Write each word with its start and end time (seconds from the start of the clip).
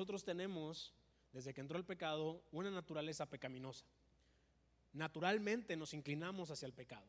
nosotros 0.00 0.24
tenemos, 0.24 0.94
desde 1.30 1.52
que 1.52 1.60
entró 1.60 1.76
el 1.76 1.84
pecado, 1.84 2.42
una 2.52 2.70
naturaleza 2.70 3.26
pecaminosa. 3.26 3.84
Naturalmente 4.94 5.76
nos 5.76 5.92
inclinamos 5.92 6.50
hacia 6.50 6.64
el 6.64 6.72
pecado. 6.72 7.06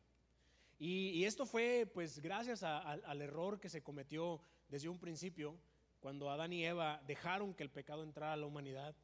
Y, 0.78 1.24
esto 1.24 1.46
fue 1.46 1.90
pues 1.94 2.18
gracias 2.18 2.62
al 2.62 3.22
error 3.22 3.58
que 3.58 3.70
se 3.70 3.82
cometió 3.82 4.42
desde 4.68 4.90
un 4.90 4.98
principio, 4.98 5.56
cuando 6.00 6.30
Adán 6.30 6.52
y 6.52 6.66
Eva 6.66 7.00
dejaron 7.06 7.54
que 7.54 7.62
el 7.62 7.70
pecado 7.70 8.02
entrara 8.02 8.34
a 8.34 8.36
la 8.36 8.44
humanidad. 8.44 8.94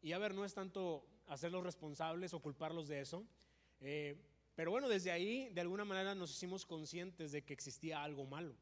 Y 0.00 0.12
a 0.12 0.18
ver, 0.18 0.32
no 0.34 0.46
es 0.46 0.54
tanto 0.54 1.04
hacerlos 1.26 1.62
responsables 1.62 2.32
o 2.32 2.40
culparlos 2.40 2.88
de 2.88 3.02
eso, 3.02 3.26
eh, 3.80 4.16
pero 4.54 4.70
bueno, 4.70 4.88
desde 4.88 5.10
ahí 5.10 5.50
de 5.50 5.60
alguna 5.60 5.84
manera 5.84 6.14
nos 6.14 6.30
hicimos 6.30 6.64
conscientes 6.64 7.32
de 7.32 7.44
que 7.44 7.52
existía 7.52 8.02
algo 8.02 8.24
malo. 8.24 8.56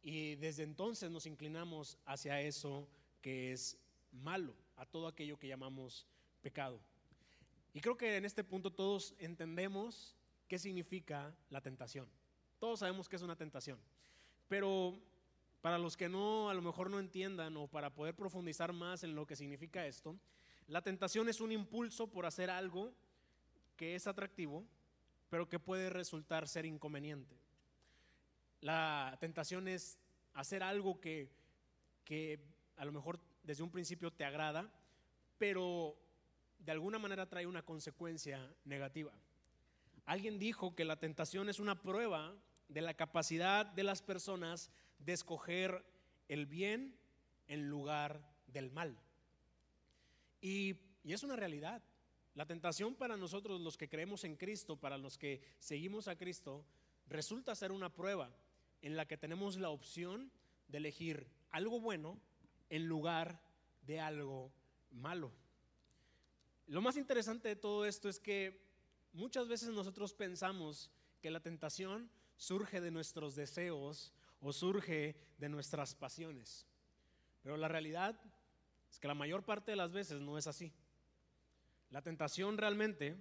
Y 0.00 0.36
desde 0.36 0.62
entonces 0.62 1.10
nos 1.10 1.26
inclinamos 1.26 1.98
hacia 2.06 2.40
eso 2.40 2.88
que 3.20 3.52
es 3.52 3.76
malo, 4.22 4.54
a 4.76 4.86
todo 4.86 5.06
aquello 5.06 5.38
que 5.38 5.48
llamamos 5.48 6.06
pecado. 6.42 6.80
Y 7.72 7.80
creo 7.80 7.96
que 7.96 8.16
en 8.16 8.24
este 8.24 8.44
punto 8.44 8.72
todos 8.72 9.14
entendemos 9.18 10.16
qué 10.48 10.58
significa 10.58 11.34
la 11.50 11.60
tentación. 11.60 12.08
Todos 12.58 12.80
sabemos 12.80 13.08
que 13.08 13.16
es 13.16 13.22
una 13.22 13.36
tentación. 13.36 13.78
Pero 14.48 14.98
para 15.60 15.78
los 15.78 15.96
que 15.96 16.08
no, 16.08 16.48
a 16.48 16.54
lo 16.54 16.62
mejor 16.62 16.88
no 16.88 16.98
entiendan 16.98 17.56
o 17.56 17.66
para 17.66 17.92
poder 17.92 18.14
profundizar 18.14 18.72
más 18.72 19.02
en 19.02 19.14
lo 19.14 19.26
que 19.26 19.36
significa 19.36 19.86
esto, 19.86 20.16
la 20.68 20.82
tentación 20.82 21.28
es 21.28 21.40
un 21.40 21.52
impulso 21.52 22.08
por 22.08 22.26
hacer 22.26 22.50
algo 22.50 22.92
que 23.76 23.94
es 23.94 24.06
atractivo, 24.06 24.64
pero 25.28 25.48
que 25.48 25.58
puede 25.58 25.90
resultar 25.90 26.48
ser 26.48 26.66
inconveniente. 26.66 27.36
La 28.60 29.16
tentación 29.20 29.68
es 29.68 29.98
hacer 30.34 30.62
algo 30.62 31.00
que, 31.00 31.30
que 32.04 32.40
a 32.76 32.84
lo 32.84 32.92
mejor 32.92 33.18
desde 33.46 33.62
un 33.62 33.70
principio 33.70 34.12
te 34.12 34.24
agrada, 34.24 34.70
pero 35.38 35.96
de 36.58 36.72
alguna 36.72 36.98
manera 36.98 37.28
trae 37.28 37.46
una 37.46 37.62
consecuencia 37.62 38.52
negativa. 38.64 39.12
Alguien 40.04 40.38
dijo 40.38 40.74
que 40.74 40.84
la 40.84 40.98
tentación 40.98 41.48
es 41.48 41.60
una 41.60 41.80
prueba 41.80 42.34
de 42.68 42.80
la 42.80 42.94
capacidad 42.94 43.64
de 43.64 43.84
las 43.84 44.02
personas 44.02 44.70
de 44.98 45.12
escoger 45.12 45.84
el 46.28 46.46
bien 46.46 46.98
en 47.46 47.68
lugar 47.68 48.20
del 48.48 48.70
mal. 48.70 48.98
Y, 50.40 50.76
es 51.04 51.22
una 51.22 51.36
realidad. 51.36 51.82
La 52.34 52.46
tentación 52.46 52.96
para 52.96 53.16
nosotros, 53.16 53.60
los 53.60 53.76
que 53.76 53.88
creemos 53.88 54.24
en 54.24 54.36
Cristo, 54.36 54.76
para 54.76 54.98
los 54.98 55.16
que 55.16 55.40
seguimos 55.60 56.08
a 56.08 56.16
Cristo, 56.16 56.64
resulta 57.06 57.54
ser 57.54 57.70
una 57.70 57.94
prueba 57.94 58.34
en 58.82 58.96
la 58.96 59.06
que 59.06 59.16
tenemos 59.16 59.56
la 59.56 59.70
opción 59.70 60.32
de 60.66 60.78
elegir 60.78 61.28
algo 61.50 61.80
bueno 61.80 62.20
en 62.70 62.86
lugar 62.86 63.40
de 63.82 64.00
algo 64.00 64.52
malo. 64.90 65.32
Lo 66.66 66.80
más 66.80 66.96
interesante 66.96 67.48
de 67.48 67.56
todo 67.56 67.86
esto 67.86 68.08
es 68.08 68.18
que 68.18 68.60
muchas 69.12 69.46
veces 69.48 69.68
nosotros 69.68 70.12
pensamos 70.14 70.90
que 71.20 71.30
la 71.30 71.40
tentación 71.40 72.10
surge 72.36 72.80
de 72.80 72.90
nuestros 72.90 73.34
deseos 73.34 74.12
o 74.40 74.52
surge 74.52 75.16
de 75.38 75.48
nuestras 75.48 75.94
pasiones. 75.94 76.66
Pero 77.42 77.56
la 77.56 77.68
realidad 77.68 78.20
es 78.90 78.98
que 78.98 79.08
la 79.08 79.14
mayor 79.14 79.44
parte 79.44 79.70
de 79.70 79.76
las 79.76 79.92
veces 79.92 80.20
no 80.20 80.36
es 80.36 80.46
así. 80.46 80.72
La 81.90 82.02
tentación 82.02 82.58
realmente 82.58 83.16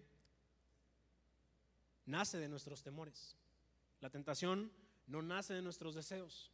nace 2.06 2.40
de 2.40 2.50
nuestros 2.50 2.82
temores. 2.82 3.38
La 4.02 4.10
tentación 4.10 4.72
no 5.08 5.22
nace 5.22 5.54
de 5.54 5.62
nuestros 5.62 5.94
deseos, 5.94 6.52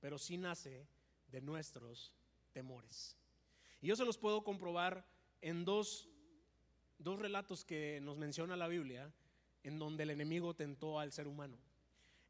pero 0.00 0.18
sí 0.18 0.36
nace 0.36 0.86
de 1.30 1.40
nuestros 1.40 2.12
temores. 2.56 3.18
Y 3.82 3.88
yo 3.88 3.96
se 3.96 4.06
los 4.06 4.16
puedo 4.16 4.42
comprobar 4.42 5.06
en 5.42 5.66
dos, 5.66 6.08
dos 6.96 7.18
relatos 7.18 7.66
que 7.66 8.00
nos 8.00 8.16
menciona 8.16 8.56
la 8.56 8.66
Biblia, 8.66 9.12
en 9.62 9.78
donde 9.78 10.04
el 10.04 10.10
enemigo 10.10 10.54
tentó 10.54 10.98
al 10.98 11.12
ser 11.12 11.28
humano. 11.28 11.58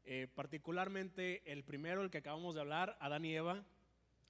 Eh, 0.03 0.27
particularmente 0.35 1.49
el 1.49 1.63
primero, 1.63 2.01
el 2.01 2.11
que 2.11 2.17
acabamos 2.17 2.55
de 2.55 2.59
hablar, 2.59 2.97
Adán 2.99 3.23
y 3.23 3.33
Eva, 3.35 3.63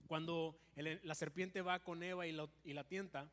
cuando 0.06 0.60
la 0.76 1.16
serpiente 1.16 1.64
va 1.64 1.80
con 1.80 2.04
Eva 2.04 2.28
y, 2.28 2.32
la 2.32 2.84
tienta, 2.84 3.28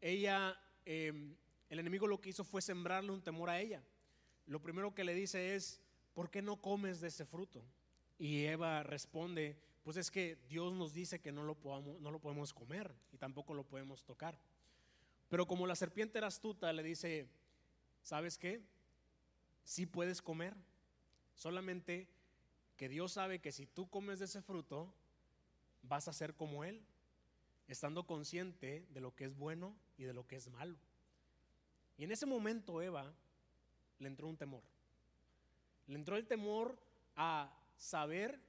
ella, 0.00 0.56
em, 0.84 1.34
el 1.70 1.80
enemigo 1.80 2.06
lo 2.06 2.20
que 2.20 2.30
hizo 2.30 2.44
fue 2.44 2.62
sembrarle 2.62 3.10
un 3.10 3.20
temor 3.20 3.50
a 3.50 3.60
ella. 3.60 3.82
Lo 4.46 4.62
primero 4.62 4.94
que 4.94 5.02
le 5.02 5.12
dice 5.12 5.56
es, 5.56 5.82
¿por 6.14 6.30
qué 6.30 6.40
no 6.40 6.62
comes 6.62 7.00
de 7.00 7.08
ese 7.08 7.26
fruto? 7.26 7.64
Y 8.16 8.44
Eva 8.44 8.84
responde, 8.84 9.56
pues 9.86 9.98
es 9.98 10.10
que 10.10 10.36
Dios 10.48 10.72
nos 10.72 10.92
dice 10.92 11.20
que 11.20 11.30
no 11.30 11.44
lo, 11.44 11.56
no 12.00 12.10
lo 12.10 12.18
podemos 12.18 12.52
comer 12.52 12.92
y 13.12 13.18
tampoco 13.18 13.54
lo 13.54 13.62
podemos 13.62 14.02
tocar. 14.02 14.36
Pero 15.28 15.46
como 15.46 15.64
la 15.64 15.76
serpiente 15.76 16.18
era 16.18 16.26
astuta, 16.26 16.72
le 16.72 16.82
dice, 16.82 17.28
¿sabes 18.02 18.36
qué? 18.36 18.60
Sí 19.62 19.86
puedes 19.86 20.20
comer, 20.20 20.56
solamente 21.36 22.08
que 22.76 22.88
Dios 22.88 23.12
sabe 23.12 23.38
que 23.38 23.52
si 23.52 23.64
tú 23.64 23.88
comes 23.88 24.18
de 24.18 24.24
ese 24.24 24.42
fruto, 24.42 24.92
vas 25.84 26.08
a 26.08 26.12
ser 26.12 26.34
como 26.34 26.64
Él, 26.64 26.84
estando 27.68 28.08
consciente 28.08 28.84
de 28.90 29.00
lo 29.00 29.14
que 29.14 29.26
es 29.26 29.36
bueno 29.36 29.72
y 29.98 30.02
de 30.02 30.14
lo 30.14 30.26
que 30.26 30.34
es 30.34 30.50
malo. 30.50 30.76
Y 31.96 32.02
en 32.02 32.10
ese 32.10 32.26
momento 32.26 32.82
Eva 32.82 33.14
le 34.00 34.08
entró 34.08 34.26
un 34.26 34.36
temor. 34.36 34.64
Le 35.86 35.94
entró 35.94 36.16
el 36.16 36.26
temor 36.26 36.76
a 37.14 37.56
saber 37.76 38.45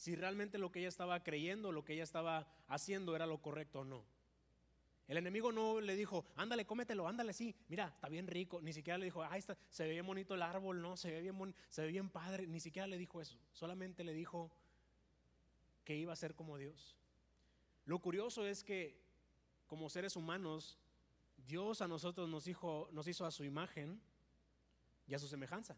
si 0.00 0.16
realmente 0.16 0.56
lo 0.56 0.72
que 0.72 0.78
ella 0.78 0.88
estaba 0.88 1.22
creyendo, 1.22 1.72
lo 1.72 1.84
que 1.84 1.92
ella 1.92 2.04
estaba 2.04 2.46
haciendo 2.68 3.14
era 3.14 3.26
lo 3.26 3.42
correcto 3.42 3.80
o 3.80 3.84
no. 3.84 4.02
El 5.06 5.18
enemigo 5.18 5.52
no 5.52 5.78
le 5.78 5.94
dijo, 5.94 6.24
ándale, 6.36 6.64
cómetelo, 6.64 7.06
ándale, 7.06 7.34
sí, 7.34 7.54
mira, 7.68 7.88
está 7.88 8.08
bien 8.08 8.26
rico. 8.26 8.62
Ni 8.62 8.72
siquiera 8.72 8.96
le 8.96 9.04
dijo, 9.04 9.22
ah, 9.22 9.36
está, 9.36 9.58
se 9.68 9.84
ve 9.84 9.90
bien 9.90 10.06
bonito 10.06 10.34
el 10.34 10.40
árbol, 10.40 10.80
no, 10.80 10.96
se 10.96 11.10
ve 11.10 11.20
bien, 11.20 11.54
se 11.68 11.82
ve 11.82 11.88
bien 11.88 12.08
padre. 12.08 12.46
Ni 12.46 12.60
siquiera 12.60 12.86
le 12.86 12.96
dijo 12.96 13.20
eso. 13.20 13.38
Solamente 13.52 14.02
le 14.02 14.14
dijo 14.14 14.50
que 15.84 15.96
iba 15.96 16.14
a 16.14 16.16
ser 16.16 16.34
como 16.34 16.56
Dios. 16.56 16.96
Lo 17.84 17.98
curioso 17.98 18.46
es 18.46 18.64
que 18.64 18.98
como 19.66 19.90
seres 19.90 20.16
humanos, 20.16 20.78
Dios 21.46 21.82
a 21.82 21.88
nosotros 21.88 22.26
nos 22.26 22.46
nos 22.92 23.06
hizo 23.06 23.26
a 23.26 23.30
su 23.30 23.44
imagen 23.44 24.00
y 25.06 25.14
a 25.14 25.18
su 25.18 25.28
semejanza 25.28 25.76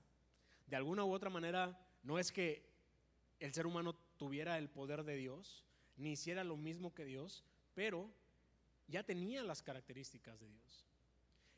de 0.66 0.76
alguna 0.76 1.04
u 1.04 1.12
otra 1.12 1.28
manera, 1.28 1.78
no 2.02 2.18
es 2.18 2.32
que 2.32 2.72
el 3.40 3.52
ser 3.52 3.66
humano 3.66 3.94
tuviera 4.22 4.56
el 4.56 4.68
poder 4.68 5.02
de 5.02 5.16
Dios, 5.16 5.64
ni 5.96 6.12
hiciera 6.12 6.44
lo 6.44 6.56
mismo 6.56 6.94
que 6.94 7.04
Dios, 7.04 7.42
pero 7.74 8.08
ya 8.86 9.02
tenía 9.02 9.42
las 9.42 9.62
características 9.62 10.38
de 10.38 10.46
Dios. 10.48 10.86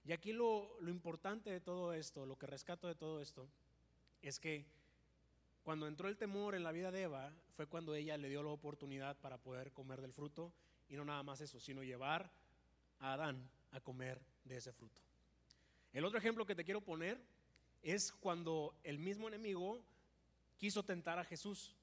Y 0.06 0.12
aquí 0.12 0.32
lo, 0.32 0.78
importante 0.88 1.50
de 1.50 1.60
todo 1.60 1.92
esto, 1.92 2.24
lo 2.24 2.38
que 2.38 2.46
rescato 2.46 2.88
de 2.88 2.94
todo 2.94 3.20
esto, 3.20 3.46
es 4.22 4.40
que 4.40 4.64
cuando 5.62 5.86
entró 5.86 6.08
el 6.08 6.16
temor 6.16 6.54
en 6.54 6.62
la 6.62 6.72
vida 6.72 6.90
de 6.90 7.02
Eva, 7.02 7.34
fue 7.54 7.66
cuando 7.66 7.94
ella 7.94 8.16
le 8.16 8.30
dio 8.30 8.42
la 8.42 8.48
oportunidad 8.48 9.14
para 9.18 9.36
poder 9.36 9.70
comer 9.70 10.00
del 10.00 10.14
fruto, 10.14 10.50
y 10.88 10.96
no 10.96 11.04
nada 11.04 11.22
más 11.22 11.42
eso, 11.42 11.60
sino 11.60 11.82
llevar 11.82 12.30
a 12.98 13.12
Adán 13.12 13.46
a 13.72 13.80
comer 13.82 14.18
de 14.42 14.56
ese 14.56 14.72
fruto. 14.72 15.02
El 15.92 16.06
otro 16.06 16.18
ejemplo 16.18 16.46
que 16.46 16.54
te 16.54 16.64
quiero 16.64 16.80
poner 16.80 17.20
es 17.82 18.10
cuando 18.10 18.74
el 18.84 18.98
mismo 18.98 19.28
enemigo 19.28 19.84
quiso 20.56 20.82
tentar 20.82 21.18
a 21.18 21.24
Jesús. 21.24 21.76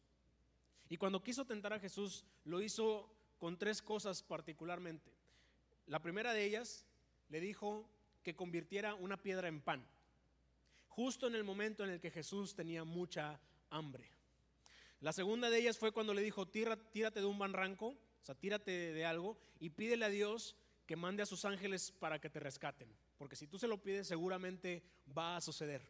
Y 0.92 0.98
cuando 0.98 1.24
quiso 1.24 1.46
tentar 1.46 1.72
a 1.72 1.80
Jesús, 1.80 2.26
lo 2.44 2.62
hizo 2.62 3.10
con 3.40 3.58
tres 3.58 3.82
cosas 3.82 4.22
particularmente. 4.22 5.10
La 5.88 6.02
primera 6.02 6.34
de 6.34 6.44
ellas 6.46 6.86
le 7.30 7.40
dijo 7.40 7.90
que 8.22 8.36
convirtiera 8.36 8.94
una 8.94 9.16
piedra 9.16 9.48
en 9.48 9.62
pan, 9.62 9.84
justo 10.90 11.28
en 11.28 11.36
el 11.36 11.44
momento 11.44 11.84
en 11.84 11.90
el 11.90 12.00
que 12.00 12.12
Jesús 12.12 12.54
tenía 12.54 12.84
mucha 12.84 13.40
hambre. 13.70 14.12
La 15.00 15.14
segunda 15.14 15.50
de 15.50 15.58
ellas 15.58 15.80
fue 15.80 15.94
cuando 15.94 16.14
le 16.14 16.22
dijo, 16.22 16.48
tírate 16.48 17.20
de 17.22 17.26
un 17.26 17.40
barranco, 17.40 17.88
o 17.88 18.26
sea, 18.26 18.36
tírate 18.36 18.94
de 18.94 19.06
algo 19.06 19.40
y 19.60 19.70
pídele 19.70 20.06
a 20.06 20.10
Dios 20.10 20.56
que 20.86 20.96
mande 20.96 21.24
a 21.24 21.26
sus 21.26 21.46
ángeles 21.46 21.92
para 21.92 22.20
que 22.20 22.30
te 22.30 22.40
rescaten 22.40 22.94
porque 23.22 23.36
si 23.36 23.46
tú 23.46 23.60
se 23.60 23.68
lo 23.68 23.78
pides 23.78 24.08
seguramente 24.08 24.82
va 25.16 25.36
a 25.36 25.42
suceder. 25.42 25.88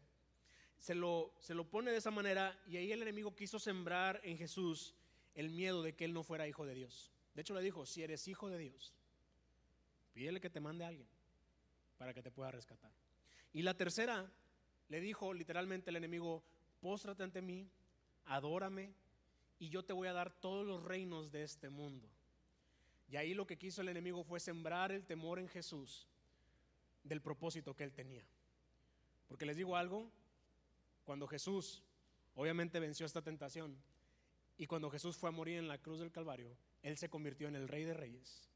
Se 0.82 0.96
lo, 0.96 1.34
se 1.40 1.54
lo 1.54 1.70
pone 1.70 1.92
de 1.92 1.98
esa 1.98 2.10
manera 2.10 2.60
y 2.68 2.76
ahí 2.76 2.92
el 2.92 3.04
enemigo 3.04 3.36
quiso 3.36 3.60
sembrar 3.60 4.20
en 4.24 4.36
Jesús 4.36 4.96
el 5.36 5.52
miedo 5.52 5.84
de 5.84 5.94
que 5.94 6.06
él 6.06 6.14
no 6.14 6.24
fuera 6.24 6.48
hijo 6.48 6.66
de 6.66 6.74
Dios. 6.74 7.12
De 7.36 7.42
hecho 7.42 7.54
le 7.54 7.62
dijo, 7.62 7.86
si 7.86 8.02
eres 8.02 8.28
hijo 8.28 8.50
de 8.50 8.58
Dios, 8.58 8.94
pídele 10.12 10.42
que 10.42 10.50
te 10.50 10.60
mande 10.60 10.84
a 10.84 10.88
alguien 10.88 11.08
para 12.00 12.16
que 12.16 12.24
te 12.24 12.32
pueda 12.32 12.50
rescatar. 12.50 12.92
Y 13.54 13.62
la 13.62 13.78
tercera, 13.78 14.28
le 14.90 15.00
dijo 15.00 15.36
literalmente 15.36 15.92
el 15.92 15.98
enemigo, 15.98 16.44
póstrate 16.82 17.22
ante 17.22 17.44
mí, 17.44 17.70
adórame 18.26 18.92
y 19.60 19.70
yo 19.70 19.86
te 19.86 19.94
voy 19.94 20.08
a 20.08 20.14
dar 20.14 20.32
todos 20.32 20.66
los 20.66 20.84
reinos 20.84 21.32
de 21.32 21.44
este 21.44 21.70
mundo. 21.70 22.10
Y 23.08 23.18
ahí 23.18 23.36
lo 23.36 23.46
que 23.46 23.60
quiso 23.60 23.82
el 23.82 23.90
enemigo 23.90 24.24
fue 24.24 24.40
sembrar 24.40 24.92
el 24.92 25.06
temor 25.06 25.38
en 25.38 25.48
Jesús 25.48 26.08
del 27.04 27.22
propósito 27.22 27.76
que 27.76 27.84
él 27.84 27.94
tenía. 27.94 28.24
Porque 29.28 29.46
les 29.46 29.58
digo 29.58 29.76
algo, 29.78 30.12
cuando 31.04 31.28
Jesús 31.28 31.84
obviamente 32.36 32.80
venció 32.80 33.06
esta 33.06 33.22
tentación 33.22 33.78
y 34.58 34.68
cuando 34.68 34.90
Jesús 34.90 35.18
fue 35.18 35.30
a 35.30 35.34
morir 35.34 35.58
en 35.58 35.68
la 35.68 35.78
cruz 35.78 36.00
del 36.00 36.12
Calvario, 36.12 36.56
él 36.84 36.98
se 36.98 37.10
convirtió 37.10 37.48
en 37.48 37.56
el 37.56 37.68
rey 37.68 37.84
de 37.84 37.94
reyes 37.94 38.52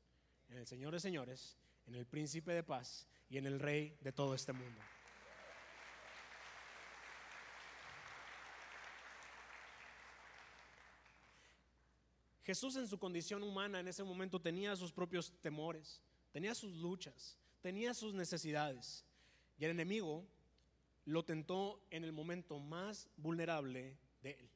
en 0.49 0.57
el 0.57 0.67
Señor 0.67 0.93
de 0.93 0.99
señores, 0.99 1.57
en 1.87 1.95
el 1.95 2.05
príncipe 2.05 2.53
de 2.53 2.63
paz 2.63 3.07
y 3.29 3.37
en 3.37 3.45
el 3.45 3.59
rey 3.59 3.97
de 4.01 4.11
todo 4.11 4.35
este 4.35 4.53
mundo. 4.53 4.81
Jesús 12.43 12.75
en 12.75 12.87
su 12.87 12.99
condición 12.99 13.41
humana 13.41 13.79
en 13.79 13.87
ese 13.87 14.03
momento 14.03 14.39
tenía 14.39 14.75
sus 14.75 14.91
propios 14.91 15.33
temores, 15.41 15.99
tenía 16.31 16.53
sus 16.53 16.75
luchas, 16.75 17.39
tenía 17.61 17.95
sus 17.95 18.13
necesidades. 18.13 19.03
Y 19.57 19.65
el 19.65 19.71
enemigo 19.71 20.27
lo 21.05 21.23
tentó 21.23 21.81
en 21.91 22.03
el 22.03 22.11
momento 22.11 22.59
más 22.59 23.07
vulnerable 23.17 23.97
de 24.21 24.31
él, 24.31 24.49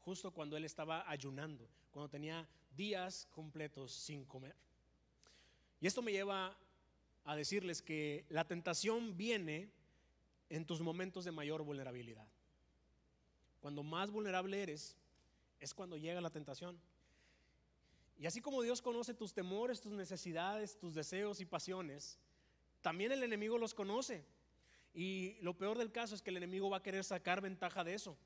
justo 0.00 0.30
cuando 0.30 0.56
él 0.56 0.64
estaba 0.64 1.08
ayunando, 1.10 1.68
cuando 1.90 2.08
tenía 2.08 2.48
días 2.76 3.28
completos 3.32 3.92
sin 3.92 4.24
comer. 4.24 4.54
Y 5.80 5.86
esto 5.86 6.02
me 6.02 6.12
lleva 6.12 6.56
a 7.24 7.36
decirles 7.36 7.82
que 7.82 8.24
la 8.28 8.44
tentación 8.44 9.16
viene 9.16 9.68
en 10.48 10.64
tus 10.64 10.80
momentos 10.80 11.24
de 11.24 11.32
mayor 11.32 11.62
vulnerabilidad. 11.62 12.26
Cuando 13.60 13.82
más 13.82 14.10
vulnerable 14.10 14.62
eres, 14.62 14.96
es 15.58 15.74
cuando 15.74 15.96
llega 15.96 16.20
la 16.20 16.30
tentación. 16.30 16.78
Y 18.18 18.26
así 18.26 18.40
como 18.40 18.62
Dios 18.62 18.80
conoce 18.80 19.12
tus 19.12 19.34
temores, 19.34 19.80
tus 19.80 19.92
necesidades, 19.92 20.78
tus 20.78 20.94
deseos 20.94 21.40
y 21.40 21.44
pasiones, 21.44 22.18
también 22.80 23.12
el 23.12 23.22
enemigo 23.22 23.58
los 23.58 23.74
conoce. 23.74 24.24
Y 24.96 25.36
lo 25.42 25.52
peor 25.52 25.76
del 25.76 25.92
caso 25.92 26.14
es 26.14 26.22
que 26.22 26.30
el 26.30 26.38
enemigo 26.38 26.70
va 26.70 26.78
a 26.78 26.82
querer 26.82 27.04
sacar 27.04 27.42
ventaja 27.42 27.84
de 27.84 27.92
eso. 27.92 28.16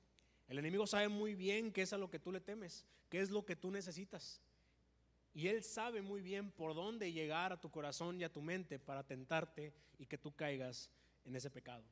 El 0.49 0.57
enemigo 0.57 0.87
sabe 0.87 1.09
muy 1.09 1.35
bien 1.35 1.73
qué 1.73 1.83
es 1.83 1.93
a 1.93 1.99
lo 1.99 2.09
que 2.09 2.21
tú 2.21 2.31
le 2.31 2.41
temes, 2.41 2.87
qué 3.09 3.21
es 3.21 3.31
lo 3.31 3.45
que 3.45 3.57
tú 3.57 3.73
necesitas. 3.73 4.41
Y 5.35 5.49
él 5.49 5.65
sabe 5.65 6.01
muy 6.01 6.23
bien 6.23 6.53
por 6.53 6.77
dónde 6.77 7.13
llegar 7.13 7.53
a 7.53 7.61
tu 7.61 7.73
corazón 7.73 8.21
y 8.21 8.25
a 8.25 8.33
tu 8.33 8.41
mente 8.41 8.79
para 8.79 9.03
tentarte 9.03 9.75
y 9.99 10.07
que 10.07 10.17
tú 10.17 10.33
caigas 10.33 10.89
en 11.25 11.35
ese 11.35 11.51
pecado. 11.51 11.83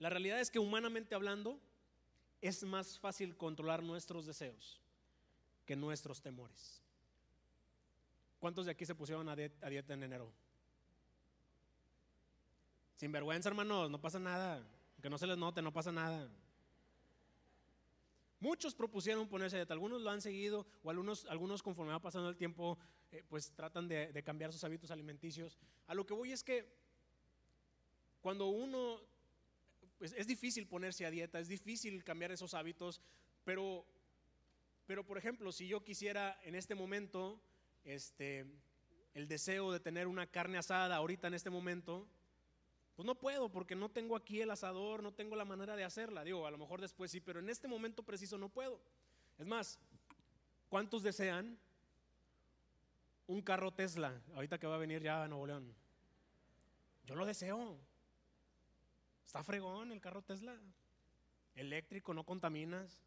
La 0.00 0.10
realidad 0.10 0.40
es 0.40 0.50
que 0.50 0.58
humanamente 0.58 1.14
hablando, 1.14 1.60
es 2.40 2.64
más 2.64 2.98
fácil 2.98 3.36
controlar 3.36 3.84
nuestros 3.84 4.26
deseos 4.26 4.80
que 5.64 5.76
nuestros 5.76 6.20
temores. 6.20 6.82
¿Cuántos 8.40 8.66
de 8.66 8.72
aquí 8.72 8.84
se 8.84 8.96
pusieron 8.96 9.28
a 9.28 9.36
dieta 9.36 9.94
en 9.94 10.02
enero? 10.02 10.32
Sin 13.04 13.12
vergüenza, 13.12 13.50
hermanos, 13.50 13.90
no 13.90 14.00
pasa 14.00 14.18
nada. 14.18 14.66
Que 15.02 15.10
no 15.10 15.18
se 15.18 15.26
les 15.26 15.36
note, 15.36 15.60
no 15.60 15.74
pasa 15.74 15.92
nada. 15.92 16.26
Muchos 18.40 18.74
propusieron 18.74 19.28
ponerse 19.28 19.56
dieta, 19.56 19.74
algunos 19.74 20.00
lo 20.00 20.08
han 20.08 20.22
seguido 20.22 20.66
o 20.82 20.88
algunos, 20.88 21.26
algunos 21.26 21.62
conforme 21.62 21.92
va 21.92 22.00
pasando 22.00 22.30
el 22.30 22.36
tiempo, 22.38 22.78
eh, 23.12 23.22
pues 23.28 23.52
tratan 23.52 23.88
de, 23.88 24.22
cambiar 24.24 24.54
sus 24.54 24.64
hábitos 24.64 24.90
alimenticios. 24.90 25.58
A 25.86 25.94
lo 25.94 26.06
que 26.06 26.14
voy 26.14 26.32
es 26.32 26.42
que 26.42 26.66
cuando 28.22 28.46
uno, 28.46 28.98
pues 29.98 30.14
es 30.16 30.26
difícil 30.26 30.66
ponerse 30.66 31.04
a 31.04 31.10
dieta, 31.10 31.38
es 31.38 31.48
difícil 31.48 32.02
cambiar 32.04 32.32
esos 32.32 32.54
hábitos, 32.54 33.02
pero 33.44 33.84
pero 34.86 35.04
por 35.04 35.18
ejemplo, 35.18 35.52
si 35.52 35.68
yo 35.68 35.84
quisiera 35.84 36.40
en 36.42 36.54
este 36.54 36.74
momento, 36.74 37.38
este, 37.84 38.46
el 39.12 39.28
deseo 39.28 39.72
de 39.72 39.80
tener 39.80 40.06
una 40.06 40.26
carne 40.26 40.56
asada 40.56 40.96
ahorita 40.96 41.28
en 41.28 41.34
este 41.34 41.50
momento, 41.50 42.08
pues 42.94 43.06
no 43.06 43.16
puedo 43.16 43.48
porque 43.50 43.74
no 43.74 43.88
tengo 43.88 44.14
aquí 44.14 44.40
el 44.40 44.50
asador, 44.50 45.02
no 45.02 45.12
tengo 45.12 45.34
la 45.34 45.44
manera 45.44 45.74
de 45.74 45.84
hacerla. 45.84 46.22
Digo, 46.22 46.46
a 46.46 46.50
lo 46.50 46.58
mejor 46.58 46.80
después 46.80 47.10
sí, 47.10 47.20
pero 47.20 47.40
en 47.40 47.50
este 47.50 47.66
momento 47.66 48.04
preciso 48.04 48.38
no 48.38 48.48
puedo. 48.48 48.80
Es 49.38 49.46
más, 49.46 49.80
¿cuántos 50.68 51.02
desean 51.02 51.58
un 53.26 53.42
carro 53.42 53.72
Tesla 53.72 54.20
ahorita 54.34 54.58
que 54.58 54.66
va 54.66 54.76
a 54.76 54.78
venir 54.78 55.02
ya 55.02 55.24
a 55.24 55.28
Nuevo 55.28 55.46
León? 55.46 55.74
Yo 57.04 57.16
lo 57.16 57.26
deseo. 57.26 57.76
Está 59.26 59.42
fregón 59.42 59.90
el 59.90 60.00
carro 60.00 60.22
Tesla. 60.22 60.56
Eléctrico, 61.56 62.14
no 62.14 62.24
contaminas. 62.24 63.02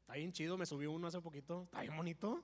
Está 0.00 0.14
bien 0.14 0.32
chido, 0.32 0.56
me 0.56 0.64
subió 0.64 0.90
uno 0.90 1.06
hace 1.06 1.20
poquito. 1.20 1.64
Está 1.64 1.82
bien 1.82 1.96
bonito. 1.96 2.42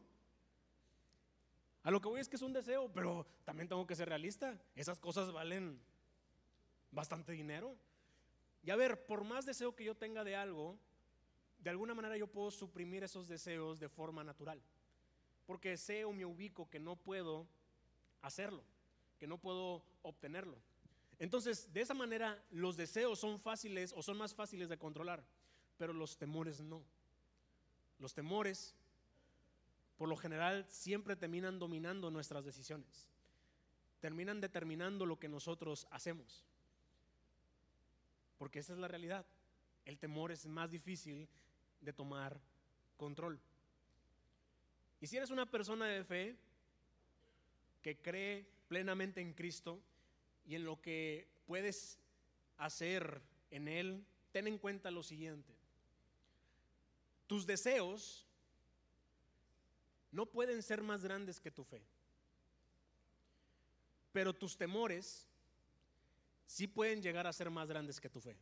A 1.83 1.91
lo 1.91 2.01
que 2.01 2.09
voy 2.09 2.21
es 2.21 2.29
que 2.29 2.37
es 2.37 2.43
un 2.43 2.53
deseo, 2.53 2.93
pero 2.93 3.27
también 3.45 3.69
tengo 3.69 3.87
que 3.87 3.97
ser 3.97 4.09
realista. 4.09 4.59
Esas 4.75 5.01
cosas 5.01 5.33
valen 5.33 5.81
bastante 6.91 7.33
dinero. 7.33 7.77
Y 8.63 8.71
a 8.71 8.77
ver, 8.77 9.07
por 9.07 9.25
más 9.25 9.47
deseo 9.47 9.75
que 9.75 9.85
yo 9.85 9.95
tenga 9.95 10.25
de 10.25 10.37
algo, 10.37 10.79
de 11.59 11.71
alguna 11.71 11.95
manera 11.95 12.17
yo 12.17 12.27
puedo 12.27 12.51
suprimir 12.51 13.05
esos 13.05 13.29
deseos 13.29 13.81
de 13.81 13.89
forma 13.89 14.25
natural. 14.25 14.61
Porque 15.47 15.77
sé 15.77 16.05
o 16.05 16.13
me 16.13 16.25
ubico 16.25 16.69
que 16.69 16.81
no 16.81 16.97
puedo 16.97 17.47
hacerlo, 18.23 18.63
que 19.19 19.27
no 19.27 19.39
puedo 19.39 19.83
obtenerlo. 20.03 20.59
Entonces, 21.19 21.73
de 21.73 21.81
esa 21.81 21.95
manera, 21.95 22.43
los 22.51 22.77
deseos 22.77 23.19
son 23.19 23.39
fáciles 23.39 23.93
o 23.97 24.03
son 24.03 24.19
más 24.19 24.35
fáciles 24.35 24.69
de 24.69 24.79
controlar, 24.79 25.25
pero 25.79 25.93
los 25.93 26.19
temores 26.19 26.61
no. 26.61 26.83
Los 27.99 28.13
temores, 28.13 28.75
por 29.97 30.09
lo 30.09 30.17
general, 30.17 30.67
siempre 30.69 31.17
terminan 31.17 31.59
dominando 31.59 32.11
nuestras 32.11 32.45
decisiones. 32.45 33.09
Terminan 34.01 34.41
determinando 34.41 35.07
lo 35.07 35.19
que 35.19 35.29
nosotros 35.29 35.87
hacemos. 35.91 36.45
Porque 38.39 38.59
esa 38.59 38.73
es 38.73 38.79
la 38.79 38.89
realidad. 38.89 39.27
El 39.85 39.99
temor 39.99 40.33
es 40.33 40.47
más 40.47 40.71
difícil 40.71 41.29
de 41.81 41.93
tomar 41.93 42.41
control. 42.97 43.41
Y 45.01 45.07
si 45.07 45.17
eres 45.17 45.31
una 45.31 45.47
persona 45.47 45.87
de 45.87 46.05
fe 46.05 46.37
que 47.83 47.97
cree 47.97 48.47
plenamente 48.69 49.21
en 49.21 49.33
Cristo 49.33 49.81
y 50.47 50.55
en 50.55 50.65
lo 50.65 50.81
que 50.81 51.29
puedes 51.47 51.99
hacer 52.57 53.23
en 53.51 53.69
Él, 53.69 54.05
ten 54.33 54.47
en 54.47 54.59
cuenta 54.59 54.91
lo 54.91 55.03
siguiente. 55.03 55.55
Tus 57.27 57.47
deseos 57.47 58.27
no 60.13 60.27
pueden 60.27 60.63
ser 60.63 60.83
más 60.83 61.03
grandes 61.03 61.41
que 61.41 61.51
tu 61.51 61.65
fe. 61.65 61.83
Pero 64.13 64.33
tus 64.33 64.57
temores 64.57 65.29
sí 66.47 66.67
pueden 66.67 67.03
llegar 67.03 67.27
a 67.27 67.33
ser 67.33 67.51
más 67.51 67.69
grandes 67.69 68.01
que 68.01 68.09
tu 68.09 68.21
fe. 68.21 68.37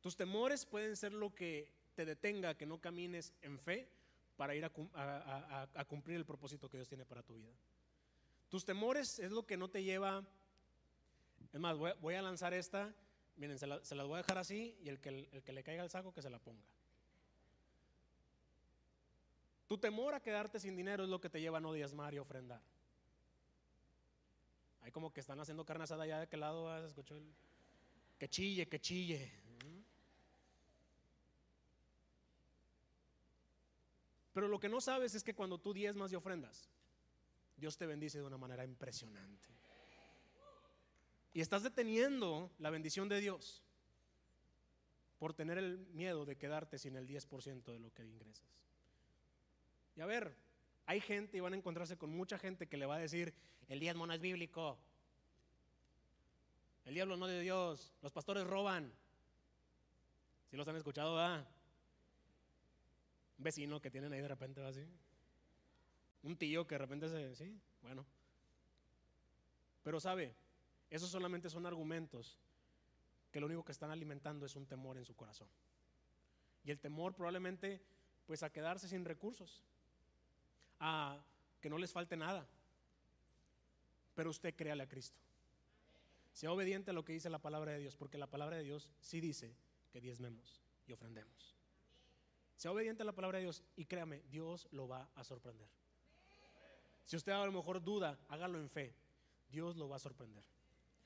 Tus 0.00 0.16
temores 0.16 0.64
pueden 0.64 0.96
ser 0.96 1.12
lo 1.12 1.34
que 1.34 1.70
te 1.94 2.04
detenga 2.04 2.56
que 2.56 2.66
no 2.66 2.80
camines 2.80 3.32
en 3.42 3.58
fe 3.58 3.88
para 4.36 4.54
ir 4.54 4.64
a, 4.64 5.84
cumplir 5.86 6.16
el 6.16 6.24
propósito 6.24 6.68
que 6.70 6.78
Dios 6.78 6.88
tiene 6.88 7.04
para 7.04 7.22
tu 7.22 7.34
vida. 7.34 7.52
Tus 8.48 8.64
temores 8.64 9.18
es 9.18 9.30
lo 9.30 9.46
que 9.46 9.56
no 9.56 9.68
te 9.68 9.82
lleva, 9.82 10.24
es 11.52 11.60
más, 11.60 11.76
voy 11.76 12.14
a 12.14 12.22
lanzar 12.22 12.54
esta 12.54 12.94
Miren, 13.40 13.58
se, 13.58 13.66
las 13.66 14.06
voy 14.06 14.14
a 14.14 14.16
dejar 14.18 14.36
así 14.36 14.76
y 14.82 14.90
el 14.90 15.00
que, 15.00 15.08
el 15.32 15.42
que 15.42 15.52
le 15.54 15.62
caiga 15.62 15.82
el 15.82 15.88
saco 15.88 16.12
que 16.12 16.20
se 16.20 16.28
la 16.28 16.38
ponga. 16.38 16.62
Tu 19.66 19.78
temor 19.78 20.12
a 20.14 20.20
quedarte 20.20 20.60
sin 20.60 20.76
dinero 20.76 21.04
es 21.04 21.08
lo 21.08 21.22
que 21.22 21.30
te 21.30 21.40
lleva 21.40 21.56
a 21.56 21.60
no 21.62 21.72
diezmar 21.72 22.12
y 22.12 22.18
ofrendar. 22.18 22.60
Hay 24.82 24.92
como 24.92 25.12
que 25.12 25.20
están 25.20 25.38
haciendo 25.40 25.64
carne 25.64 25.84
asada 25.84 26.04
allá 26.04 26.18
de 26.18 26.24
aquel 26.24 26.40
lado, 26.40 26.80
¿se 26.80 26.88
escuchó 26.88 27.16
el... 27.16 27.32
Que 28.18 28.28
chille, 28.28 28.68
que 28.68 28.80
chille. 28.80 29.32
Pero 34.32 34.48
lo 34.48 34.60
que 34.60 34.68
no 34.68 34.80
sabes 34.80 35.14
es 35.14 35.24
que 35.24 35.34
cuando 35.34 35.58
tú 35.58 35.72
diezmas 35.72 36.12
y 36.12 36.16
ofrendas, 36.16 36.68
Dios 37.56 37.76
te 37.76 37.86
bendice 37.86 38.18
de 38.18 38.24
una 38.24 38.38
manera 38.38 38.64
impresionante. 38.64 39.48
Y 41.32 41.40
estás 41.40 41.62
deteniendo 41.62 42.50
la 42.58 42.70
bendición 42.70 43.08
de 43.08 43.20
Dios 43.20 43.62
por 45.18 45.34
tener 45.34 45.58
el 45.58 45.78
miedo 45.88 46.24
de 46.24 46.36
quedarte 46.36 46.78
sin 46.78 46.96
el 46.96 47.06
10% 47.06 47.64
de 47.64 47.78
lo 47.78 47.92
que 47.92 48.04
ingresas. 48.04 48.48
Y 49.96 50.00
a 50.00 50.06
ver, 50.06 50.34
hay 50.90 51.00
gente 51.00 51.36
y 51.36 51.40
van 51.40 51.52
a 51.52 51.56
encontrarse 51.56 51.96
con 51.96 52.10
mucha 52.10 52.36
gente 52.36 52.66
que 52.66 52.76
le 52.76 52.84
va 52.84 52.96
a 52.96 52.98
decir, 52.98 53.32
el 53.68 53.78
diezmo 53.78 54.08
no 54.08 54.12
es 54.12 54.20
bíblico, 54.20 54.76
el 56.84 56.94
diablo 56.94 57.16
no 57.16 57.28
es 57.28 57.32
de 57.32 57.40
Dios, 57.42 57.94
los 58.02 58.10
pastores 58.10 58.44
roban. 58.44 58.92
Si 60.50 60.56
los 60.56 60.66
han 60.66 60.74
escuchado, 60.74 61.14
va. 61.14 61.46
Un 63.38 63.44
vecino 63.44 63.80
que 63.80 63.88
tienen 63.88 64.12
ahí 64.12 64.20
de 64.20 64.26
repente 64.26 64.60
va 64.60 64.66
así. 64.66 64.84
Un 66.24 66.36
tío 66.36 66.66
que 66.66 66.74
de 66.74 66.78
repente 66.80 67.08
se, 67.08 67.36
sí, 67.36 67.56
bueno. 67.82 68.04
Pero 69.84 70.00
sabe, 70.00 70.34
esos 70.90 71.08
solamente 71.08 71.48
son 71.50 71.66
argumentos 71.66 72.36
que 73.30 73.38
lo 73.38 73.46
único 73.46 73.64
que 73.64 73.70
están 73.70 73.92
alimentando 73.92 74.44
es 74.44 74.56
un 74.56 74.66
temor 74.66 74.96
en 74.96 75.04
su 75.04 75.14
corazón. 75.14 75.46
Y 76.64 76.72
el 76.72 76.80
temor 76.80 77.14
probablemente 77.14 77.80
pues 78.26 78.42
a 78.42 78.50
quedarse 78.50 78.88
sin 78.88 79.04
recursos, 79.04 79.62
a 80.80 81.22
que 81.60 81.70
no 81.70 81.78
les 81.78 81.92
falte 81.92 82.16
nada. 82.16 82.46
Pero 84.14 84.30
usted 84.30 84.54
créale 84.54 84.82
a 84.82 84.88
Cristo. 84.88 85.20
Sea 86.32 86.52
obediente 86.52 86.90
a 86.90 86.94
lo 86.94 87.04
que 87.04 87.12
dice 87.12 87.30
la 87.30 87.38
palabra 87.38 87.72
de 87.72 87.78
Dios, 87.78 87.96
porque 87.96 88.18
la 88.18 88.26
palabra 88.26 88.56
de 88.56 88.64
Dios 88.64 88.90
sí 89.00 89.20
dice 89.20 89.54
que 89.92 90.00
diezmemos 90.00 90.60
y 90.86 90.92
ofrendemos. 90.92 91.54
Sea 92.56 92.72
obediente 92.72 93.02
a 93.02 93.06
la 93.06 93.12
palabra 93.12 93.38
de 93.38 93.44
Dios 93.44 93.62
y 93.76 93.84
créame, 93.84 94.22
Dios 94.30 94.68
lo 94.70 94.88
va 94.88 95.08
a 95.14 95.24
sorprender. 95.24 95.68
Si 97.04 97.16
usted 97.16 97.32
a 97.32 97.44
lo 97.44 97.52
mejor 97.52 97.82
duda, 97.82 98.18
hágalo 98.28 98.58
en 98.60 98.70
fe. 98.70 98.94
Dios 99.50 99.76
lo 99.76 99.88
va 99.88 99.96
a 99.96 99.98
sorprender. 99.98 100.44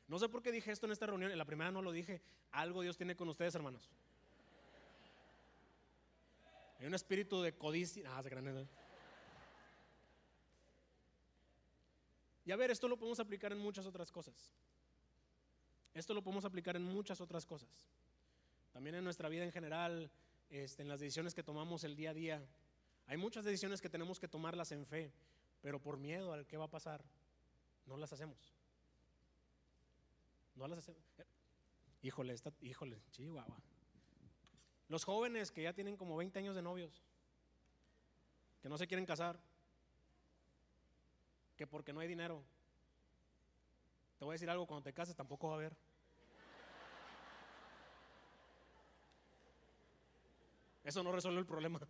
No 0.07 0.19
sé 0.19 0.29
por 0.29 0.43
qué 0.43 0.53
dije 0.53 0.71
esto 0.71 0.87
en 0.87 0.93
esta 0.93 1.07
reunión, 1.07 1.31
en 1.31 1.39
la 1.39 1.47
primera 1.47 1.71
no 1.71 1.81
lo 1.81 1.93
dije. 1.93 2.21
Algo 2.51 2.83
Dios 2.83 2.97
tiene 2.97 3.17
con 3.17 3.29
ustedes, 3.29 3.55
hermanos. 3.55 3.91
Hay 6.79 6.87
un 6.87 6.95
espíritu 6.95 7.41
de 7.41 7.57
codicia. 7.57 8.15
Ah, 8.15 8.23
y 12.45 12.53
a 12.53 12.57
ver, 12.57 12.71
esto 12.71 12.89
lo 12.89 12.97
podemos 12.97 13.21
aplicar 13.21 13.53
en 13.53 13.59
muchas 13.59 13.87
otras 13.87 14.13
cosas. 14.13 14.51
Esto 15.95 16.13
lo 16.13 16.23
podemos 16.23 16.45
aplicar 16.45 16.77
en 16.77 16.85
muchas 16.85 17.21
otras 17.21 17.47
cosas. 17.47 17.87
También 18.73 18.97
en 18.97 19.05
nuestra 19.05 19.29
vida 19.29 19.45
en 19.45 19.53
general, 19.53 20.11
este, 20.51 20.83
en 20.83 20.89
las 20.89 21.01
decisiones 21.01 21.35
que 21.35 21.43
tomamos 21.43 21.85
el 21.85 21.97
día 21.97 22.11
a 22.11 22.15
día. 22.15 22.47
Hay 23.07 23.17
muchas 23.17 23.45
decisiones 23.45 23.81
que 23.81 23.89
tenemos 23.89 24.19
que 24.19 24.29
tomarlas 24.29 24.73
en 24.73 24.85
fe, 24.85 25.13
pero 25.63 25.81
por 25.81 25.97
miedo 25.97 26.33
al 26.33 26.47
que 26.47 26.57
va 26.57 26.65
a 26.65 26.71
pasar, 26.71 27.03
no 27.87 27.97
las 27.97 28.13
hacemos. 28.13 28.55
No 30.57 30.69
las 30.69 30.79
hacemos. 30.79 31.03
Híjole, 32.03 32.35
está, 32.35 32.53
híjole, 32.61 33.01
chihuahua. 33.13 33.57
Los 34.89 35.05
jóvenes 35.05 35.51
que 35.51 35.63
ya 35.63 35.73
tienen 35.73 35.97
como 35.97 36.17
20 36.17 36.39
años 36.39 36.55
de 36.55 36.63
novios, 36.63 37.03
que 38.61 38.69
no 38.69 38.77
se 38.77 38.87
quieren 38.87 39.07
casar, 39.07 39.41
que 41.57 41.67
porque 41.67 41.93
no 41.93 42.01
hay 42.01 42.09
dinero. 42.09 42.43
Te 44.19 44.25
voy 44.25 44.33
a 44.33 44.37
decir 44.37 44.51
algo, 44.51 44.67
cuando 44.67 44.85
te 44.85 44.93
cases 44.93 45.17
tampoco 45.17 45.49
va 45.49 45.55
a 45.55 45.57
haber. 45.57 45.77
Eso 50.85 51.03
no 51.03 51.13
resuelve 51.13 51.41
el 51.41 51.47
problema. 51.47 51.81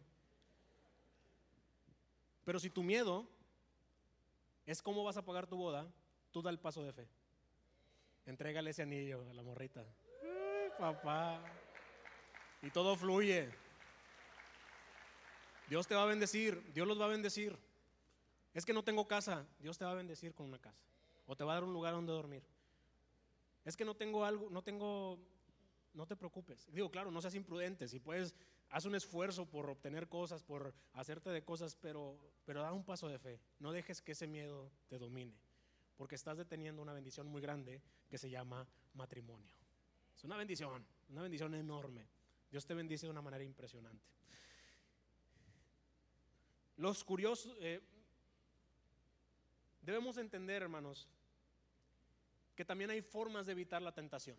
Pero 2.45 2.59
si 2.59 2.71
tu 2.71 2.83
miedo 2.83 3.27
es 4.67 4.83
cómo 4.83 5.03
vas 5.03 5.17
a 5.17 5.25
pagar 5.25 5.47
tu 5.47 5.57
boda, 5.57 5.87
tú 6.33 6.43
da 6.43 6.51
el 6.51 6.59
paso 6.59 6.83
de 6.83 6.93
fe. 6.93 7.09
Entrégale 8.27 8.71
ese 8.71 8.83
anillo 8.83 9.27
a 9.31 9.35
la 9.35 9.43
morrita. 9.43 9.85
papá. 10.79 11.41
Y 12.63 12.71
todo 12.71 12.97
fluye. 12.97 13.51
Dios 15.69 15.87
te 15.87 15.95
va 15.95 16.03
a 16.03 16.07
bendecir, 16.07 16.63
Dios 16.73 16.87
los 16.87 17.01
va 17.01 17.07
a 17.07 17.09
bendecir. 17.09 17.59
Es 18.55 18.65
que 18.65 18.73
no 18.73 18.85
tengo 18.85 19.07
casa, 19.07 19.47
Dios 19.59 19.77
te 19.77 19.85
va 19.85 19.91
a 19.91 19.95
bendecir 19.95 20.33
con 20.33 20.47
una 20.47 20.61
casa. 20.61 20.81
O 21.27 21.37
te 21.37 21.43
va 21.43 21.53
a 21.53 21.55
dar 21.57 21.65
un 21.65 21.73
lugar 21.73 21.93
donde 21.93 22.13
dormir. 22.13 22.45
Es 23.65 23.77
que 23.77 23.85
no 23.85 23.97
tengo 23.97 24.25
algo, 24.25 24.49
no 24.49 24.63
tengo, 24.63 25.19
no 25.93 26.07
te 26.07 26.15
preocupes. 26.15 26.71
Digo, 26.73 26.91
claro, 26.91 27.11
no 27.11 27.21
seas 27.21 27.35
imprudente. 27.35 27.89
Si 27.89 27.99
puedes, 27.99 28.35
haz 28.71 28.85
un 28.85 28.95
esfuerzo 28.95 29.47
por 29.47 29.69
obtener 29.69 30.09
cosas, 30.09 30.45
por 30.45 30.73
hacerte 30.93 31.31
de 31.31 31.45
cosas, 31.45 31.75
pero, 31.75 32.17
pero 32.45 32.63
da 32.63 32.73
un 32.73 32.85
paso 32.85 33.09
de 33.09 33.19
fe. 33.19 33.41
No 33.59 33.73
dejes 33.73 34.01
que 34.01 34.13
ese 34.13 34.29
miedo 34.29 34.71
te 34.89 34.99
domine. 34.99 35.35
Porque 35.97 36.15
estás 36.15 36.37
deteniendo 36.37 36.81
una 36.81 36.93
bendición 36.93 37.27
muy 37.27 37.43
grande 37.43 37.83
que 38.09 38.19
se 38.19 38.31
llama 38.31 38.69
matrimonio. 38.93 39.55
Es 40.15 40.23
una 40.23 40.37
bendición, 40.37 40.87
una 41.09 41.23
bendición 41.23 41.55
enorme. 41.55 42.07
Dios 42.51 42.67
te 42.67 42.75
bendice 42.75 43.07
de 43.07 43.11
una 43.11 43.23
manera 43.23 43.43
impresionante. 43.43 44.07
Los 46.77 47.03
curiosos, 47.05 47.57
eh, 47.61 47.81
Debemos 49.85 50.17
entender, 50.17 50.63
hermanos, 50.63 51.07
que 52.57 52.65
también 52.65 52.91
hay 52.91 53.03
formas 53.03 53.45
de 53.45 53.53
evitar 53.53 53.83
la 53.83 53.93
tentación. 53.93 54.37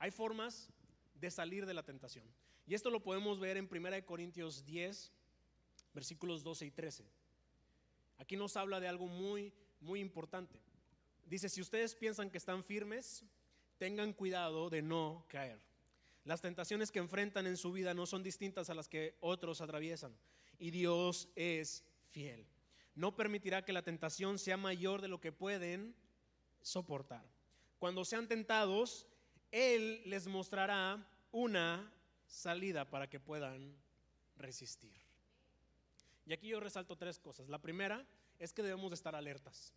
Hay 0.00 0.10
formas 0.10 0.68
de 1.14 1.30
salir 1.30 1.64
de 1.64 1.74
la 1.74 1.84
tentación. 1.84 2.26
Y 2.66 2.74
esto 2.74 2.90
lo 2.90 3.02
podemos 3.02 3.38
ver 3.38 3.56
en 3.56 3.68
1 3.70 4.04
Corintios 4.04 4.64
10, 4.64 5.12
versículos 5.94 6.42
12 6.42 6.66
y 6.66 6.70
13. 6.72 7.04
Aquí 8.18 8.36
nos 8.36 8.56
habla 8.56 8.80
de 8.80 8.88
algo 8.88 9.06
muy, 9.06 9.52
muy 9.80 10.00
importante. 10.00 10.60
Dice, 11.24 11.48
si 11.48 11.60
ustedes 11.60 11.94
piensan 11.94 12.30
que 12.30 12.38
están 12.38 12.64
firmes, 12.64 13.24
tengan 13.78 14.12
cuidado 14.12 14.70
de 14.70 14.82
no 14.82 15.24
caer. 15.28 15.60
Las 16.24 16.40
tentaciones 16.40 16.90
que 16.90 16.98
enfrentan 16.98 17.46
en 17.46 17.56
su 17.56 17.70
vida 17.70 17.94
no 17.94 18.06
son 18.06 18.24
distintas 18.24 18.70
a 18.70 18.74
las 18.74 18.88
que 18.88 19.16
otros 19.20 19.60
atraviesan. 19.60 20.16
Y 20.58 20.72
Dios 20.72 21.28
es 21.36 21.84
fiel 22.10 22.53
no 22.94 23.16
permitirá 23.16 23.64
que 23.64 23.72
la 23.72 23.82
tentación 23.82 24.38
sea 24.38 24.56
mayor 24.56 25.00
de 25.00 25.08
lo 25.08 25.20
que 25.20 25.32
pueden 25.32 25.94
soportar. 26.62 27.24
Cuando 27.78 28.04
sean 28.04 28.28
tentados, 28.28 29.06
Él 29.50 30.02
les 30.06 30.26
mostrará 30.26 31.06
una 31.32 31.92
salida 32.26 32.88
para 32.88 33.08
que 33.08 33.20
puedan 33.20 33.76
resistir. 34.36 34.94
Y 36.26 36.32
aquí 36.32 36.48
yo 36.48 36.60
resalto 36.60 36.96
tres 36.96 37.18
cosas. 37.18 37.48
La 37.48 37.60
primera 37.60 38.06
es 38.38 38.52
que 38.52 38.62
debemos 38.62 38.90
de 38.90 38.94
estar 38.94 39.14
alertas. 39.14 39.74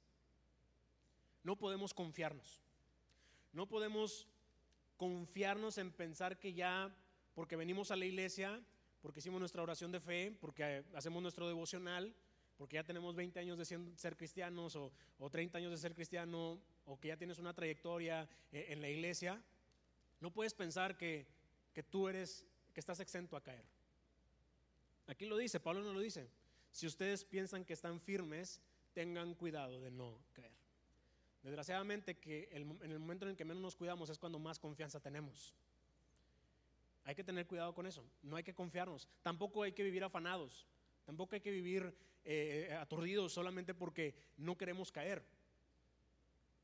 No 1.44 1.58
podemos 1.58 1.94
confiarnos. 1.94 2.64
No 3.52 3.68
podemos 3.68 4.28
confiarnos 4.98 5.78
en 5.78 5.92
pensar 5.92 6.40
que 6.40 6.54
ya, 6.54 6.96
porque 7.34 7.56
venimos 7.56 7.92
a 7.92 7.96
la 7.96 8.06
iglesia, 8.06 8.62
porque 9.02 9.20
hicimos 9.20 9.40
nuestra 9.40 9.64
oración 9.64 9.92
de 9.92 10.00
fe, 10.00 10.38
porque 10.40 10.84
hacemos 10.94 11.22
nuestro 11.22 11.48
devocional, 11.48 12.14
porque 12.58 12.76
ya 12.76 12.84
tenemos 12.84 13.16
20 13.16 13.40
años 13.40 13.58
de 13.58 13.66
ser 13.66 14.18
cristianos 14.18 14.76
o, 14.76 14.92
30 15.30 15.58
años 15.58 15.72
de 15.72 15.78
ser 15.78 15.94
cristiano 15.94 16.60
o 16.86 17.00
que 17.00 17.10
ya 17.10 17.18
tienes 17.18 17.40
una 17.40 17.54
trayectoria 17.54 18.28
eh, 18.52 18.68
en 18.70 18.82
la 18.82 18.90
iglesia, 18.90 19.42
no 20.20 20.32
puedes 20.32 20.54
pensar 20.54 20.98
que, 20.98 21.28
que 21.74 21.84
tú 21.84 22.08
eres, 22.08 22.46
que 22.74 22.80
estás 22.80 23.00
exento 23.00 23.38
a 23.38 23.44
caer. 23.44 23.64
Aquí 25.08 25.26
lo 25.26 25.38
dice, 25.38 25.60
Pablo 25.60 25.84
no 25.84 25.94
lo 25.94 26.00
dice. 26.00 26.28
Si 26.72 26.88
ustedes 26.88 27.24
piensan 27.24 27.64
que 27.64 27.74
están 27.74 28.00
firmes, 28.00 28.60
tengan 28.94 29.36
cuidado 29.36 29.80
de 29.82 29.92
no 29.92 30.18
caer. 30.34 30.52
Desgraciadamente 31.44 32.18
que 32.18 32.50
en 32.52 32.92
el 32.92 33.00
momento 33.00 33.26
en 33.26 33.32
el 33.32 33.38
que 33.38 33.46
menos 33.46 33.62
nos 33.62 33.76
cuidamos 33.76 34.10
es 34.10 34.18
cuando 34.18 34.40
más 34.40 34.60
confianza 34.60 35.00
tenemos. 35.00 35.54
Hay 37.06 37.16
que 37.16 37.24
tener 37.24 37.48
cuidado 37.48 37.74
con 37.74 37.86
eso, 37.86 38.04
no 38.22 38.36
hay 38.36 38.44
que 38.44 38.54
confiarnos, 38.54 39.08
tampoco 39.22 39.64
hay 39.64 39.72
que 39.72 39.84
vivir 39.84 40.04
afanados, 40.04 40.68
tampoco 41.08 41.36
hay 41.36 41.42
que 41.42 41.52
vivir 41.52 41.96
eh, 42.26 42.78
aturdidos 42.78 43.32
solamente 43.32 43.74
porque 43.74 44.14
no 44.36 44.58
queremos 44.58 44.92
caer. 44.92 45.24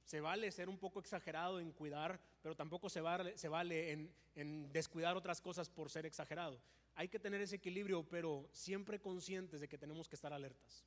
Se 0.04 0.20
vale 0.20 0.52
ser 0.52 0.68
un 0.68 0.78
poco 0.78 1.00
exagerado 1.00 1.62
en 1.62 1.72
cuidar, 1.72 2.20
pero 2.42 2.54
tampoco 2.54 2.90
se 2.90 3.00
vale, 3.00 3.38
se 3.38 3.48
vale 3.48 3.94
en, 3.94 4.14
en 4.36 4.70
descuidar 4.74 5.16
otras 5.16 5.40
cosas 5.40 5.70
por 5.70 5.90
ser 5.90 6.06
exagerado. 6.06 6.60
Hay 6.96 7.08
que 7.08 7.20
tener 7.20 7.40
ese 7.40 7.56
equilibrio, 7.56 8.04
pero 8.04 8.50
siempre 8.52 9.00
conscientes 9.00 9.62
de 9.62 9.70
que 9.70 9.78
tenemos 9.78 10.10
que 10.10 10.16
estar 10.16 10.34
alertas. 10.34 10.84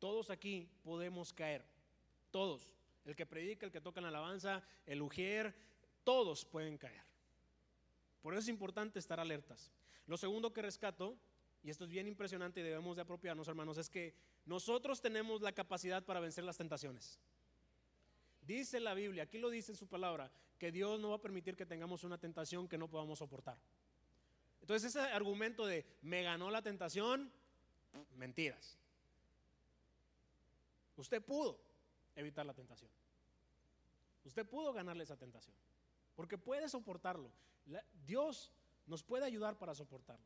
Todos 0.00 0.28
aquí 0.28 0.68
podemos 0.82 1.32
caer, 1.32 1.64
todos. 2.32 2.68
El 3.04 3.14
que 3.14 3.26
predica, 3.26 3.64
el 3.64 3.70
que 3.70 3.80
toca 3.80 4.00
en 4.00 4.06
alabanza, 4.06 4.60
el 4.86 5.02
ujier, 5.02 5.54
todos 6.02 6.44
pueden 6.44 6.78
caer. 6.78 7.04
Por 8.20 8.34
eso 8.34 8.40
es 8.40 8.48
importante 8.48 8.98
estar 8.98 9.20
alertas. 9.20 9.70
Lo 10.08 10.16
segundo 10.16 10.52
que 10.52 10.62
rescato 10.62 11.16
y 11.62 11.70
esto 11.70 11.84
es 11.84 11.90
bien 11.90 12.08
impresionante 12.08 12.60
y 12.60 12.64
debemos 12.64 12.96
de 12.96 13.02
apropiarnos, 13.02 13.46
hermanos, 13.46 13.78
es 13.78 13.88
que 13.88 14.14
nosotros 14.46 15.00
tenemos 15.00 15.40
la 15.42 15.52
capacidad 15.52 16.04
para 16.04 16.20
vencer 16.20 16.44
las 16.44 16.56
tentaciones. 16.56 17.20
Dice 18.42 18.80
la 18.80 18.94
Biblia, 18.94 19.22
aquí 19.24 19.38
lo 19.38 19.50
dice 19.50 19.72
en 19.72 19.76
su 19.76 19.86
palabra, 19.86 20.30
que 20.58 20.72
Dios 20.72 20.98
no 20.98 21.10
va 21.10 21.16
a 21.16 21.20
permitir 21.20 21.56
que 21.56 21.66
tengamos 21.66 22.02
una 22.02 22.18
tentación 22.18 22.68
que 22.68 22.78
no 22.78 22.88
podamos 22.88 23.20
soportar. 23.20 23.58
Entonces 24.60 24.90
ese 24.90 25.00
argumento 25.00 25.66
de 25.66 25.86
me 26.02 26.22
ganó 26.22 26.50
la 26.50 26.62
tentación, 26.62 27.32
mentiras. 28.16 28.76
Usted 30.96 31.22
pudo 31.22 31.60
evitar 32.16 32.44
la 32.44 32.54
tentación. 32.54 32.90
Usted 34.24 34.46
pudo 34.46 34.72
ganarle 34.72 35.04
esa 35.04 35.16
tentación. 35.16 35.54
Porque 36.14 36.38
puede 36.38 36.68
soportarlo. 36.68 37.30
Dios 38.06 38.52
nos 38.86 39.02
puede 39.02 39.24
ayudar 39.24 39.58
para 39.58 39.74
soportarlo. 39.74 40.24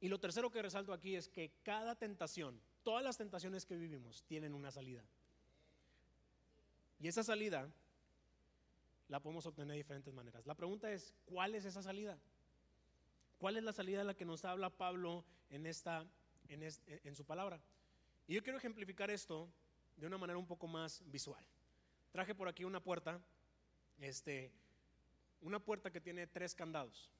Y 0.00 0.08
lo 0.08 0.20
tercero 0.20 0.50
que 0.50 0.62
resalto 0.62 0.92
aquí 0.92 1.16
es 1.16 1.28
que 1.28 1.50
cada 1.62 1.94
tentación, 1.94 2.60
todas 2.84 3.02
las 3.02 3.16
tentaciones 3.16 3.66
que 3.66 3.76
vivimos, 3.76 4.22
tienen 4.24 4.54
una 4.54 4.70
salida. 4.70 5.02
Y 7.00 7.08
esa 7.08 7.24
salida 7.24 7.68
la 9.08 9.20
podemos 9.20 9.46
obtener 9.46 9.72
de 9.72 9.78
diferentes 9.78 10.14
maneras. 10.14 10.46
La 10.46 10.54
pregunta 10.54 10.92
es, 10.92 11.14
¿cuál 11.26 11.54
es 11.54 11.64
esa 11.64 11.82
salida? 11.82 12.18
¿Cuál 13.38 13.56
es 13.56 13.64
la 13.64 13.72
salida 13.72 13.98
de 13.98 14.04
la 14.04 14.14
que 14.14 14.24
nos 14.24 14.44
habla 14.44 14.70
Pablo 14.70 15.24
en, 15.50 15.66
esta, 15.66 16.06
en, 16.48 16.62
en 16.62 17.14
su 17.14 17.24
palabra? 17.24 17.60
Y 18.26 18.34
yo 18.34 18.42
quiero 18.42 18.58
ejemplificar 18.58 19.10
esto 19.10 19.48
de 19.96 20.06
una 20.06 20.18
manera 20.18 20.38
un 20.38 20.46
poco 20.46 20.66
más 20.66 21.02
visual. 21.06 21.44
Traje 22.12 22.34
por 22.34 22.48
aquí 22.48 22.64
una 22.64 22.80
puerta, 22.80 23.20
este, 24.00 24.52
una 25.40 25.58
puerta 25.58 25.90
que 25.90 26.00
tiene 26.00 26.26
tres 26.26 26.54
candados. 26.54 27.10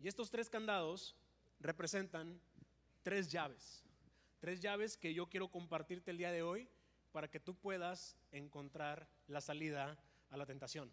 Y 0.00 0.08
estos 0.08 0.30
tres 0.30 0.48
candados 0.48 1.14
representan 1.60 2.40
tres 3.02 3.30
llaves. 3.30 3.84
Tres 4.40 4.60
llaves 4.60 4.96
que 4.96 5.14
yo 5.14 5.28
quiero 5.28 5.48
compartirte 5.48 6.10
el 6.10 6.18
día 6.18 6.32
de 6.32 6.42
hoy 6.42 6.68
para 7.12 7.28
que 7.28 7.40
tú 7.40 7.54
puedas 7.54 8.16
encontrar 8.32 9.08
la 9.26 9.40
salida 9.40 9.98
a 10.30 10.36
la 10.36 10.46
tentación. 10.46 10.90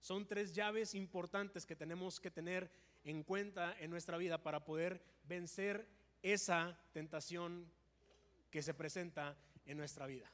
Son 0.00 0.26
tres 0.26 0.54
llaves 0.54 0.94
importantes 0.94 1.66
que 1.66 1.76
tenemos 1.76 2.20
que 2.20 2.30
tener 2.30 2.70
en 3.04 3.22
cuenta 3.22 3.76
en 3.78 3.90
nuestra 3.90 4.16
vida 4.16 4.42
para 4.42 4.64
poder 4.64 5.02
vencer 5.24 5.86
esa 6.22 6.78
tentación 6.92 7.70
que 8.50 8.62
se 8.62 8.74
presenta 8.74 9.36
en 9.66 9.76
nuestra 9.76 10.06
vida. 10.06 10.30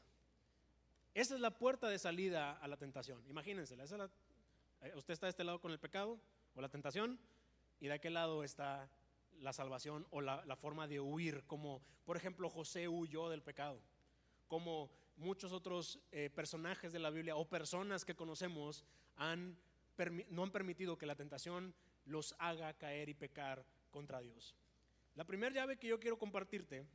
Esa 1.14 1.34
es 1.34 1.40
la 1.40 1.58
puerta 1.58 1.88
de 1.88 1.98
salida 1.98 2.52
a 2.52 2.68
la 2.68 2.76
tentación. 2.76 3.24
Imagínense, 3.28 3.74
eh, 3.74 4.92
usted 4.94 5.14
está 5.14 5.26
de 5.26 5.30
este 5.30 5.44
lado 5.44 5.60
con 5.60 5.72
el 5.72 5.78
pecado 5.78 6.20
o 6.54 6.60
la 6.60 6.68
tentación 6.68 7.18
y 7.80 7.86
de 7.86 7.94
aquel 7.94 8.14
lado 8.14 8.44
está 8.44 8.88
la 9.40 9.52
salvación 9.52 10.06
o 10.10 10.20
la, 10.20 10.56
forma 10.56 10.86
de 10.86 11.00
huir, 11.00 11.44
como 11.46 11.82
por 12.04 12.16
ejemplo 12.16 12.50
José 12.50 12.88
huyó 12.88 13.28
del 13.28 13.42
pecado, 13.42 13.80
como 14.48 14.90
muchos 15.16 15.52
otros 15.52 15.98
eh, 16.12 16.30
personajes 16.34 16.92
de 16.92 16.98
la 16.98 17.10
Biblia 17.10 17.36
o 17.36 17.48
personas 17.48 18.04
que 18.04 18.16
conocemos 18.16 18.84
han, 19.16 19.56
no 20.30 20.42
han 20.42 20.52
permitido 20.52 20.98
que 20.98 21.06
la 21.06 21.16
tentación 21.16 21.74
los 22.04 22.34
haga 22.38 22.72
caer 22.74 23.08
y 23.08 23.14
pecar 23.14 23.64
contra 23.90 24.20
Dios. 24.20 24.54
La 25.14 25.24
primera 25.24 25.54
llave 25.54 25.78
que 25.78 25.88
yo 25.88 25.98
quiero 25.98 26.18
compartirte 26.18 26.86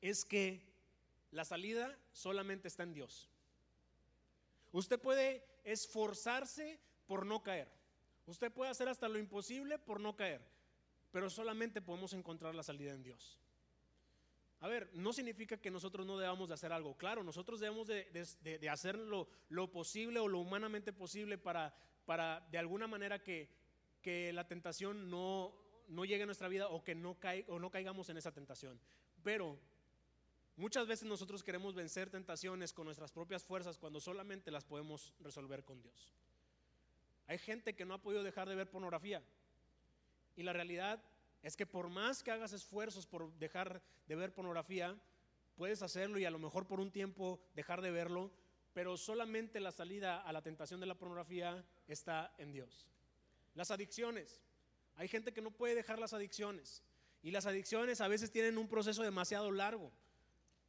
es 0.00 0.24
que 0.24 0.60
la 1.30 1.44
salida 1.44 1.96
solamente 2.12 2.68
está 2.68 2.82
en 2.82 2.94
Dios. 2.94 3.30
Usted 4.72 5.00
puede 5.00 5.44
esforzarse 5.64 6.78
por 7.06 7.24
no 7.24 7.42
caer. 7.42 7.68
Usted 8.26 8.52
puede 8.52 8.70
hacer 8.70 8.88
hasta 8.88 9.08
lo 9.08 9.18
imposible 9.18 9.78
por 9.78 10.00
no 10.00 10.16
caer, 10.16 10.40
pero 11.10 11.30
solamente 11.30 11.80
podemos 11.80 12.12
encontrar 12.12 12.54
la 12.54 12.62
salida 12.62 12.92
en 12.92 13.02
Dios. 13.02 13.38
A 14.60 14.68
ver, 14.68 14.90
no 14.94 15.12
significa 15.12 15.58
que 15.58 15.70
nosotros 15.70 16.06
no 16.06 16.18
debamos 16.18 16.48
de 16.48 16.54
hacer 16.54 16.72
algo. 16.72 16.96
Claro, 16.96 17.22
nosotros 17.22 17.60
debemos 17.60 17.86
de, 17.86 18.68
hacer 18.70 18.96
lo, 18.96 19.28
posible 19.70 20.18
o 20.18 20.28
lo 20.28 20.38
humanamente 20.38 20.92
posible 20.92 21.36
para, 21.36 21.74
para 22.06 22.40
de 22.50 22.58
alguna 22.58 22.86
manera 22.86 23.22
que, 23.22 23.48
la 24.32 24.46
tentación 24.46 25.10
no, 25.10 25.52
no 25.88 26.04
llegue 26.04 26.22
a 26.22 26.26
nuestra 26.26 26.46
vida 26.46 26.68
o 26.68 26.84
que 26.84 26.94
no 26.94 27.18
caigamos 27.18 28.08
en 28.08 28.16
esa 28.16 28.32
tentación. 28.32 28.80
Pero 29.24 29.58
muchas 30.56 30.86
veces 30.86 31.08
nosotros 31.08 31.42
queremos 31.42 31.74
vencer 31.74 32.08
tentaciones 32.08 32.72
con 32.72 32.84
nuestras 32.86 33.10
propias 33.10 33.44
fuerzas 33.44 33.78
cuando 33.78 34.00
solamente 34.00 34.52
las 34.52 34.64
podemos 34.64 35.12
resolver 35.18 35.64
con 35.64 35.82
Dios. 35.82 36.14
Hay 37.26 37.38
gente 37.38 37.74
que 37.74 37.84
no 37.84 37.94
ha 37.94 38.02
podido 38.02 38.22
dejar 38.22 38.48
de 38.48 38.54
ver 38.54 38.70
pornografía. 38.70 39.22
Y 40.36 40.42
la 40.42 40.52
realidad 40.52 41.02
es 41.42 41.56
que 41.56 41.66
por 41.66 41.88
más 41.88 42.22
que 42.22 42.30
hagas 42.30 42.52
esfuerzos 42.52 43.06
por 43.06 43.32
dejar 43.38 43.82
de 44.06 44.16
ver 44.16 44.34
pornografía, 44.34 44.96
puedes 45.56 45.82
hacerlo 45.82 46.18
y 46.18 46.24
a 46.24 46.30
lo 46.30 46.38
mejor 46.38 46.66
por 46.66 46.80
un 46.80 46.90
tiempo 46.90 47.40
dejar 47.54 47.80
de 47.80 47.90
verlo, 47.90 48.30
pero 48.72 48.96
solamente 48.96 49.58
la 49.58 49.72
salida 49.72 50.20
a 50.20 50.32
la 50.32 50.42
tentación 50.42 50.80
de 50.80 50.86
la 50.86 50.94
pornografía 50.94 51.64
está 51.88 52.34
en 52.38 52.52
Dios. 52.52 52.86
Las 53.54 53.70
adicciones. 53.70 54.42
Hay 54.96 55.08
gente 55.08 55.32
que 55.32 55.40
no 55.40 55.50
puede 55.50 55.74
dejar 55.74 55.98
las 55.98 56.12
adicciones. 56.12 56.82
Y 57.22 57.30
las 57.30 57.46
adicciones 57.46 58.00
a 58.00 58.08
veces 58.08 58.30
tienen 58.30 58.58
un 58.58 58.68
proceso 58.68 59.02
demasiado 59.02 59.50
largo. 59.50 59.90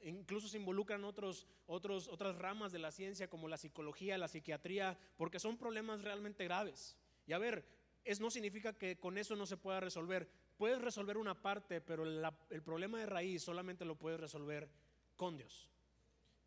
Incluso 0.01 0.47
se 0.47 0.57
involucran 0.57 1.03
otros, 1.03 1.47
otros, 1.65 2.07
otras 2.07 2.37
ramas 2.37 2.71
de 2.71 2.79
la 2.79 2.91
ciencia 2.91 3.29
como 3.29 3.47
la 3.47 3.57
psicología, 3.57 4.17
la 4.17 4.27
psiquiatría, 4.27 4.97
porque 5.17 5.39
son 5.39 5.57
problemas 5.57 6.01
realmente 6.01 6.43
graves. 6.45 6.95
Y 7.25 7.33
a 7.33 7.37
ver, 7.37 7.65
eso 8.07 8.23
no 8.23 8.31
significa 8.31 8.71
que 8.71 8.97
con 8.97 9.17
eso 9.17 9.35
no 9.35 9.45
se 9.45 9.57
pueda 9.57 9.81
resolver. 9.81 10.29
Puedes 10.57 10.81
resolver 10.81 11.17
una 11.17 11.41
parte, 11.41 11.81
pero 11.81 12.05
el 12.05 12.63
problema 12.63 12.99
de 12.99 13.05
raíz 13.05 13.43
solamente 13.43 13.83
lo 13.83 13.95
puedes 13.95 14.17
resolver 14.17 14.69
con 15.17 15.35
Dios. 15.35 15.69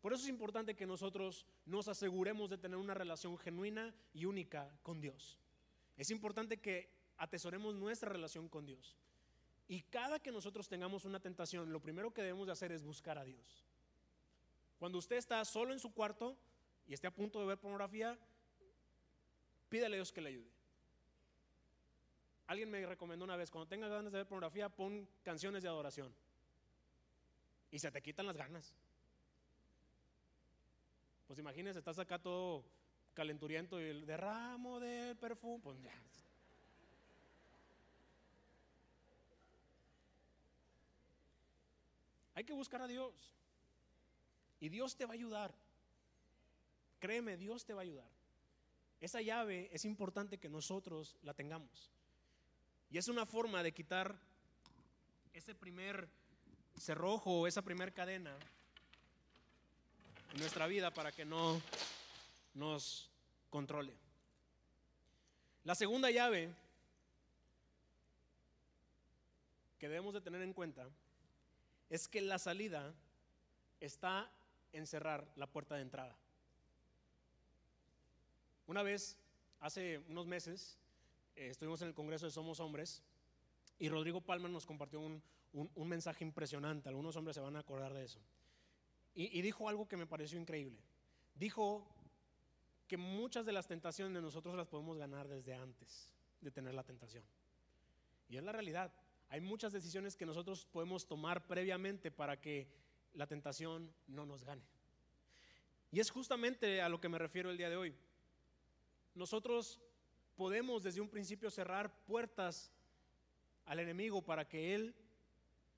Por 0.01 0.11
eso 0.11 0.23
es 0.23 0.29
importante 0.29 0.75
que 0.75 0.87
nosotros 0.87 1.45
nos 1.67 1.87
aseguremos 1.87 2.49
de 2.49 2.57
tener 2.57 2.77
una 2.77 2.95
relación 2.95 3.37
genuina 3.37 3.93
y 4.11 4.25
única 4.25 4.75
con 4.81 4.99
Dios. 4.99 5.37
Es 5.97 6.09
importante 6.09 6.59
que 6.59 6.89
atesoremos 7.17 7.75
nuestra 7.75 8.09
relación 8.09 8.49
con 8.49 8.65
Dios. 8.65 8.97
Y 9.67 9.83
cada 9.83 10.19
que 10.19 10.31
nosotros 10.31 10.67
tengamos 10.67 11.05
una 11.05 11.19
tentación, 11.19 11.71
lo 11.71 11.79
primero 11.79 12.11
que 12.11 12.23
debemos 12.23 12.47
de 12.47 12.53
hacer 12.53 12.71
es 12.71 12.81
buscar 12.81 13.19
a 13.19 13.23
Dios. 13.23 13.63
Cuando 14.79 14.97
usted 14.97 15.17
está 15.17 15.45
solo 15.45 15.73
en 15.73 15.79
su 15.79 15.93
cuarto 15.93 16.35
y 16.87 16.95
esté 16.95 17.05
a 17.05 17.13
punto 17.13 17.39
de 17.39 17.45
ver 17.45 17.59
pornografía, 17.59 18.17
pídale 19.69 19.97
a 19.97 19.99
Dios 19.99 20.11
que 20.11 20.21
le 20.21 20.29
ayude. 20.29 20.60
Alguien 22.51 22.69
me 22.69 22.85
recomendó 22.85 23.23
una 23.23 23.37
vez, 23.37 23.49
cuando 23.49 23.69
tengas 23.69 23.89
ganas 23.89 24.11
de 24.11 24.17
ver 24.17 24.27
pornografía, 24.27 24.67
pon 24.67 25.07
canciones 25.23 25.63
de 25.63 25.69
adoración. 25.69 26.13
Y 27.71 27.79
se 27.79 27.89
te 27.89 28.01
quitan 28.01 28.27
las 28.27 28.35
ganas. 28.35 28.75
Pues 31.27 31.39
imagínese, 31.39 31.79
estás 31.79 31.97
acá 31.99 32.19
todo 32.19 32.65
calenturiento 33.13 33.79
y 33.79 33.85
el 33.85 34.05
derramo 34.05 34.81
del 34.81 35.15
perfume, 35.15 35.63
pues 35.63 35.81
ya, 35.81 35.93
Hay 42.35 42.43
que 42.43 42.51
buscar 42.51 42.81
a 42.81 42.87
Dios. 42.87 43.13
Y 44.59 44.67
Dios 44.67 44.97
te 44.97 45.05
va 45.05 45.11
a 45.11 45.13
ayudar. 45.13 45.53
Créeme, 46.99 47.37
Dios 47.37 47.63
te 47.63 47.73
va 47.73 47.79
a 47.79 47.83
ayudar. 47.83 48.11
Esa 48.99 49.21
llave 49.21 49.69
es 49.71 49.85
importante 49.85 50.37
que 50.37 50.49
nosotros 50.49 51.15
la 51.23 51.33
tengamos. 51.33 51.89
Y 52.91 52.97
es 52.97 53.07
una 53.07 53.25
forma 53.25 53.63
de 53.63 53.71
quitar 53.71 54.15
ese 55.33 55.55
primer 55.55 56.09
cerrojo 56.77 57.47
esa 57.47 57.61
primer 57.61 57.93
cadena 57.93 58.35
en 60.33 60.39
nuestra 60.39 60.67
vida 60.67 60.91
para 60.91 61.11
que 61.11 61.25
no 61.25 61.61
nos 62.53 63.09
controle. 63.49 63.93
La 65.63 65.75
segunda 65.75 66.09
llave 66.09 66.53
que 69.77 69.87
debemos 69.87 70.13
de 70.13 70.21
tener 70.21 70.41
en 70.41 70.53
cuenta 70.53 70.89
es 71.89 72.07
que 72.07 72.21
la 72.21 72.39
salida 72.39 72.93
está 73.79 74.29
en 74.73 74.87
cerrar 74.87 75.27
la 75.35 75.47
puerta 75.47 75.75
de 75.75 75.81
entrada. 75.81 76.15
Una 78.67 78.83
vez, 78.83 79.17
hace 79.59 79.99
unos 80.07 80.25
meses, 80.25 80.77
eh, 81.35 81.47
estuvimos 81.47 81.81
en 81.81 81.89
el 81.89 81.93
Congreso 81.93 82.25
de 82.25 82.31
Somos 82.31 82.59
Hombres 82.59 83.03
y 83.79 83.89
Rodrigo 83.89 84.21
Palma 84.21 84.47
nos 84.49 84.65
compartió 84.65 84.99
un, 84.99 85.21
mensaje 85.87 86.23
impresionante. 86.23 86.89
Algunos 86.89 87.15
hombres 87.15 87.35
se 87.35 87.41
van 87.41 87.55
a 87.55 87.59
acordar 87.59 87.93
de 87.93 88.05
eso. 88.05 88.19
y 89.13 89.41
dijo 89.41 89.67
algo 89.67 89.87
que 89.87 89.97
me 89.97 90.07
pareció 90.07 90.39
increíble. 90.39 90.79
Dijo 91.35 91.87
que 92.87 92.97
muchas 92.97 93.45
de 93.45 93.53
las 93.53 93.67
tentaciones 93.67 94.13
de 94.13 94.21
nosotros 94.21 94.55
las 94.55 94.67
podemos 94.67 94.97
ganar 94.97 95.27
desde 95.27 95.53
antes 95.53 96.13
de 96.41 96.51
tener 96.51 96.73
la 96.73 96.83
tentación. 96.83 97.23
Y 98.27 98.37
es 98.37 98.43
la 98.43 98.51
realidad. 98.51 98.93
Hay 99.29 99.39
muchas 99.39 99.71
decisiones 99.71 100.17
que 100.17 100.25
nosotros 100.25 100.65
podemos 100.65 101.07
tomar 101.07 101.47
previamente 101.47 102.11
para 102.11 102.41
que 102.41 102.67
la 103.13 103.27
tentación 103.27 103.93
no 104.07 104.25
nos 104.25 104.43
gane. 104.43 104.63
Y 105.91 106.01
es 106.01 106.09
justamente 106.09 106.81
a 106.81 106.89
lo 106.89 106.99
que 106.99 107.07
me 107.07 107.17
refiero 107.17 107.49
el 107.49 107.57
día 107.57 107.69
de 107.69 107.77
hoy. 107.77 107.95
Nosotros 109.15 109.81
podemos 110.41 110.81
desde 110.81 111.01
un 111.01 111.07
principio 111.07 111.51
cerrar 111.51 112.03
puertas 112.05 112.71
al 113.67 113.77
enemigo 113.77 114.23
para 114.23 114.49
que 114.49 114.73
él 114.73 114.95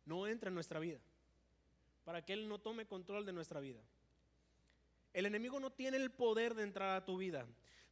no 0.06 0.26
entre 0.26 0.48
en 0.48 0.54
nuestra 0.54 0.80
vida, 0.80 1.02
para 2.06 2.24
que 2.24 2.32
él 2.32 2.48
no 2.48 2.60
tome 2.60 2.86
control 2.86 3.26
de 3.26 3.34
nuestra 3.34 3.60
vida. 3.60 3.82
El 5.12 5.26
enemigo 5.26 5.60
no 5.60 5.74
tiene 5.74 5.98
el 5.98 6.12
poder 6.12 6.56
de 6.56 6.64
entrar 6.64 6.96
a 6.96 7.04
tu 7.04 7.18
vida, 7.18 7.46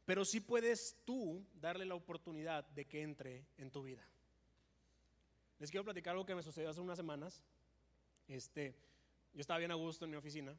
pero 0.06 0.24
sí 0.24 0.40
puedes 0.40 0.96
tú 1.04 1.44
darle 1.60 1.84
la 1.84 1.94
oportunidad 1.94 2.64
de 2.68 2.86
que 2.86 3.02
entre 3.02 3.44
en 3.58 3.70
tu 3.70 3.82
vida. 3.82 4.08
Les 5.58 5.70
quiero 5.70 5.84
platicar 5.84 6.12
algo 6.12 6.24
que 6.24 6.34
me 6.34 6.42
sucedió 6.42 6.70
hace 6.70 6.80
unas 6.80 6.96
semanas. 6.96 7.44
Este, 8.28 8.74
yo 9.34 9.42
estaba 9.42 9.58
bien 9.58 9.72
a 9.72 9.74
gusto 9.74 10.06
en 10.06 10.10
mi 10.10 10.16
oficina 10.16 10.56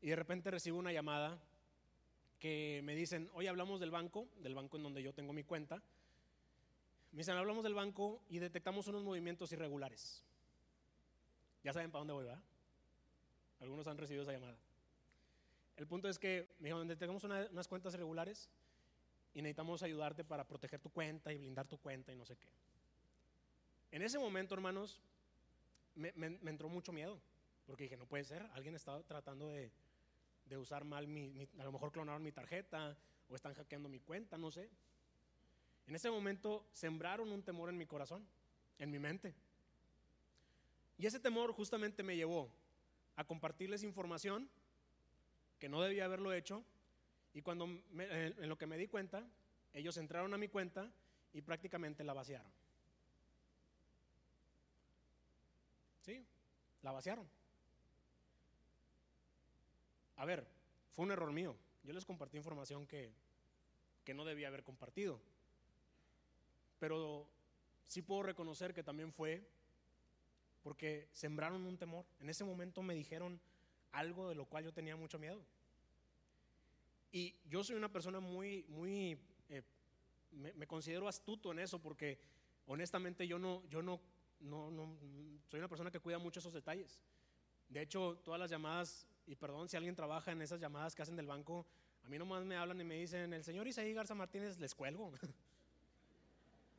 y 0.00 0.08
de 0.08 0.16
repente 0.16 0.50
recibo 0.50 0.78
una 0.78 0.90
llamada 0.90 1.38
que 2.42 2.80
me 2.82 2.96
dicen, 2.96 3.30
hoy 3.34 3.46
hablamos 3.46 3.78
del 3.78 3.92
banco, 3.92 4.26
del 4.38 4.56
banco 4.56 4.76
en 4.76 4.82
donde 4.82 5.00
yo 5.00 5.14
tengo 5.14 5.32
mi 5.32 5.44
cuenta. 5.44 5.80
Me 7.12 7.18
dicen, 7.18 7.36
hablamos 7.36 7.62
del 7.62 7.72
banco 7.72 8.20
y 8.28 8.40
detectamos 8.40 8.88
unos 8.88 9.04
movimientos 9.04 9.52
irregulares. 9.52 10.24
Ya 11.62 11.72
saben 11.72 11.92
para 11.92 12.00
dónde 12.00 12.14
voy, 12.14 12.24
¿verdad? 12.24 12.42
Algunos 13.60 13.86
han 13.86 13.96
recibido 13.96 14.24
esa 14.24 14.32
llamada. 14.32 14.56
El 15.76 15.86
punto 15.86 16.08
es 16.08 16.18
que 16.18 16.48
me 16.58 16.66
dijeron, 16.66 16.88
detectamos 16.88 17.22
unas 17.22 17.68
cuentas 17.68 17.94
irregulares 17.94 18.50
y 19.34 19.40
necesitamos 19.40 19.84
ayudarte 19.84 20.24
para 20.24 20.42
proteger 20.42 20.80
tu 20.80 20.90
cuenta 20.90 21.32
y 21.32 21.38
blindar 21.38 21.68
tu 21.68 21.78
cuenta 21.78 22.12
y 22.12 22.16
no 22.16 22.24
sé 22.24 22.34
qué. 22.34 22.48
En 23.92 24.02
ese 24.02 24.18
momento, 24.18 24.52
hermanos, 24.56 25.00
me, 25.94 26.12
entró 26.50 26.68
mucho 26.68 26.90
miedo, 26.90 27.20
porque 27.68 27.84
dije, 27.84 27.96
no 27.96 28.06
puede 28.06 28.24
ser, 28.24 28.42
alguien 28.54 28.74
está 28.74 29.00
tratando 29.04 29.46
de, 29.46 29.70
usar 30.56 30.84
mal 30.84 31.06
mi, 31.06 31.48
a 31.58 31.64
lo 31.64 31.72
mejor 31.72 31.92
clonaron 31.92 32.22
mi 32.22 32.32
tarjeta 32.32 32.96
o 33.28 33.34
están 33.34 33.54
hackeando 33.54 33.88
mi 33.88 34.00
cuenta, 34.00 34.36
no 34.36 34.50
sé. 34.50 34.68
En 35.86 35.94
ese 35.94 36.10
momento 36.10 36.66
sembraron 36.72 37.30
un 37.32 37.42
temor 37.42 37.68
en 37.68 37.78
mi 37.78 37.86
corazón, 37.86 38.26
en 38.78 38.90
mi 38.90 38.98
mente. 38.98 39.34
Y 40.98 41.06
ese 41.06 41.18
temor 41.18 41.52
justamente 41.52 42.02
me 42.02 42.16
llevó 42.16 42.50
a 43.16 43.24
compartirles 43.24 43.82
información 43.82 44.48
que 45.58 45.68
no 45.68 45.80
debía 45.80 46.04
haberlo 46.04 46.32
hecho. 46.32 46.64
Y 47.34 47.42
cuando 47.42 47.64
en 47.64 48.48
lo 48.48 48.58
que 48.58 48.66
me 48.66 48.76
di 48.76 48.88
cuenta, 48.88 49.26
ellos 49.72 49.96
entraron 49.96 50.34
a 50.34 50.38
mi 50.38 50.48
cuenta 50.48 50.90
y 51.32 51.40
prácticamente 51.40 52.04
la 52.04 52.12
vaciaron. 52.12 52.52
¿Sí? 56.02 56.24
La 56.82 56.92
vaciaron. 56.92 57.26
A 60.22 60.24
ver, 60.24 60.46
fue 60.92 61.04
un 61.04 61.10
error 61.10 61.32
mío. 61.32 61.56
Yo 61.82 61.92
les 61.92 62.04
compartí 62.04 62.36
información 62.36 62.86
que, 62.86 63.12
que 64.04 64.14
no 64.14 64.24
debía 64.24 64.46
haber 64.46 64.62
compartido. 64.62 65.20
Pero 66.78 67.26
sí 67.86 68.02
puedo 68.02 68.22
reconocer 68.22 68.72
que 68.72 68.84
también 68.84 69.12
fue 69.12 69.42
porque 70.62 71.08
sembraron 71.10 71.66
un 71.66 71.76
temor. 71.76 72.04
En 72.20 72.30
ese 72.30 72.44
momento 72.44 72.82
me 72.82 72.94
dijeron 72.94 73.40
algo 73.90 74.28
de 74.28 74.36
lo 74.36 74.46
cual 74.46 74.62
yo 74.62 74.72
tenía 74.72 74.94
mucho 74.94 75.18
miedo. 75.18 75.44
Y 77.10 77.34
yo 77.50 77.64
soy 77.64 77.74
una 77.74 77.90
persona 77.90 78.20
muy, 78.20 78.64
muy, 78.68 79.18
eh, 79.48 79.64
me, 80.30 80.68
considero 80.68 81.08
astuto 81.08 81.50
en 81.50 81.58
eso 81.58 81.80
porque 81.80 82.20
honestamente 82.66 83.26
yo 83.26 83.40
no, 83.40 83.68
yo 83.68 83.82
no, 83.82 84.00
no, 84.38 84.70
no, 84.70 84.96
soy 85.50 85.58
una 85.58 85.68
persona 85.68 85.90
que 85.90 85.98
cuida 85.98 86.18
mucho 86.20 86.38
esos 86.38 86.52
detalles. 86.52 87.02
De 87.68 87.82
hecho, 87.82 88.20
todas 88.22 88.38
las 88.38 88.52
llamadas, 88.52 89.08
y 89.26 89.36
perdón 89.36 89.68
si 89.68 89.76
alguien 89.76 89.94
trabaja 89.94 90.32
en 90.32 90.42
esas 90.42 90.60
llamadas 90.60 90.94
que 90.94 91.02
hacen 91.02 91.16
del 91.16 91.26
banco, 91.26 91.66
a 92.04 92.08
mí 92.08 92.18
nomás 92.18 92.44
me 92.44 92.56
hablan 92.56 92.80
y 92.80 92.84
me 92.84 92.96
dicen, 92.96 93.32
el 93.32 93.44
señor 93.44 93.66
Isaí 93.66 93.92
Garza 93.92 94.14
Martínez, 94.14 94.58
les 94.58 94.74
cuelgo. 94.74 95.12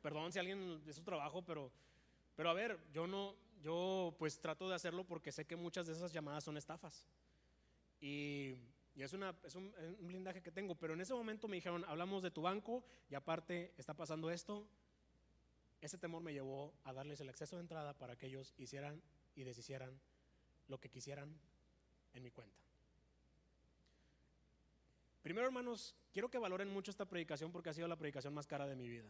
perdón 0.02 0.32
si 0.32 0.38
alguien 0.38 0.84
de 0.84 0.92
su 0.92 1.02
trabajo, 1.02 1.42
pero, 1.42 1.72
pero 2.36 2.50
a 2.50 2.52
ver, 2.52 2.78
yo 2.92 3.06
no, 3.06 3.34
yo 3.62 4.14
pues 4.18 4.38
trato 4.38 4.68
de 4.68 4.74
hacerlo 4.74 5.04
porque 5.04 5.32
sé 5.32 5.46
que 5.46 5.56
muchas 5.56 5.86
de 5.86 5.94
esas 5.94 6.12
llamadas 6.12 6.44
son 6.44 6.58
estafas. 6.58 7.08
Y 8.02 8.54
es, 8.96 9.14
una, 9.14 9.34
es 9.42 9.54
un, 9.54 9.72
blindaje 10.00 10.42
que 10.42 10.52
tengo, 10.52 10.74
pero 10.74 10.92
en 10.92 11.00
ese 11.00 11.14
momento 11.14 11.48
me 11.48 11.56
dijeron, 11.56 11.86
hablamos 11.88 12.22
de 12.22 12.30
tu 12.30 12.42
banco 12.42 12.84
y 13.08 13.14
aparte 13.14 13.72
está 13.78 13.94
pasando 13.94 14.30
esto. 14.30 14.68
Ese 15.80 15.96
temor 15.96 16.22
me 16.22 16.34
llevó 16.34 16.74
a 16.84 16.92
darles 16.92 17.20
el 17.20 17.30
acceso 17.30 17.56
de 17.56 17.62
entrada 17.62 17.94
para 17.94 18.14
que 18.16 18.26
ellos 18.26 18.52
hicieran 18.58 19.00
y 19.34 19.44
deshicieran 19.44 19.98
lo 20.68 20.78
que 20.78 20.90
quisieran 20.90 21.34
en 22.14 22.22
mi 22.22 22.30
cuenta. 22.30 22.64
Primero, 25.22 25.46
hermanos, 25.46 25.94
quiero 26.12 26.30
que 26.30 26.38
valoren 26.38 26.68
mucho 26.68 26.90
esta 26.90 27.06
predicación 27.06 27.50
porque 27.50 27.70
ha 27.70 27.74
sido 27.74 27.88
la 27.88 27.96
predicación 27.96 28.34
más 28.34 28.46
cara 28.46 28.66
de 28.66 28.76
mi 28.76 28.88
vida. 28.88 29.08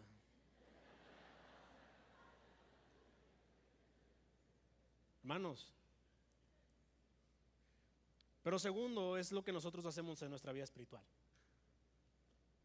Hermanos, 5.23 5.73
pero 8.45 8.59
segundo 8.59 9.17
es 9.17 9.33
lo 9.33 9.43
que 9.43 9.53
nosotros 9.53 9.87
hacemos 9.87 10.21
en 10.23 10.29
nuestra 10.29 10.53
vida 10.53 10.64
espiritual. 10.64 11.03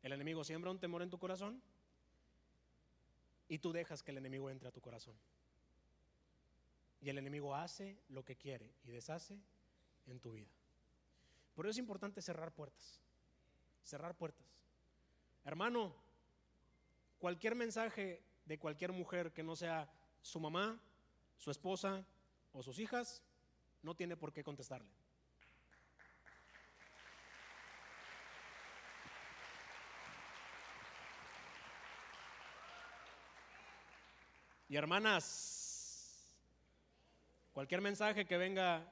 El 0.04 0.12
enemigo 0.12 0.44
siembra 0.44 0.70
un 0.70 0.80
temor 0.80 1.02
en 1.02 1.10
tu 1.10 1.18
corazón 1.18 1.62
y 3.48 3.60
tú 3.60 3.72
dejas 3.72 4.04
que 4.04 4.12
el 4.12 4.18
enemigo 4.18 4.50
entre 4.50 4.68
a 4.68 4.72
tu 4.72 4.82
corazón. 4.82 5.16
Y 7.02 7.10
el 7.10 7.18
enemigo 7.18 7.56
hace 7.56 7.98
lo 8.10 8.24
que 8.26 8.36
quiere 8.36 8.74
y 8.84 8.92
deshace 8.92 9.40
en 10.12 10.20
tu 10.20 10.32
vida. 10.32 10.50
Por 11.56 11.66
eso 11.66 11.72
es 11.72 11.78
importante 11.78 12.22
cerrar 12.22 12.52
puertas. 12.52 13.02
Cerrar 13.84 14.16
puertas. 14.16 14.46
Hermano, 15.46 15.96
cualquier 17.20 17.56
mensaje 17.56 18.24
de 18.46 18.60
cualquier 18.60 18.92
mujer 18.92 19.32
que 19.34 19.44
no 19.44 19.56
sea 19.56 19.92
su 20.22 20.40
mamá, 20.40 20.80
su 21.38 21.52
esposa 21.52 22.06
o 22.54 22.64
sus 22.64 22.80
hijas, 22.80 23.24
no 23.82 23.96
tiene 23.96 24.18
por 24.18 24.34
qué 24.34 24.44
contestarle. 24.44 24.90
Y 34.70 34.76
hermanas, 34.76 36.30
cualquier 37.54 37.82
mensaje 37.82 38.26
que 38.26 38.38
venga 38.38 38.88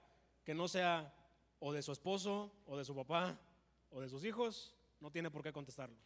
que 0.48 0.56
no 0.56 0.70
sea 0.70 1.14
o 1.60 1.74
de 1.74 1.82
su 1.82 1.92
esposo, 1.92 2.54
o 2.68 2.78
de 2.78 2.86
su 2.86 2.96
papá, 2.96 3.38
o 3.92 4.00
de 4.00 4.08
sus 4.08 4.24
hijos, 4.24 4.74
no 5.02 5.12
tiene 5.12 5.30
por 5.30 5.44
qué 5.44 5.52
contestarlo. 5.52 5.98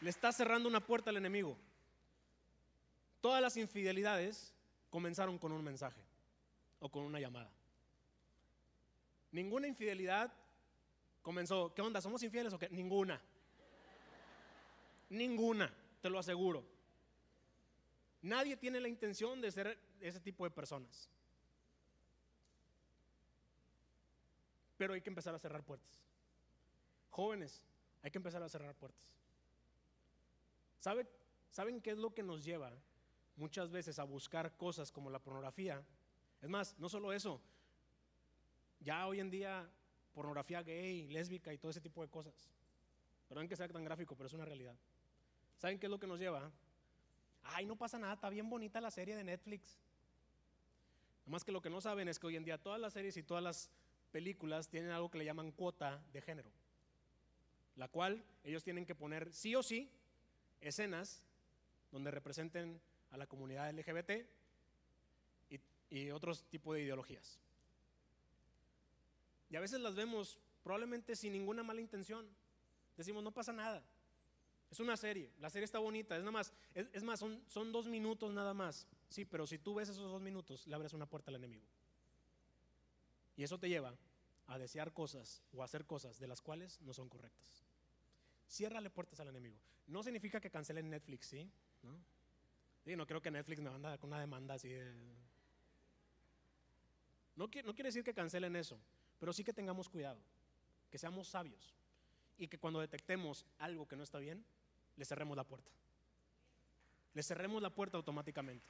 Le 0.00 0.08
está 0.08 0.32
cerrando 0.32 0.66
una 0.66 0.80
puerta 0.80 1.10
al 1.10 1.18
enemigo. 1.18 1.58
Todas 3.20 3.42
las 3.42 3.58
infidelidades 3.58 4.54
comenzaron 4.88 5.36
con 5.36 5.52
un 5.52 5.62
mensaje 5.62 6.00
o 6.80 6.88
con 6.88 7.02
una 7.02 7.20
llamada. 7.20 7.52
Ninguna 9.30 9.66
infidelidad 9.66 10.32
comenzó, 11.20 11.74
¿qué 11.74 11.82
onda? 11.82 12.00
¿Somos 12.00 12.22
infieles 12.22 12.54
o 12.54 12.58
qué? 12.58 12.70
Ninguna. 12.70 13.20
Ninguna, 15.10 15.70
te 16.00 16.08
lo 16.08 16.18
aseguro. 16.18 16.77
Nadie 18.22 18.56
tiene 18.56 18.80
la 18.80 18.88
intención 18.88 19.40
de 19.40 19.50
ser 19.50 19.78
ese 20.00 20.20
tipo 20.20 20.44
de 20.44 20.50
personas. 20.50 21.08
Pero 24.76 24.94
hay 24.94 25.00
que 25.00 25.10
empezar 25.10 25.34
a 25.34 25.38
cerrar 25.38 25.62
puertas. 25.62 26.00
Jóvenes, 27.10 27.62
hay 28.02 28.10
que 28.10 28.18
empezar 28.18 28.42
a 28.42 28.48
cerrar 28.48 28.74
puertas. 28.74 29.08
¿Saben 31.50 31.80
qué 31.80 31.90
es 31.90 31.98
lo 31.98 32.14
que 32.14 32.22
nos 32.22 32.44
lleva 32.44 32.72
muchas 33.36 33.70
veces 33.70 33.98
a 33.98 34.04
buscar 34.04 34.56
cosas 34.56 34.92
como 34.92 35.10
la 35.10 35.18
pornografía? 35.18 35.82
Es 36.40 36.48
más, 36.48 36.78
no 36.78 36.88
solo 36.88 37.12
eso, 37.12 37.40
ya 38.80 39.06
hoy 39.06 39.20
en 39.20 39.30
día 39.30 39.68
pornografía 40.14 40.62
gay, 40.62 41.08
lésbica 41.08 41.52
y 41.52 41.58
todo 41.58 41.70
ese 41.70 41.80
tipo 41.80 42.02
de 42.02 42.08
cosas. 42.08 42.48
Perdón 43.28 43.48
que 43.48 43.56
sea 43.56 43.68
tan 43.68 43.84
gráfico, 43.84 44.16
pero 44.16 44.28
es 44.28 44.32
una 44.32 44.44
realidad. 44.44 44.76
¿Saben 45.58 45.78
qué 45.78 45.86
es 45.86 45.90
lo 45.90 45.98
que 45.98 46.06
nos 46.06 46.18
lleva? 46.18 46.50
Ay, 47.54 47.66
no 47.66 47.76
pasa 47.76 47.98
nada, 47.98 48.14
está 48.14 48.28
bien 48.28 48.48
bonita 48.48 48.80
la 48.80 48.90
serie 48.90 49.16
de 49.16 49.24
Netflix. 49.24 49.78
Más 51.26 51.44
que 51.44 51.52
lo 51.52 51.60
que 51.60 51.70
no 51.70 51.80
saben 51.80 52.08
es 52.08 52.18
que 52.18 52.26
hoy 52.26 52.36
en 52.36 52.44
día 52.44 52.58
todas 52.58 52.80
las 52.80 52.92
series 52.92 53.16
y 53.16 53.22
todas 53.22 53.42
las 53.42 53.70
películas 54.12 54.68
tienen 54.68 54.90
algo 54.90 55.10
que 55.10 55.18
le 55.18 55.24
llaman 55.24 55.52
cuota 55.52 56.02
de 56.12 56.20
género, 56.20 56.50
la 57.76 57.88
cual 57.88 58.24
ellos 58.44 58.64
tienen 58.64 58.86
que 58.86 58.94
poner 58.94 59.32
sí 59.32 59.54
o 59.54 59.62
sí 59.62 59.90
escenas 60.60 61.22
donde 61.92 62.10
representen 62.10 62.80
a 63.10 63.16
la 63.16 63.26
comunidad 63.26 63.70
LGBT 63.72 64.26
y, 65.50 65.60
y 65.90 66.10
otros 66.10 66.44
tipos 66.44 66.74
de 66.74 66.82
ideologías. 66.82 67.38
Y 69.50 69.56
a 69.56 69.60
veces 69.60 69.80
las 69.80 69.94
vemos 69.94 70.38
probablemente 70.62 71.16
sin 71.16 71.32
ninguna 71.32 71.62
mala 71.62 71.80
intención. 71.80 72.26
Decimos, 72.96 73.22
no 73.22 73.30
pasa 73.30 73.52
nada. 73.52 73.82
Es 74.70 74.80
una 74.80 74.96
serie, 74.96 75.32
la 75.40 75.48
serie 75.48 75.64
está 75.64 75.78
bonita, 75.78 76.14
es 76.14 76.20
nada 76.20 76.32
más, 76.32 76.52
es, 76.74 77.02
más, 77.02 77.18
son, 77.18 77.42
son, 77.46 77.72
dos 77.72 77.88
minutos 77.88 78.32
nada 78.32 78.52
más. 78.52 78.86
Sí, 79.08 79.24
pero 79.24 79.46
si 79.46 79.58
tú 79.58 79.74
ves 79.74 79.88
esos 79.88 80.10
dos 80.10 80.20
minutos, 80.20 80.66
le 80.66 80.74
abres 80.74 80.92
una 80.92 81.06
puerta 81.06 81.30
al 81.30 81.36
enemigo. 81.36 81.64
Y 83.36 83.44
eso 83.44 83.58
te 83.58 83.68
lleva 83.68 83.96
a 84.46 84.58
desear 84.58 84.92
cosas 84.92 85.42
o 85.52 85.62
a 85.62 85.64
hacer 85.64 85.86
cosas 85.86 86.18
de 86.18 86.26
las 86.26 86.42
cuales 86.42 86.80
no 86.82 86.92
son 86.92 87.08
correctas. 87.08 87.64
Ciérrale 88.46 88.90
puertas 88.90 89.20
al 89.20 89.28
enemigo. 89.28 89.58
No 89.86 90.02
significa 90.02 90.40
que 90.40 90.50
cancelen 90.50 90.90
Netflix, 90.90 91.26
¿sí? 91.26 91.50
¿No? 91.82 91.98
no 92.96 93.06
creo 93.06 93.20
que 93.20 93.30
Netflix 93.30 93.60
me 93.60 93.70
manda 93.70 93.98
con 93.98 94.10
una 94.10 94.20
demanda 94.20 94.54
así 94.54 94.68
de... 94.68 94.92
No, 97.36 97.44
no 97.44 97.74
quiere 97.74 97.88
decir 97.88 98.02
que 98.02 98.14
cancelen 98.14 98.56
eso, 98.56 98.78
pero 99.20 99.32
sí 99.32 99.44
que 99.44 99.52
tengamos 99.52 99.88
cuidado, 99.88 100.20
que 100.90 100.98
seamos 100.98 101.28
sabios 101.28 101.74
y 102.38 102.48
que 102.48 102.58
cuando 102.58 102.80
detectemos 102.80 103.44
algo 103.58 103.86
que 103.86 103.96
no 103.96 104.02
está 104.02 104.18
bien, 104.18 104.44
le 104.98 105.04
cerremos 105.04 105.36
la 105.36 105.44
puerta. 105.44 105.70
Le 107.14 107.22
cerremos 107.22 107.62
la 107.62 107.70
puerta 107.70 107.96
automáticamente. 107.96 108.66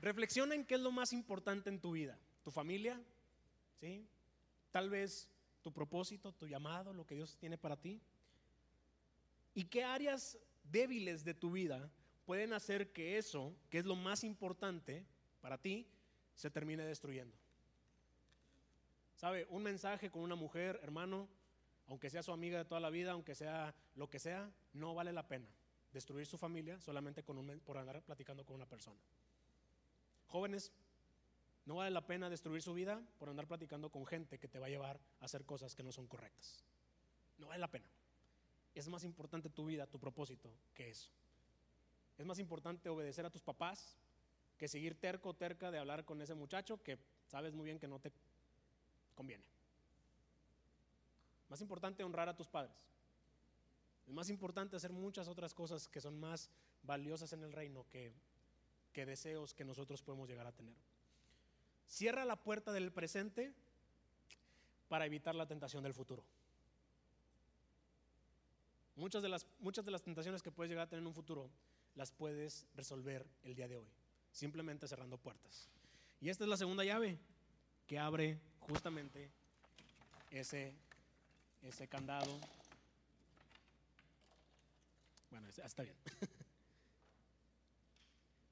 Reflexiona 0.00 0.56
en 0.56 0.66
qué 0.66 0.74
es 0.74 0.80
lo 0.80 0.90
más 0.90 1.12
importante 1.12 1.70
en 1.70 1.80
tu 1.80 1.92
vida. 1.92 2.18
Tu 2.42 2.50
familia, 2.50 3.00
¿sí? 3.80 4.04
Tal 4.72 4.90
vez 4.90 5.30
tu 5.62 5.72
propósito, 5.72 6.32
tu 6.32 6.48
llamado, 6.48 6.92
lo 6.92 7.06
que 7.06 7.14
Dios 7.14 7.36
tiene 7.36 7.56
para 7.56 7.76
ti. 7.76 8.00
¿Y 9.54 9.64
qué 9.64 9.84
áreas 9.84 10.36
débiles 10.64 11.24
de 11.24 11.34
tu 11.34 11.52
vida 11.52 11.88
pueden 12.24 12.52
hacer 12.52 12.92
que 12.92 13.16
eso, 13.16 13.54
que 13.70 13.78
es 13.78 13.84
lo 13.84 13.94
más 13.94 14.24
importante 14.24 15.06
para 15.40 15.56
ti, 15.56 15.86
se 16.34 16.50
termine 16.50 16.84
destruyendo? 16.84 17.41
¿Sabe? 19.22 19.46
Un 19.50 19.62
mensaje 19.62 20.10
con 20.10 20.22
una 20.22 20.34
mujer, 20.34 20.80
hermano, 20.82 21.28
aunque 21.86 22.10
sea 22.10 22.24
su 22.24 22.32
amiga 22.32 22.58
de 22.58 22.64
toda 22.64 22.80
la 22.80 22.90
vida, 22.90 23.12
aunque 23.12 23.36
sea 23.36 23.72
lo 23.94 24.10
que 24.10 24.18
sea, 24.18 24.50
no 24.72 24.96
vale 24.96 25.12
la 25.12 25.28
pena 25.28 25.46
destruir 25.92 26.26
su 26.26 26.36
familia 26.36 26.80
solamente 26.80 27.22
con 27.22 27.38
un, 27.38 27.60
por 27.60 27.78
andar 27.78 28.02
platicando 28.02 28.44
con 28.44 28.56
una 28.56 28.66
persona. 28.66 28.98
Jóvenes, 30.26 30.72
no 31.66 31.76
vale 31.76 31.92
la 31.92 32.04
pena 32.04 32.28
destruir 32.28 32.62
su 32.62 32.74
vida 32.74 33.00
por 33.20 33.28
andar 33.28 33.46
platicando 33.46 33.90
con 33.90 34.06
gente 34.06 34.40
que 34.40 34.48
te 34.48 34.58
va 34.58 34.66
a 34.66 34.70
llevar 34.70 34.98
a 35.20 35.26
hacer 35.26 35.44
cosas 35.44 35.76
que 35.76 35.84
no 35.84 35.92
son 35.92 36.08
correctas. 36.08 36.64
No 37.38 37.46
vale 37.46 37.60
la 37.60 37.70
pena. 37.70 37.88
Es 38.74 38.88
más 38.88 39.04
importante 39.04 39.50
tu 39.50 39.66
vida, 39.66 39.86
tu 39.86 40.00
propósito, 40.00 40.50
que 40.74 40.90
eso. 40.90 41.12
Es 42.18 42.26
más 42.26 42.40
importante 42.40 42.88
obedecer 42.88 43.24
a 43.24 43.30
tus 43.30 43.44
papás 43.44 43.96
que 44.58 44.66
seguir 44.66 44.96
terco, 44.98 45.32
terca 45.32 45.70
de 45.70 45.78
hablar 45.78 46.04
con 46.04 46.20
ese 46.20 46.34
muchacho 46.34 46.82
que 46.82 46.98
sabes 47.28 47.54
muy 47.54 47.66
bien 47.66 47.78
que 47.78 47.86
no 47.86 48.00
te 48.00 48.10
conviene. 49.14 49.44
Más 51.48 51.60
importante 51.60 52.02
honrar 52.02 52.28
a 52.28 52.36
tus 52.36 52.48
padres. 52.48 52.74
Es 54.06 54.12
más 54.12 54.30
importante 54.30 54.76
hacer 54.76 54.92
muchas 54.92 55.28
otras 55.28 55.54
cosas 55.54 55.88
que 55.88 56.00
son 56.00 56.18
más 56.18 56.50
valiosas 56.82 57.32
en 57.32 57.42
el 57.42 57.52
reino 57.52 57.86
que, 57.90 58.12
deseos 58.94 59.54
que 59.54 59.64
nosotros 59.64 60.02
podemos 60.02 60.28
llegar 60.28 60.46
a 60.46 60.52
tener. 60.52 60.74
Cierra 61.86 62.24
la 62.24 62.36
puerta 62.36 62.72
del 62.72 62.90
presente 62.92 63.52
para 64.88 65.06
evitar 65.06 65.34
la 65.34 65.46
tentación 65.46 65.82
del 65.82 65.94
futuro. 65.94 66.24
Muchas 68.96 69.22
de 69.22 69.28
las, 69.28 69.46
muchas 69.60 69.84
de 69.84 69.90
las 69.90 70.02
tentaciones 70.02 70.42
que 70.42 70.52
puedes 70.52 70.70
llegar 70.70 70.86
a 70.86 70.88
tener 70.88 71.02
en 71.02 71.06
un 71.06 71.14
futuro 71.14 71.50
las 71.94 72.12
puedes 72.12 72.66
resolver 72.74 73.26
el 73.42 73.54
día 73.54 73.68
de 73.68 73.76
hoy, 73.76 73.88
simplemente 74.32 74.88
cerrando 74.88 75.18
puertas. 75.18 75.68
Y 76.20 76.28
esta 76.28 76.44
es 76.44 76.50
la 76.50 76.56
segunda 76.56 76.84
llave 76.84 77.18
que 77.86 77.98
abre 77.98 78.38
justamente 78.60 79.30
ese, 80.30 80.74
ese 81.62 81.88
candado. 81.88 82.40
Bueno, 85.30 85.48
está 85.48 85.82
bien. 85.82 85.96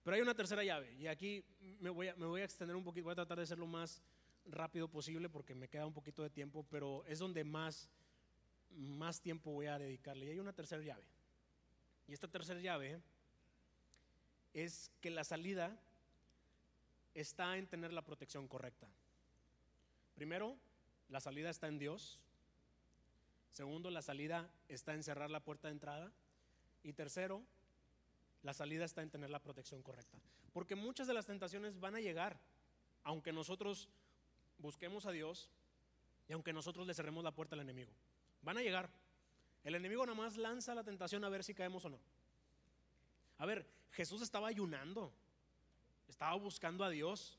Pero 0.03 0.15
hay 0.15 0.23
una 0.23 0.35
tercera 0.35 0.65
llave 0.65 0.93
y 0.95 1.07
aquí 1.07 1.45
me 1.79 1.91
voy, 1.91 2.09
a, 2.09 2.17
me 2.17 2.27
voy 2.27 2.41
a 2.41 2.45
extender 2.45 2.75
un 2.75 2.83
poquito, 2.83 3.05
voy 3.05 3.13
a 3.13 3.17
tratar 3.17 3.39
de 3.39 3.47
ser 3.47 3.59
lo 3.59 3.67
más 3.67 4.03
rápido 4.47 4.89
posible 4.89 5.29
porque 5.29 5.55
me 5.55 5.69
queda 5.69 5.87
un 5.87 5.93
poquito 5.93 6.23
de 6.23 6.31
tiempo, 6.31 6.67
pero 6.71 7.05
es 7.07 7.19
donde 7.19 7.45
más, 7.45 7.91
más 8.71 9.21
tiempo 9.21 9.51
voy 9.53 9.67
a 9.67 9.79
dedicarle. 9.79 10.27
Y 10.27 10.31
hay 10.31 10.39
una 10.39 10.53
tercera 10.53 10.83
llave. 10.83 11.05
Y 12.09 12.13
esta 12.13 12.29
tercera 12.29 12.61
llave 12.61 13.01
es 14.55 14.91
que 15.01 15.11
la 15.11 15.23
salida 15.23 15.79
está 17.15 17.57
en 17.57 17.67
tener 17.67 17.93
la 17.93 18.03
protección 18.03 18.49
correcta. 18.49 18.89
Primero, 20.21 20.55
la 21.09 21.19
salida 21.19 21.49
está 21.49 21.67
en 21.67 21.79
Dios. 21.79 22.21
Segundo, 23.53 23.91
la 23.91 24.03
salida 24.03 24.51
está 24.69 24.93
en 24.93 25.03
cerrar 25.03 25.31
la 25.31 25.41
puerta 25.41 25.69
de 25.69 25.73
entrada. 25.73 26.13
Y 26.83 26.93
tercero, 26.93 27.43
la 28.43 28.53
salida 28.53 28.85
está 28.85 29.01
en 29.01 29.09
tener 29.09 29.31
la 29.31 29.39
protección 29.39 29.83
correcta. 29.83 30.19
Porque 30.53 30.75
muchas 30.75 31.07
de 31.07 31.15
las 31.15 31.25
tentaciones 31.25 31.81
van 31.81 31.95
a 31.95 32.01
llegar, 32.01 32.39
aunque 33.03 33.33
nosotros 33.33 33.89
busquemos 34.59 35.07
a 35.07 35.11
Dios 35.11 35.49
y 36.29 36.35
aunque 36.35 36.53
nosotros 36.53 36.87
le 36.87 36.93
cerremos 36.93 37.25
la 37.25 37.33
puerta 37.33 37.55
al 37.55 37.63
enemigo. 37.63 37.91
Van 38.43 38.59
a 38.59 38.63
llegar. 38.63 38.91
El 39.65 39.75
enemigo 39.75 40.05
nada 40.05 40.19
más 40.19 40.37
lanza 40.37 40.75
la 40.75 40.85
tentación 40.85 41.25
a 41.25 41.31
ver 41.31 41.45
si 41.45 41.55
caemos 41.55 41.87
o 41.87 41.89
no. 41.89 41.99
A 43.39 43.47
ver, 43.47 43.67
Jesús 43.93 44.21
estaba 44.21 44.49
ayunando, 44.49 45.15
estaba 46.11 46.35
buscando 46.35 46.85
a 46.85 46.91
Dios 46.91 47.39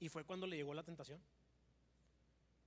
y 0.00 0.08
fue 0.08 0.24
cuando 0.24 0.46
le 0.46 0.56
llegó 0.56 0.72
la 0.72 0.82
tentación. 0.82 1.20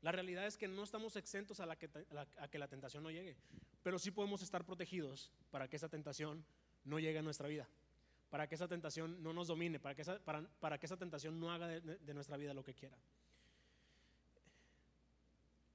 La 0.02 0.12
realidad 0.12 0.46
es 0.46 0.58
que 0.58 0.68
no 0.68 0.84
estamos 0.84 1.16
exentos 1.18 1.60
a, 1.60 1.76
que, 1.76 1.90
que 1.90 2.60
la 2.60 2.68
tentación 2.68 3.04
no 3.04 3.12
llegue, 3.12 3.36
pero 3.84 4.00
sí 4.00 4.12
podemos 4.12 4.42
estar 4.42 4.66
protegidos 4.66 5.32
para 5.52 5.68
que 5.68 5.76
esa 5.76 5.90
tentación 5.90 6.46
no 6.86 7.00
llegue 7.00 7.20
a 7.20 7.22
nuestra 7.22 7.48
vida, 7.48 7.68
para 8.30 8.48
que 8.48 8.56
esa 8.56 8.68
tentación 8.68 9.22
no 9.22 9.34
nos 9.34 9.48
domine, 9.48 9.80
para 9.80 9.96
que 9.96 10.04
esa, 10.04 10.20
para, 10.20 10.78
que 10.78 10.86
esa 10.86 10.98
tentación 10.98 11.40
no 11.40 11.52
haga 11.52 11.68
de, 11.68 12.14
nuestra 12.14 12.38
vida 12.38 12.54
lo 12.54 12.64
que 12.64 12.74
quiera. 12.74 12.98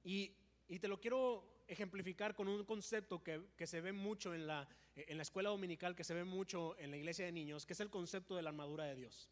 Y, 0.03 0.33
te 0.79 0.87
lo 0.87 0.99
quiero 0.99 1.43
ejemplificar 1.67 2.35
con 2.35 2.47
un 2.47 2.63
concepto 2.63 3.23
que, 3.23 3.67
se 3.67 3.81
ve 3.81 3.91
mucho 3.91 4.33
en 4.33 4.47
la, 4.47 4.67
en 4.95 5.17
la 5.17 5.23
escuela 5.23 5.49
dominical, 5.49 5.95
que 5.95 6.03
se 6.03 6.13
ve 6.13 6.23
mucho 6.23 6.77
en 6.79 6.91
la 6.91 6.97
iglesia 6.97 7.25
de 7.25 7.31
niños, 7.31 7.65
que 7.65 7.73
es 7.73 7.79
el 7.79 7.89
concepto 7.89 8.35
de 8.35 8.41
la 8.41 8.49
armadura 8.49 8.85
de 8.85 8.95
Dios. 8.95 9.29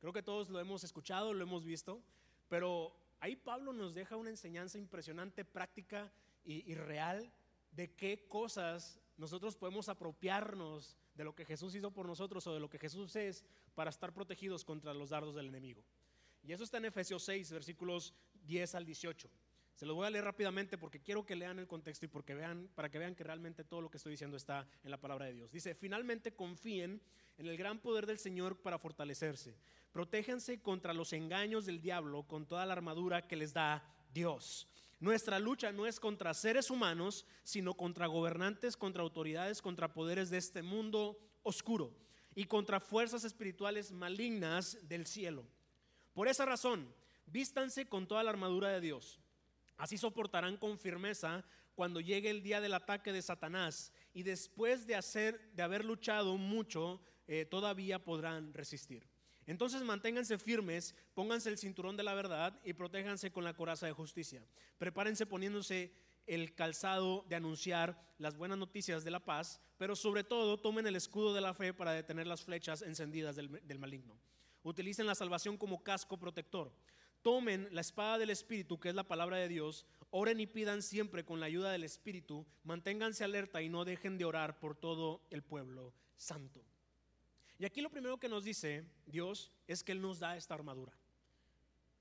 Creo 0.00 0.12
que 0.12 0.22
todos 0.22 0.50
lo 0.50 0.60
hemos 0.60 0.84
escuchado, 0.84 1.32
lo 1.32 1.42
hemos 1.42 1.64
visto, 1.64 2.02
pero 2.48 2.94
ahí 3.20 3.36
Pablo 3.36 3.72
nos 3.72 3.94
deja 3.94 4.16
una 4.16 4.30
enseñanza 4.30 4.78
impresionante, 4.78 5.44
práctica 5.44 6.12
y, 6.44 6.74
real 6.74 7.32
de 7.72 7.94
qué 7.94 8.26
cosas 8.28 9.00
nosotros 9.16 9.56
podemos 9.56 9.88
apropiarnos 9.88 10.96
de 11.14 11.24
lo 11.24 11.34
que 11.34 11.44
Jesús 11.44 11.74
hizo 11.74 11.90
por 11.90 12.06
nosotros 12.06 12.46
o 12.46 12.54
de 12.54 12.60
lo 12.60 12.68
que 12.68 12.78
Jesús 12.78 13.16
es 13.16 13.44
para 13.74 13.90
estar 13.90 14.12
protegidos 14.12 14.64
contra 14.64 14.92
los 14.94 15.10
dardos 15.10 15.34
del 15.34 15.46
enemigo. 15.46 15.82
Y 16.42 16.52
eso 16.52 16.64
está 16.64 16.78
en 16.78 16.86
Efesios 16.86 17.24
6, 17.24 17.52
versículos 17.52 18.14
10 18.44 18.74
al 18.74 18.84
18. 18.84 19.30
Se 19.74 19.86
los 19.86 19.96
voy 19.96 20.06
a 20.06 20.10
leer 20.10 20.24
rápidamente 20.24 20.78
porque 20.78 21.00
quiero 21.00 21.26
que 21.26 21.34
lean 21.34 21.58
el 21.58 21.66
contexto 21.66 22.06
y 22.06 22.08
porque 22.08 22.34
vean, 22.34 22.70
para 22.74 22.90
que 22.90 22.98
vean 22.98 23.14
que 23.14 23.24
realmente 23.24 23.64
todo 23.64 23.80
lo 23.80 23.90
que 23.90 23.96
estoy 23.96 24.12
diciendo 24.12 24.36
está 24.36 24.68
en 24.84 24.90
la 24.90 25.00
palabra 25.00 25.26
de 25.26 25.34
Dios. 25.34 25.50
Dice, 25.50 25.74
finalmente 25.74 26.34
confíen 26.34 27.02
en 27.38 27.46
el 27.46 27.56
gran 27.56 27.80
poder 27.80 28.06
del 28.06 28.18
Señor 28.18 28.56
para 28.62 28.78
fortalecerse. 28.78 29.56
Protéjanse 29.92 30.60
contra 30.60 30.94
los 30.94 31.12
engaños 31.12 31.66
del 31.66 31.80
diablo 31.80 32.22
con 32.22 32.46
toda 32.46 32.66
la 32.66 32.72
armadura 32.74 33.26
que 33.26 33.36
les 33.36 33.52
da 33.52 33.82
Dios. 34.12 34.68
Nuestra 35.00 35.38
lucha 35.40 35.72
no 35.72 35.86
es 35.86 35.98
contra 35.98 36.34
seres 36.34 36.70
humanos, 36.70 37.26
sino 37.42 37.74
contra 37.74 38.06
gobernantes, 38.06 38.76
contra 38.76 39.02
autoridades, 39.02 39.60
contra 39.60 39.92
poderes 39.92 40.30
de 40.30 40.38
este 40.38 40.62
mundo 40.62 41.18
oscuro 41.42 41.92
y 42.34 42.44
contra 42.44 42.80
fuerzas 42.80 43.24
espirituales 43.24 43.92
malignas 43.92 44.78
del 44.88 45.06
cielo. 45.06 45.44
Por 46.14 46.28
esa 46.28 46.44
razón, 46.44 46.88
vístanse 47.26 47.86
con 47.86 48.06
toda 48.06 48.22
la 48.22 48.30
armadura 48.30 48.68
de 48.68 48.80
Dios. 48.80 49.20
Así 49.76 49.98
soportarán 49.98 50.56
con 50.56 50.78
firmeza 50.78 51.44
cuando 51.74 52.00
llegue 52.00 52.30
el 52.30 52.42
día 52.42 52.60
del 52.60 52.74
ataque 52.74 53.12
de 53.12 53.22
Satanás 53.22 53.92
y 54.12 54.22
después 54.22 54.86
de, 54.86 54.94
hacer, 54.94 55.50
de 55.52 55.62
haber 55.62 55.84
luchado 55.84 56.36
mucho, 56.36 57.00
eh, 57.26 57.44
todavía 57.44 58.04
podrán 58.04 58.52
resistir. 58.52 59.06
Entonces 59.46 59.82
manténganse 59.82 60.38
firmes, 60.38 60.94
pónganse 61.12 61.50
el 61.50 61.58
cinturón 61.58 61.96
de 61.96 62.02
la 62.02 62.14
verdad 62.14 62.58
y 62.64 62.72
protéjanse 62.72 63.30
con 63.30 63.44
la 63.44 63.54
coraza 63.54 63.86
de 63.86 63.92
justicia. 63.92 64.42
Prepárense 64.78 65.26
poniéndose 65.26 65.92
el 66.26 66.54
calzado 66.54 67.26
de 67.28 67.36
anunciar 67.36 68.14
las 68.18 68.36
buenas 68.36 68.56
noticias 68.56 69.04
de 69.04 69.10
la 69.10 69.24
paz, 69.24 69.60
pero 69.76 69.94
sobre 69.96 70.24
todo 70.24 70.58
tomen 70.58 70.86
el 70.86 70.96
escudo 70.96 71.34
de 71.34 71.42
la 71.42 71.52
fe 71.52 71.74
para 71.74 71.92
detener 71.92 72.26
las 72.26 72.42
flechas 72.42 72.80
encendidas 72.80 73.36
del, 73.36 73.60
del 73.66 73.78
maligno. 73.78 74.18
Utilicen 74.62 75.06
la 75.06 75.14
salvación 75.14 75.58
como 75.58 75.82
casco 75.82 76.18
protector. 76.18 76.72
Tomen 77.24 77.68
la 77.72 77.80
espada 77.80 78.18
del 78.18 78.28
Espíritu, 78.28 78.78
que 78.78 78.90
es 78.90 78.94
la 78.94 79.08
palabra 79.08 79.38
de 79.38 79.48
Dios, 79.48 79.86
oren 80.10 80.40
y 80.40 80.46
pidan 80.46 80.82
siempre 80.82 81.24
con 81.24 81.40
la 81.40 81.46
ayuda 81.46 81.72
del 81.72 81.82
Espíritu, 81.82 82.44
manténganse 82.64 83.24
alerta 83.24 83.62
y 83.62 83.70
no 83.70 83.86
dejen 83.86 84.18
de 84.18 84.26
orar 84.26 84.60
por 84.60 84.76
todo 84.76 85.22
el 85.30 85.42
pueblo 85.42 85.94
santo. 86.18 86.60
Y 87.58 87.64
aquí 87.64 87.80
lo 87.80 87.88
primero 87.88 88.18
que 88.18 88.28
nos 88.28 88.44
dice 88.44 88.84
Dios 89.06 89.50
es 89.66 89.82
que 89.82 89.92
Él 89.92 90.02
nos 90.02 90.18
da 90.18 90.36
esta 90.36 90.52
armadura. 90.52 90.92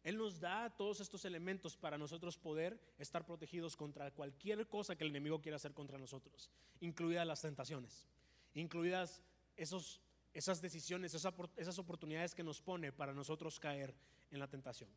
Él 0.03 0.17
nos 0.17 0.41
da 0.41 0.69
todos 0.75 0.99
estos 0.99 1.23
elementos 1.23 1.77
para 1.77 1.97
nosotros 1.97 2.37
poder 2.37 2.77
estar 2.99 3.25
protegidos 3.25 3.77
contra 3.77 4.11
cualquier 4.11 4.67
cosa 4.67 4.97
que 4.97 5.05
el 5.05 5.11
enemigo 5.11 5.39
quiera 5.39 5.55
hacer 5.55 5.73
contra 5.73 5.97
nosotros, 5.97 6.51
incluidas 6.81 7.25
las 7.25 7.41
tentaciones, 7.41 8.09
incluidas 8.55 9.23
esas 9.55 10.61
decisiones, 10.61 11.13
esas 11.13 11.79
oportunidades 11.79 12.35
que 12.35 12.43
nos 12.43 12.59
pone 12.59 12.91
para 12.91 13.13
nosotros 13.13 13.57
caer 13.57 13.95
en 14.29 14.39
la 14.39 14.49
tentación. 14.49 14.89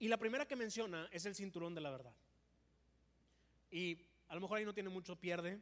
Y 0.00 0.08
la 0.08 0.16
primera 0.16 0.46
que 0.46 0.56
menciona 0.56 1.08
es 1.12 1.26
el 1.26 1.34
cinturón 1.34 1.74
de 1.74 1.82
la 1.82 1.90
verdad. 1.90 2.14
Y 3.70 3.98
a 4.28 4.34
lo 4.34 4.40
mejor 4.40 4.58
ahí 4.58 4.64
no 4.64 4.74
tiene 4.74 4.88
mucho 4.88 5.14
pierde, 5.14 5.60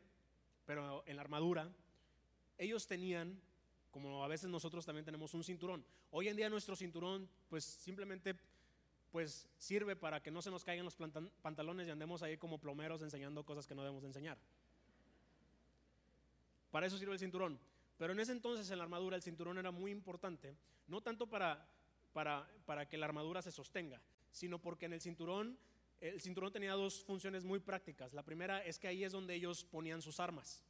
pero 0.65 1.03
en 1.07 1.17
la 1.17 1.23
armadura 1.23 1.69
ellos 2.57 2.87
tenían, 2.87 3.41
como 3.91 4.25
a 4.25 4.29
veces 4.29 4.49
nosotros 4.49 4.87
también 4.87 5.05
tenemos 5.05 5.35
un 5.35 5.43
cinturón. 5.43 5.85
Hoy 6.13 6.29
en 6.29 6.37
día 6.37 6.49
nuestro 6.49 6.77
cinturón 6.77 7.29
pues 7.49 7.65
simplemente 7.65 8.37
pues 9.11 9.49
sirve 9.59 9.97
para 9.97 10.23
que 10.23 10.31
no 10.31 10.41
se 10.41 10.51
nos 10.51 10.65
caigan 10.65 10.85
los 10.85 10.97
pantalones 11.43 11.89
y 11.89 11.91
andemos 11.91 12.23
ahí 12.23 12.37
como 12.37 12.59
plomeros 12.59 13.03
enseñando 13.03 13.45
cosas 13.45 13.67
que 13.67 13.75
no 13.75 13.83
debemos 13.83 14.03
de 14.03 14.09
enseñar. 14.09 14.39
Para 16.71 16.87
eso 16.87 16.97
sirve 16.97 17.15
el 17.15 17.19
cinturón. 17.19 17.59
Pero 17.97 18.13
en 18.13 18.21
ese 18.21 18.31
entonces 18.31 18.71
en 18.71 18.79
la 18.79 18.85
armadura 18.85 19.17
el 19.17 19.23
cinturón 19.23 19.59
era 19.59 19.73
muy 19.73 19.91
importante, 19.91 20.55
no 20.87 21.01
tanto 21.01 21.27
para, 21.27 21.67
para, 22.13 22.49
para 22.67 22.89
que 22.89 22.97
la 22.97 23.07
armadura 23.07 23.43
se 23.43 23.51
sostenga, 23.51 24.01
sino 24.31 24.61
porque 24.61 24.87
en 24.87 24.93
el 24.93 25.01
cinturón, 25.01 25.59
el 26.01 26.21
cinturón 26.21 26.53
tenía 26.53 26.73
dos 26.73 27.05
funciones 27.05 27.45
muy 27.45 27.61
prácticas. 27.61 28.13
La 28.13 28.23
primera 28.23 28.65
es 28.65 28.79
que 28.79 28.89
ahí 28.89 29.05
es 29.05 29.13
donde 29.13 29.35
ellos 29.35 29.65
ponían 29.65 30.03
sus 30.03 30.21
armas. 30.21 30.63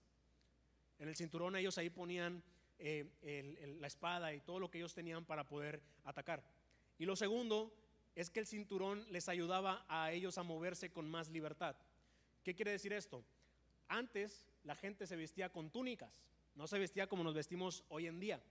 En 0.99 1.09
el 1.09 1.17
cinturón 1.17 1.57
ellos 1.57 1.79
ahí 1.79 1.91
ponían 1.91 2.43
eh, 2.79 3.77
la 3.81 3.87
espada 3.87 4.33
y 4.35 4.41
todo 4.41 4.61
lo 4.61 4.71
que 4.71 4.79
ellos 4.79 4.95
tenían 4.95 5.25
para 5.25 5.47
poder 5.47 5.83
atacar. 6.05 6.43
Y 6.99 7.05
lo 7.05 7.17
segundo 7.17 7.73
es 8.15 8.31
que 8.31 8.41
el 8.41 8.47
cinturón 8.47 9.07
les 9.11 9.29
ayudaba 9.29 9.85
a 9.89 10.13
ellos 10.13 10.39
a 10.39 10.43
moverse 10.43 10.91
con 10.91 11.09
más 11.09 11.29
libertad. 11.29 11.77
¿Qué 12.43 12.55
quiere 12.55 12.73
decir 12.73 12.93
esto? 12.93 13.25
Antes 13.87 14.49
la 14.65 14.75
gente 14.75 15.07
se 15.07 15.17
vestía 15.17 15.51
con 15.51 15.71
túnicas, 15.71 16.13
no 16.55 16.67
se 16.67 16.79
vestía 16.79 17.07
como 17.07 17.23
nos 17.23 17.35
vestimos 17.35 17.85
hoy 17.89 18.07
en 18.07 18.19
día. 18.19 18.43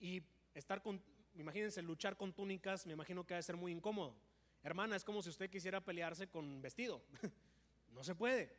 Y 0.00 0.22
estar 0.54 0.82
con, 0.82 1.00
imagínense, 1.36 1.82
luchar 1.82 2.16
con 2.16 2.32
túnicas, 2.32 2.86
me 2.86 2.94
imagino 2.94 3.24
que 3.24 3.34
va 3.34 3.40
a 3.40 3.42
ser 3.42 3.56
muy 3.56 3.72
incómodo. 3.72 4.16
Hermana, 4.66 4.96
es 4.96 5.04
como 5.04 5.22
si 5.22 5.30
usted 5.30 5.48
quisiera 5.48 5.80
pelearse 5.80 6.28
con 6.28 6.60
vestido. 6.60 7.02
no 7.94 8.04
se 8.04 8.14
puede. 8.14 8.52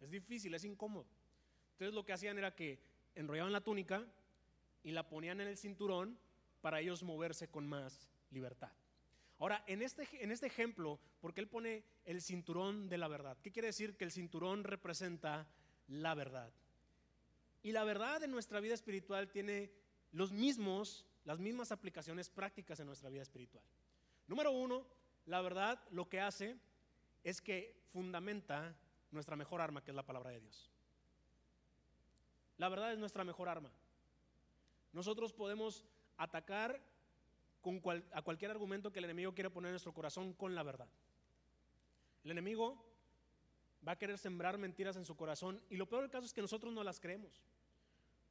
Es 0.00 0.10
difícil, 0.10 0.54
es 0.54 0.64
incómodo. 0.64 1.06
Entonces 1.72 1.94
lo 1.94 2.04
que 2.04 2.12
hacían 2.12 2.38
era 2.38 2.54
que 2.54 2.80
enrollaban 3.14 3.52
la 3.52 3.60
túnica 3.60 4.06
y 4.82 4.92
la 4.92 5.08
ponían 5.08 5.40
en 5.40 5.48
el 5.48 5.56
cinturón 5.56 6.18
para 6.60 6.80
ellos 6.80 7.02
moverse 7.02 7.48
con 7.48 7.68
más 7.68 8.08
libertad. 8.30 8.72
Ahora, 9.38 9.62
en 9.66 9.82
este, 9.82 10.08
en 10.22 10.30
este 10.30 10.46
ejemplo, 10.46 10.98
porque 11.20 11.40
él 11.40 11.48
pone 11.48 11.84
el 12.04 12.22
cinturón 12.22 12.88
de 12.88 12.98
la 12.98 13.08
verdad? 13.08 13.36
¿Qué 13.42 13.52
quiere 13.52 13.68
decir 13.68 13.96
que 13.96 14.04
el 14.04 14.12
cinturón 14.12 14.64
representa 14.64 15.46
la 15.88 16.14
verdad. 16.14 16.52
Y 17.62 17.72
la 17.72 17.84
verdad 17.84 18.22
en 18.22 18.30
nuestra 18.30 18.60
vida 18.60 18.74
espiritual 18.74 19.30
tiene 19.30 19.70
los 20.12 20.32
mismos, 20.32 21.06
las 21.24 21.38
mismas 21.38 21.72
aplicaciones 21.72 22.28
prácticas 22.28 22.80
en 22.80 22.86
nuestra 22.86 23.10
vida 23.10 23.22
espiritual. 23.22 23.64
Número 24.26 24.50
uno, 24.52 24.86
la 25.26 25.40
verdad 25.40 25.80
lo 25.90 26.08
que 26.08 26.20
hace 26.20 26.56
es 27.24 27.40
que 27.40 27.74
fundamenta 27.92 28.74
nuestra 29.10 29.36
mejor 29.36 29.60
arma, 29.60 29.82
que 29.82 29.90
es 29.90 29.94
la 29.94 30.06
palabra 30.06 30.30
de 30.30 30.40
Dios. 30.40 30.70
La 32.58 32.68
verdad 32.68 32.92
es 32.92 32.98
nuestra 32.98 33.24
mejor 33.24 33.48
arma. 33.48 33.70
Nosotros 34.92 35.32
podemos 35.32 35.84
atacar 36.16 36.80
a 38.12 38.22
cualquier 38.22 38.50
argumento 38.50 38.92
que 38.92 38.98
el 38.98 39.04
enemigo 39.04 39.34
quiera 39.34 39.50
poner 39.50 39.68
en 39.68 39.74
nuestro 39.74 39.94
corazón 39.94 40.32
con 40.32 40.54
la 40.54 40.62
verdad. 40.62 40.88
El 42.24 42.32
enemigo 42.32 42.84
va 43.86 43.92
a 43.92 43.98
querer 43.98 44.18
sembrar 44.18 44.58
mentiras 44.58 44.96
en 44.96 45.04
su 45.04 45.16
corazón 45.16 45.60
y 45.70 45.76
lo 45.76 45.88
peor 45.88 46.02
del 46.02 46.10
caso 46.10 46.26
es 46.26 46.32
que 46.32 46.40
nosotros 46.40 46.72
no 46.72 46.84
las 46.84 47.00
creemos. 47.00 47.42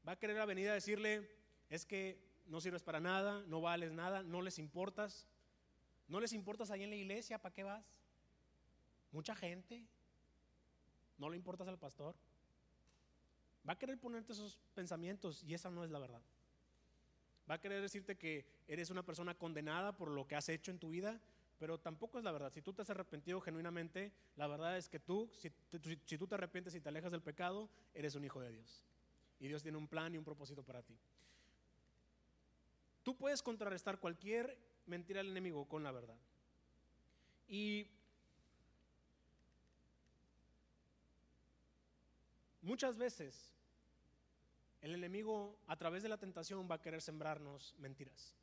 Va 0.08 0.14
a 0.14 0.20
querer 0.20 0.46
venir 0.46 0.70
a 0.70 0.74
decirle, 0.74 1.30
es 1.70 1.86
que 1.86 2.20
no 2.48 2.60
sirves 2.60 2.84
para 2.84 3.00
nada, 3.00 3.44
no 3.48 3.62
vales 3.62 3.92
nada, 3.92 4.24
no 4.24 4.42
les 4.42 4.60
importas. 4.60 5.28
No 6.12 6.20
les 6.20 6.34
importas 6.34 6.70
ahí 6.72 6.84
en 6.84 6.90
la 6.90 6.98
iglesia, 6.98 7.42
¿para 7.42 7.56
qué 7.56 7.64
vas? 7.64 7.86
Mucha 9.14 9.34
gente. 9.34 9.82
No 11.18 11.30
le 11.30 11.38
importas 11.38 11.70
al 11.70 11.80
pastor. 11.80 12.16
Va 13.68 13.74
a 13.74 13.80
querer 13.80 13.98
ponerte 13.98 14.34
esos 14.34 14.60
pensamientos 14.76 15.42
y 15.42 15.54
esa 15.54 15.72
no 15.72 15.86
es 15.86 15.90
la 15.90 16.00
verdad. 16.00 16.22
Va 17.50 17.56
a 17.56 17.62
querer 17.62 17.82
decirte 17.82 18.18
que 18.18 18.46
eres 18.68 18.90
una 18.90 19.06
persona 19.06 19.36
condenada 19.36 19.96
por 19.96 20.10
lo 20.10 20.28
que 20.28 20.36
has 20.36 20.50
hecho 20.50 20.70
en 20.70 20.80
tu 20.80 20.90
vida, 20.90 21.18
pero 21.58 21.80
tampoco 21.80 22.18
es 22.18 22.26
la 22.26 22.34
verdad. 22.34 22.52
Si 22.52 22.62
tú 22.62 22.74
te 22.74 22.82
has 22.82 22.90
arrepentido 22.90 23.40
genuinamente, 23.40 24.12
la 24.36 24.48
verdad 24.48 24.78
es 24.78 24.90
que 24.90 25.00
tú, 25.00 25.30
si, 25.32 25.50
si 26.06 26.18
tú 26.18 26.28
te 26.28 26.36
arrepientes 26.36 26.76
y 26.76 26.82
te 26.82 26.90
alejas 26.90 27.14
del 27.14 27.22
pecado, 27.22 27.70
eres 27.94 28.16
un 28.16 28.26
hijo 28.26 28.42
de 28.42 28.52
Dios. 28.52 28.84
Y 29.40 29.48
Dios 29.48 29.64
tiene 29.64 29.78
un 29.78 29.88
plan 29.88 30.14
y 30.14 30.18
un 30.18 30.26
propósito 30.26 30.62
para 30.62 30.84
ti. 30.84 30.98
Tú 33.02 33.16
puedes 33.16 33.42
contrarrestar 33.42 33.98
cualquier 33.98 34.71
mentira 34.86 35.20
del 35.20 35.32
enemigo 35.32 35.68
con 35.68 35.84
la 35.84 35.92
verdad. 35.92 36.18
Y 37.48 37.88
muchas 42.62 42.98
veces 42.98 43.54
el 44.82 44.96
enemigo 44.96 45.58
a 45.68 45.76
través 45.76 46.04
de 46.04 46.10
la 46.10 46.18
tentación 46.18 46.68
va 46.70 46.76
a 46.76 46.82
querer 46.82 47.02
sembrarnos 47.02 47.76
mentiras. 47.78 48.34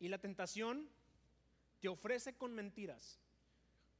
Y 0.00 0.08
la 0.08 0.18
tentación 0.18 0.88
te 1.80 1.88
ofrece 1.88 2.36
con 2.36 2.54
mentiras 2.54 3.18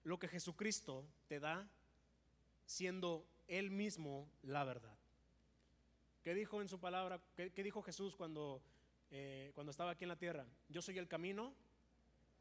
lo 0.04 0.18
que 0.18 0.28
Jesucristo 0.28 1.06
te 1.26 1.40
da 1.40 1.68
siendo 2.66 3.26
Él 3.46 3.70
mismo 3.70 4.28
la 4.42 4.64
verdad. 4.64 4.96
¿Qué 6.22 6.34
dijo 6.34 6.60
en 6.60 6.68
su 6.68 6.78
palabra? 6.78 7.20
¿Qué, 7.34 7.62
dijo 7.62 7.82
Jesús 7.82 8.14
cuando, 8.14 8.60
eh, 9.10 9.52
cuando 9.54 9.70
estaba 9.70 9.92
aquí 9.92 10.04
en 10.04 10.08
la 10.08 10.16
tierra? 10.16 10.46
Yo 10.68 10.82
soy 10.82 10.98
el 10.98 11.08
camino, 11.08 11.54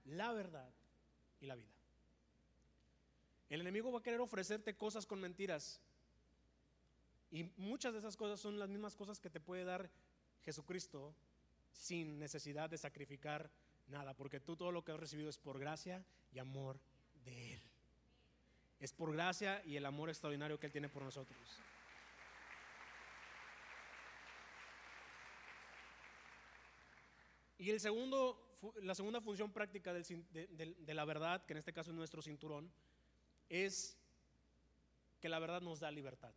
la 0.06 0.32
verdad 0.34 0.70
y 1.40 1.46
la 1.46 1.56
vida. 1.56 1.72
El 3.50 3.62
enemigo 3.62 3.92
va 3.92 4.00
a 4.00 4.04
querer 4.04 4.20
ofrecerte 4.20 4.76
cosas 4.76 5.06
con 5.06 5.22
mentiras. 5.22 5.80
Y 7.32 7.44
muchas 7.58 7.94
de 7.94 8.00
esas 8.00 8.18
cosas 8.18 8.40
son 8.40 8.60
las 8.60 8.70
mismas 8.70 8.96
cosas 8.96 9.20
que 9.20 9.30
te 9.30 9.40
puede 9.40 9.64
dar 9.64 9.90
Jesucristo 10.44 11.14
sin 11.72 12.20
necesidad 12.20 12.70
de 12.70 12.78
sacrificar 12.78 13.50
nada, 13.88 14.14
porque 14.14 14.40
tú 14.40 14.56
todo 14.56 14.72
lo 14.72 14.84
que 14.84 14.92
has 14.92 15.00
recibido 15.00 15.30
es 15.30 15.38
por 15.38 15.60
gracia 15.60 16.04
y 16.34 16.40
amor 16.40 16.80
de 17.26 17.54
Él. 17.54 17.62
Es 18.80 18.94
por 18.94 19.12
gracia 19.12 19.64
y 19.66 19.76
el 19.76 19.86
amor 19.86 20.10
extraordinario 20.10 20.60
que 20.60 20.68
Él 20.68 20.72
tiene 20.72 20.90
por 20.90 21.04
nosotros. 21.04 21.38
Y 27.58 27.72
el 27.72 27.80
segundo, 27.80 28.60
la 28.82 28.94
segunda 28.94 29.20
función 29.22 29.52
práctica 29.52 29.94
de, 29.94 30.94
la 30.94 31.06
verdad, 31.06 31.46
que 31.46 31.54
en 31.54 31.58
este 31.58 31.74
caso 31.74 31.92
es 31.92 31.98
nuestro 31.98 32.22
cinturón, 32.22 32.72
es 33.50 33.98
que 35.20 35.30
la 35.30 35.40
verdad 35.40 35.62
nos 35.62 35.80
da 35.80 35.90
libertad. 35.90 36.34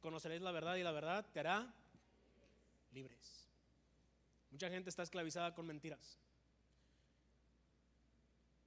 Conoceréis 0.00 0.42
la 0.42 0.52
verdad 0.52 0.76
y 0.76 0.82
la 0.82 0.92
verdad 0.92 1.26
te 1.32 1.40
hará 1.40 1.74
libres. 2.92 3.48
Mucha 4.50 4.68
gente 4.68 4.90
está 4.90 5.02
esclavizada 5.02 5.54
con 5.54 5.66
mentiras. 5.66 6.18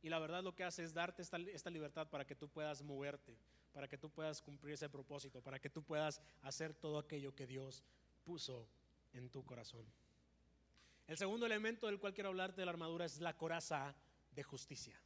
Y 0.02 0.10
la 0.10 0.20
verdad 0.20 0.44
lo 0.44 0.56
que 0.56 0.64
hace 0.64 0.84
es 0.84 0.94
darte 0.94 1.22
esta, 1.22 1.38
esta, 1.38 1.70
libertad 1.70 2.08
para 2.10 2.26
que 2.26 2.36
tú 2.36 2.48
puedas 2.48 2.84
moverte, 2.84 3.38
para 3.74 3.88
que 3.88 3.98
tú 3.98 4.10
puedas 4.10 4.42
cumplir 4.42 4.76
ese 4.76 4.90
propósito, 4.90 5.42
para 5.42 5.60
que 5.60 5.70
tú 5.70 5.84
puedas 5.84 6.22
hacer 6.44 6.74
todo 6.74 7.00
aquello 7.00 7.34
que 7.34 7.48
Dios 7.48 7.84
puso 8.24 8.68
en 9.14 9.30
tu 9.30 9.44
corazón. 9.44 9.86
El 11.08 11.18
segundo 11.18 11.46
elemento 11.46 11.86
del 11.86 12.00
cual 12.00 12.14
quiero 12.14 12.30
hablarte 12.30 12.62
de 12.62 12.66
la 12.66 12.72
armadura 12.72 13.06
es 13.06 13.20
la 13.20 13.38
coraza 13.38 13.96
de 14.32 14.44
justicia. 14.44 15.00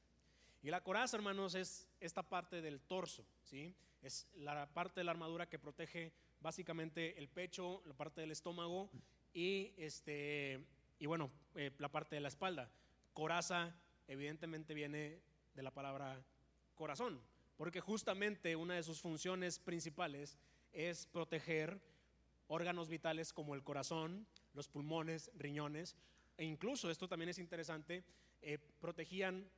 Y 0.61 0.69
la 0.69 0.81
coraza, 0.81 1.17
hermanos, 1.17 1.55
es 1.55 1.87
esta 1.99 2.23
parte 2.23 2.61
del 2.61 2.81
torso, 2.81 3.25
¿sí? 3.43 3.75
Es 4.01 4.27
la 4.35 4.65
parte 4.73 5.01
de 5.01 5.03
la 5.03 5.11
armadura 5.11 5.49
que 5.49 5.59
protege 5.59 6.13
básicamente 6.39 7.17
el 7.17 7.27
pecho, 7.27 7.81
la 7.85 7.93
parte 7.93 8.21
del 8.21 8.31
estómago 8.31 8.89
y, 9.33 9.73
este, 9.77 10.65
y 10.99 11.05
bueno, 11.05 11.31
eh, 11.55 11.71
la 11.77 11.89
parte 11.89 12.15
de 12.15 12.21
la 12.21 12.29
espalda. 12.29 12.71
Coraza, 13.13 13.75
evidentemente, 14.07 14.73
viene 14.73 15.21
de 15.53 15.63
la 15.63 15.71
palabra 15.71 16.21
corazón, 16.75 17.21
porque 17.57 17.81
justamente 17.81 18.55
una 18.55 18.75
de 18.75 18.83
sus 18.83 19.01
funciones 19.01 19.59
principales 19.59 20.37
es 20.71 21.05
proteger 21.07 21.81
órganos 22.47 22.87
vitales 22.87 23.33
como 23.33 23.53
el 23.53 23.63
corazón, 23.63 24.25
los 24.53 24.67
pulmones, 24.67 25.31
riñones, 25.35 25.95
e 26.37 26.45
incluso, 26.45 26.89
esto 26.89 27.07
también 27.07 27.29
es 27.29 27.37
interesante, 27.37 28.03
eh, 28.41 28.57
protegían 28.79 29.49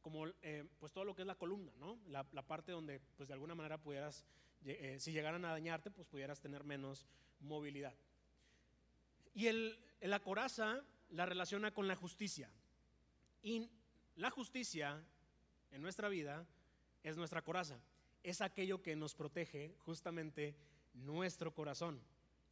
como 0.00 0.26
eh, 0.42 0.64
pues 0.78 0.92
todo 0.92 1.04
lo 1.04 1.14
que 1.14 1.22
es 1.22 1.26
la 1.26 1.36
columna, 1.36 1.72
¿no? 1.78 1.98
La, 2.08 2.24
parte 2.24 2.72
donde 2.72 3.00
pues 3.16 3.28
de 3.28 3.34
alguna 3.34 3.54
manera 3.54 3.78
pudieras, 3.78 4.24
eh, 4.64 4.96
si 4.98 5.12
llegaran 5.12 5.44
a 5.44 5.50
dañarte, 5.50 5.90
pues 5.90 6.06
pudieras 6.06 6.40
tener 6.40 6.64
menos 6.64 7.06
movilidad. 7.40 7.94
Y 9.34 9.46
el, 9.46 9.78
la 10.00 10.20
coraza 10.20 10.82
la 11.10 11.26
relaciona 11.26 11.72
con 11.72 11.86
la 11.86 11.94
justicia. 11.94 12.50
Y 13.42 13.70
la 14.16 14.30
justicia 14.30 15.04
en 15.70 15.82
nuestra 15.82 16.08
vida 16.08 16.46
es 17.02 17.16
nuestra 17.16 17.42
coraza. 17.42 17.78
Es 18.22 18.40
aquello 18.40 18.82
que 18.82 18.96
nos 18.96 19.14
protege 19.14 19.76
justamente 19.78 20.56
nuestro 20.94 21.54
corazón 21.54 22.00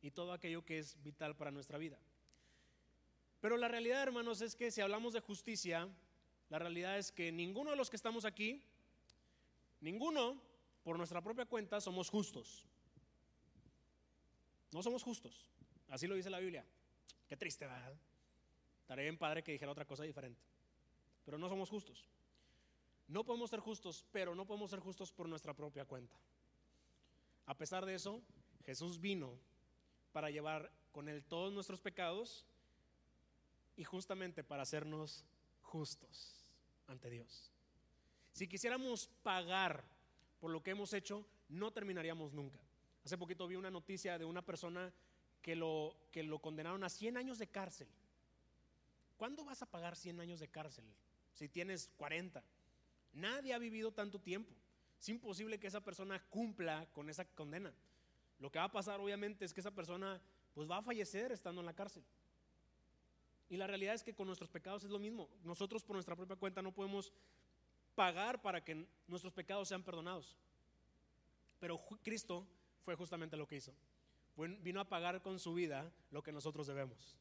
y 0.04 0.10
todo 0.10 0.34
aquello 0.34 0.62
que 0.62 0.78
es 0.78 1.02
vital 1.02 1.34
para 1.34 1.50
nuestra 1.50 1.78
vida. 1.78 1.98
Pero 3.40 3.56
la 3.56 3.68
realidad, 3.68 4.02
hermanos, 4.02 4.42
es 4.42 4.54
que 4.54 4.70
si 4.70 4.82
hablamos 4.82 5.14
de 5.14 5.20
justicia, 5.20 5.88
la 6.50 6.58
realidad 6.58 6.98
es 6.98 7.10
que 7.10 7.32
ninguno 7.32 7.70
de 7.70 7.76
los 7.76 7.88
que 7.88 7.96
estamos 7.96 8.26
aquí, 8.26 8.62
ninguno, 9.80 10.38
por 10.82 10.98
nuestra 10.98 11.22
propia 11.22 11.46
cuenta, 11.46 11.80
somos 11.80 12.10
justos. 12.10 12.66
No 14.72 14.82
somos 14.82 15.02
justos. 15.02 15.48
Así 15.88 16.06
lo 16.06 16.16
dice 16.16 16.28
la 16.28 16.38
Biblia. 16.38 16.66
Qué 17.26 17.38
triste, 17.38 17.66
¿verdad? 17.66 17.96
Estaría 18.82 19.04
bien 19.04 19.16
padre 19.16 19.42
que 19.42 19.52
dijera 19.52 19.72
otra 19.72 19.86
cosa 19.86 20.02
diferente. 20.02 20.42
Pero 21.24 21.38
no 21.38 21.48
somos 21.48 21.70
justos. 21.70 22.10
No 23.08 23.24
podemos 23.24 23.48
ser 23.48 23.60
justos, 23.60 24.04
pero 24.12 24.34
no 24.34 24.44
podemos 24.44 24.70
ser 24.70 24.80
justos 24.80 25.12
por 25.12 25.30
nuestra 25.30 25.54
propia 25.54 25.86
cuenta. 25.86 26.18
A 27.46 27.56
pesar 27.56 27.86
de 27.86 27.94
eso, 27.94 28.20
Jesús 28.66 29.00
vino 29.00 29.38
para 30.14 30.30
llevar 30.30 30.70
con 30.92 31.08
Él 31.08 31.24
todos 31.24 31.52
nuestros 31.52 31.80
pecados 31.80 32.46
y 33.76 33.82
justamente 33.82 34.44
para 34.44 34.62
hacernos 34.62 35.24
justos 35.60 36.52
ante 36.86 37.10
Dios. 37.10 37.50
Si 38.32 38.46
quisiéramos 38.46 39.08
pagar 39.24 39.82
por 40.38 40.52
lo 40.52 40.62
que 40.62 40.70
hemos 40.70 40.92
hecho, 40.92 41.26
no 41.48 41.72
terminaríamos 41.72 42.32
nunca. 42.32 42.60
Hace 43.04 43.18
poquito 43.18 43.48
vi 43.48 43.56
una 43.56 43.72
noticia 43.72 44.16
de 44.16 44.24
una 44.24 44.40
persona 44.40 44.92
que 45.42 45.56
lo, 45.56 45.96
que 46.12 46.22
lo 46.22 46.38
condenaron 46.38 46.84
a 46.84 46.88
100 46.88 47.16
años 47.16 47.38
de 47.40 47.48
cárcel. 47.48 47.88
¿Cuándo 49.16 49.44
vas 49.44 49.62
a 49.62 49.66
pagar 49.66 49.96
100 49.96 50.20
años 50.20 50.38
de 50.38 50.46
cárcel 50.46 50.84
si 51.32 51.48
tienes 51.48 51.90
40? 51.96 52.40
Nadie 53.14 53.52
ha 53.52 53.58
vivido 53.58 53.90
tanto 53.90 54.20
tiempo. 54.20 54.54
Es 55.00 55.08
imposible 55.08 55.58
que 55.58 55.66
esa 55.66 55.82
persona 55.82 56.22
cumpla 56.30 56.86
con 56.92 57.10
esa 57.10 57.24
condena. 57.24 57.74
Lo 58.38 58.50
que 58.50 58.58
va 58.58 58.66
a 58.66 58.72
pasar 58.72 59.00
obviamente 59.00 59.44
es 59.44 59.54
que 59.54 59.60
esa 59.60 59.70
persona 59.70 60.20
pues 60.54 60.70
va 60.70 60.78
a 60.78 60.82
fallecer 60.82 61.32
estando 61.32 61.60
en 61.60 61.66
la 61.66 61.74
cárcel. 61.74 62.04
Y 63.48 63.56
la 63.56 63.66
realidad 63.66 63.94
es 63.94 64.02
que 64.02 64.14
con 64.14 64.26
nuestros 64.26 64.50
pecados 64.50 64.84
es 64.84 64.90
lo 64.90 64.98
mismo. 64.98 65.28
Nosotros 65.42 65.84
por 65.84 65.94
nuestra 65.94 66.16
propia 66.16 66.36
cuenta 66.36 66.62
no 66.62 66.72
podemos 66.72 67.12
pagar 67.94 68.40
para 68.42 68.64
que 68.64 68.86
nuestros 69.06 69.32
pecados 69.32 69.68
sean 69.68 69.82
perdonados. 69.82 70.36
Pero 71.60 71.80
Cristo 72.02 72.46
fue 72.84 72.96
justamente 72.96 73.36
lo 73.36 73.46
que 73.46 73.56
hizo. 73.56 73.72
Vino 74.36 74.80
a 74.80 74.88
pagar 74.88 75.22
con 75.22 75.38
su 75.38 75.54
vida 75.54 75.92
lo 76.10 76.22
que 76.22 76.32
nosotros 76.32 76.66
debemos, 76.66 77.16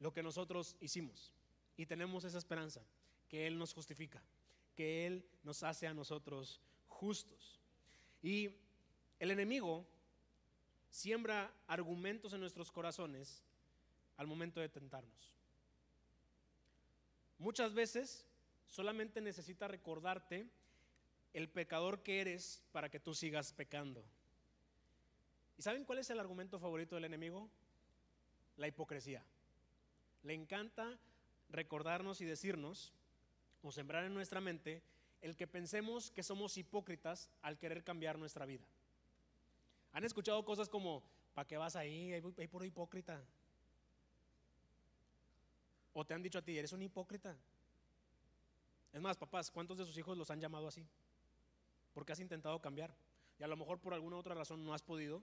lo 0.00 0.12
que 0.12 0.22
nosotros 0.22 0.76
hicimos. 0.80 1.32
Y 1.76 1.86
tenemos 1.86 2.24
esa 2.24 2.38
esperanza, 2.38 2.82
que 3.28 3.46
Él 3.46 3.58
nos 3.58 3.74
justifica, 3.74 4.22
que 4.74 5.06
Él 5.06 5.26
nos 5.42 5.62
hace 5.62 5.86
a 5.86 5.94
nosotros 5.94 6.60
justos. 6.88 7.60
Y 8.22 8.56
el 9.22 9.30
enemigo 9.30 9.86
siembra 10.90 11.54
argumentos 11.68 12.32
en 12.32 12.40
nuestros 12.40 12.72
corazones 12.72 13.40
al 14.16 14.26
momento 14.26 14.58
de 14.58 14.68
tentarnos. 14.68 15.32
Muchas 17.38 17.72
veces 17.72 18.26
solamente 18.66 19.20
necesita 19.20 19.68
recordarte 19.68 20.48
el 21.34 21.48
pecador 21.48 22.02
que 22.02 22.20
eres 22.20 22.64
para 22.72 22.88
que 22.88 22.98
tú 22.98 23.14
sigas 23.14 23.52
pecando. 23.52 24.04
¿Y 25.56 25.62
saben 25.62 25.84
cuál 25.84 26.00
es 26.00 26.10
el 26.10 26.18
argumento 26.18 26.58
favorito 26.58 26.96
del 26.96 27.04
enemigo? 27.04 27.48
La 28.56 28.66
hipocresía. 28.66 29.24
Le 30.24 30.34
encanta 30.34 30.98
recordarnos 31.48 32.20
y 32.20 32.24
decirnos, 32.24 32.92
o 33.62 33.70
sembrar 33.70 34.02
en 34.02 34.14
nuestra 34.14 34.40
mente, 34.40 34.82
el 35.20 35.36
que 35.36 35.46
pensemos 35.46 36.10
que 36.10 36.24
somos 36.24 36.58
hipócritas 36.58 37.30
al 37.40 37.56
querer 37.56 37.84
cambiar 37.84 38.18
nuestra 38.18 38.46
vida. 38.46 38.66
¿Han 39.92 40.04
escuchado 40.04 40.44
cosas 40.44 40.68
como, 40.68 41.02
¿para 41.34 41.46
qué 41.46 41.56
vas 41.56 41.76
ahí? 41.76 42.12
Hay 42.12 42.48
puro 42.48 42.64
hipócrita. 42.64 43.22
O 45.92 46.04
te 46.04 46.14
han 46.14 46.22
dicho 46.22 46.38
a 46.38 46.42
ti, 46.42 46.56
eres 46.56 46.72
un 46.72 46.82
hipócrita. 46.82 47.36
Es 48.92 49.00
más, 49.00 49.16
papás, 49.16 49.50
¿cuántos 49.50 49.78
de 49.78 49.84
sus 49.84 49.96
hijos 49.98 50.16
los 50.16 50.30
han 50.30 50.40
llamado 50.40 50.68
así? 50.68 50.86
Porque 51.94 52.12
has 52.12 52.20
intentado 52.20 52.60
cambiar. 52.60 52.94
Y 53.38 53.42
a 53.42 53.46
lo 53.48 53.56
mejor 53.56 53.78
por 53.78 53.92
alguna 53.92 54.16
otra 54.16 54.34
razón 54.34 54.64
no 54.64 54.72
has 54.74 54.82
podido. 54.82 55.22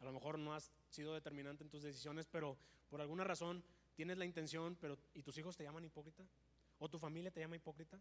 A 0.00 0.04
lo 0.04 0.12
mejor 0.12 0.38
no 0.38 0.54
has 0.54 0.70
sido 0.90 1.14
determinante 1.14 1.64
en 1.64 1.70
tus 1.70 1.82
decisiones, 1.82 2.26
pero 2.26 2.56
por 2.90 3.00
alguna 3.00 3.24
razón 3.24 3.64
tienes 3.94 4.18
la 4.18 4.24
intención, 4.24 4.76
pero 4.80 4.98
¿y 5.14 5.22
tus 5.22 5.38
hijos 5.38 5.56
te 5.56 5.64
llaman 5.64 5.84
hipócrita? 5.84 6.24
¿O 6.78 6.88
tu 6.88 6.98
familia 6.98 7.30
te 7.30 7.40
llama 7.40 7.56
hipócrita? 7.56 7.98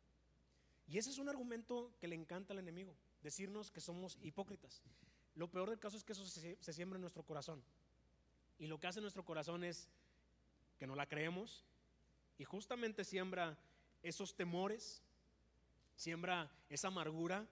Y 0.87 0.97
ese 0.97 1.11
es 1.11 1.17
un 1.17 1.29
argumento 1.29 1.93
que 1.99 2.07
le 2.07 2.15
encanta 2.15 2.53
al 2.53 2.59
enemigo, 2.59 2.95
decirnos 3.21 3.71
que 3.71 3.79
somos 3.79 4.17
hipócritas. 4.21 4.81
Lo 5.35 5.49
peor 5.49 5.69
del 5.69 5.79
caso 5.79 5.97
es 5.97 6.03
que 6.03 6.13
eso 6.13 6.25
se, 6.25 6.73
siembra 6.73 6.97
en 6.97 7.01
nuestro 7.01 7.23
corazón. 7.23 7.63
Y 8.59 8.67
lo 8.67 8.79
que 8.79 8.87
hace 8.87 9.01
nuestro 9.01 9.25
corazón 9.25 9.63
es 9.63 9.89
que 10.77 10.87
no 10.87 10.95
la 10.95 11.07
creemos 11.07 11.65
y 12.37 12.43
justamente 12.43 13.03
siembra 13.03 13.57
esos 14.03 14.35
temores, 14.35 15.01
siembra 15.95 16.51
esa 16.69 16.89
amargura 16.89 17.47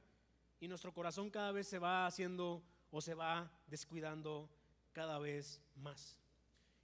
y 0.59 0.67
nuestro 0.67 0.93
corazón 0.93 1.29
cada 1.29 1.51
vez 1.51 1.67
se 1.67 1.79
va 1.79 2.05
haciendo 2.05 2.63
o 2.91 3.01
se 3.01 3.13
va 3.13 3.51
descuidando 3.67 4.49
cada 4.93 5.17
vez 5.17 5.59
más. 5.75 6.17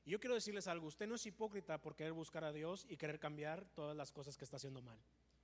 Y 0.06 0.12
yo 0.12 0.20
quiero 0.20 0.36
decirles 0.36 0.68
algo, 0.68 0.88
usted 0.88 1.06
no 1.06 1.16
es 1.16 1.26
hipócrita 1.26 1.80
por 1.80 1.96
querer 1.96 2.14
buscar 2.14 2.44
a 2.44 2.54
Dios 2.54 2.86
y 2.90 2.98
querer 2.98 3.20
cambiar 3.20 3.66
todas 3.76 3.96
las 3.96 4.12
cosas 4.12 4.38
que 4.38 4.46
está 4.46 4.56
haciendo 4.56 4.82
mal. 4.82 4.98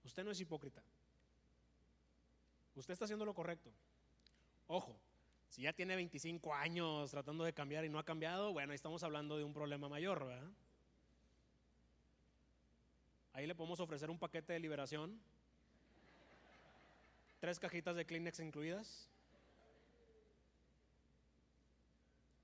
Usted 0.04 0.24
no 0.24 0.32
es 0.32 0.39
hipócrita. 0.39 0.82
Usted 2.76 2.93
está 2.93 3.06
haciendo 3.06 3.26
lo 3.26 3.34
correcto. 3.34 3.72
Ojo, 4.68 4.95
si 5.54 5.62
ya 5.62 5.72
tiene 5.72 5.95
25 5.95 6.51
años 6.56 7.12
tratando 7.12 7.43
de 7.43 7.54
cambiar 7.54 7.86
y 7.86 7.89
no 7.89 7.99
ha 7.99 8.04
cambiado, 8.04 8.51
bueno, 8.54 8.74
estamos 8.74 9.04
hablando 9.04 9.38
de 9.38 9.43
un 9.43 9.54
problema 9.54 9.88
mayor, 9.88 10.26
¿verdad? 10.26 10.49
Ahí 13.34 13.45
le 13.45 13.54
podemos 13.54 13.80
ofrecer 13.80 14.10
un 14.10 14.18
paquete 14.18 14.54
de 14.54 14.60
liberación. 14.60 15.22
Tres 17.39 17.60
cajitas 17.60 17.95
de 17.95 18.04
Kleenex 18.04 18.39
incluidas. 18.39 19.08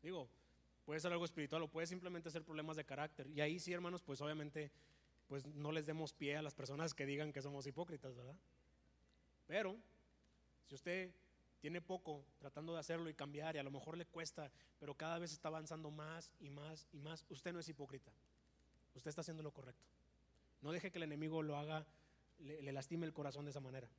Digo, 0.03 0.29
puede 0.85 0.99
ser 0.99 1.11
algo 1.11 1.25
espiritual 1.25 1.63
o 1.63 1.67
puede 1.67 1.87
simplemente 1.87 2.29
ser 2.29 2.43
problemas 2.43 2.77
de 2.77 2.85
carácter. 2.85 3.25
Y 3.31 3.41
ahí 3.41 3.57
sí, 3.57 3.73
hermanos, 3.73 4.03
pues 4.03 4.21
obviamente, 4.21 4.69
pues 5.27 5.47
no 5.47 5.71
les 5.71 5.87
demos 5.87 6.13
pie 6.13 6.37
a 6.37 6.43
las 6.43 6.53
personas 6.53 6.93
que 6.93 7.07
digan 7.07 7.33
que 7.33 7.41
somos 7.41 7.65
hipócritas, 7.65 8.15
¿verdad? 8.15 8.35
Pero, 9.47 9.77
si 10.67 10.75
usted 10.75 11.11
tiene 11.59 11.81
poco 11.81 12.25
tratando 12.39 12.73
de 12.73 12.79
hacerlo 12.79 13.09
y 13.09 13.13
cambiar 13.13 13.55
y 13.55 13.59
a 13.59 13.63
lo 13.63 13.71
mejor 13.71 13.97
le 13.97 14.05
cuesta, 14.05 14.51
pero 14.79 14.95
cada 14.95 15.19
vez 15.19 15.31
está 15.33 15.49
avanzando 15.49 15.91
más 15.91 16.31
y 16.39 16.49
más 16.49 16.87
y 16.91 16.99
más, 16.99 17.25
usted 17.29 17.53
no 17.53 17.59
es 17.59 17.69
hipócrita. 17.69 18.11
Usted 18.95 19.09
está 19.09 19.21
haciendo 19.21 19.43
lo 19.43 19.51
correcto. 19.51 19.85
No 20.61 20.71
deje 20.71 20.91
que 20.91 20.97
el 20.97 21.03
enemigo 21.03 21.41
lo 21.41 21.57
haga, 21.57 21.85
le, 22.39 22.71
lastime 22.71 23.05
el 23.05 23.13
corazón 23.13 23.45
de 23.45 23.51
esa 23.51 23.59
manera. 23.59 23.89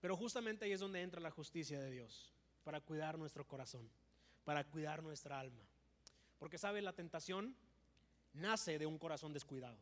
Pero 0.00 0.16
justamente 0.16 0.64
ahí 0.64 0.72
es 0.72 0.80
donde 0.80 1.02
entra 1.02 1.20
la 1.20 1.30
justicia 1.30 1.80
de 1.80 1.90
Dios, 1.90 2.32
para 2.62 2.80
cuidar 2.80 3.18
nuestro 3.18 3.46
corazón, 3.46 3.88
para 4.44 4.64
cuidar 4.64 5.02
nuestra 5.02 5.38
alma. 5.38 5.62
Porque 6.38 6.58
sabe, 6.58 6.82
la 6.82 6.92
tentación 6.92 7.56
nace 8.32 8.78
de 8.78 8.86
un 8.86 8.98
corazón 8.98 9.32
descuidado. 9.32 9.78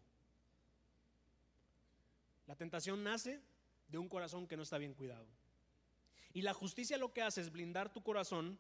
La 2.46 2.54
tentación 2.54 3.02
nace 3.02 3.40
de 3.88 3.98
un 3.98 4.08
corazón 4.08 4.46
que 4.46 4.56
no 4.56 4.62
está 4.62 4.78
bien 4.78 4.94
cuidado. 4.94 5.26
Y 6.32 6.42
la 6.42 6.54
justicia 6.54 6.98
lo 6.98 7.12
que 7.12 7.22
hace 7.22 7.40
es 7.40 7.52
blindar 7.52 7.92
tu 7.92 8.02
corazón 8.02 8.58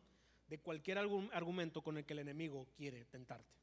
de 0.48 0.58
cualquier 0.58 0.98
argumento 0.98 1.82
con 1.82 1.96
el 1.96 2.04
que 2.04 2.12
el 2.12 2.18
enemigo 2.18 2.66
quiere 2.76 3.04
tentarte. 3.06 3.54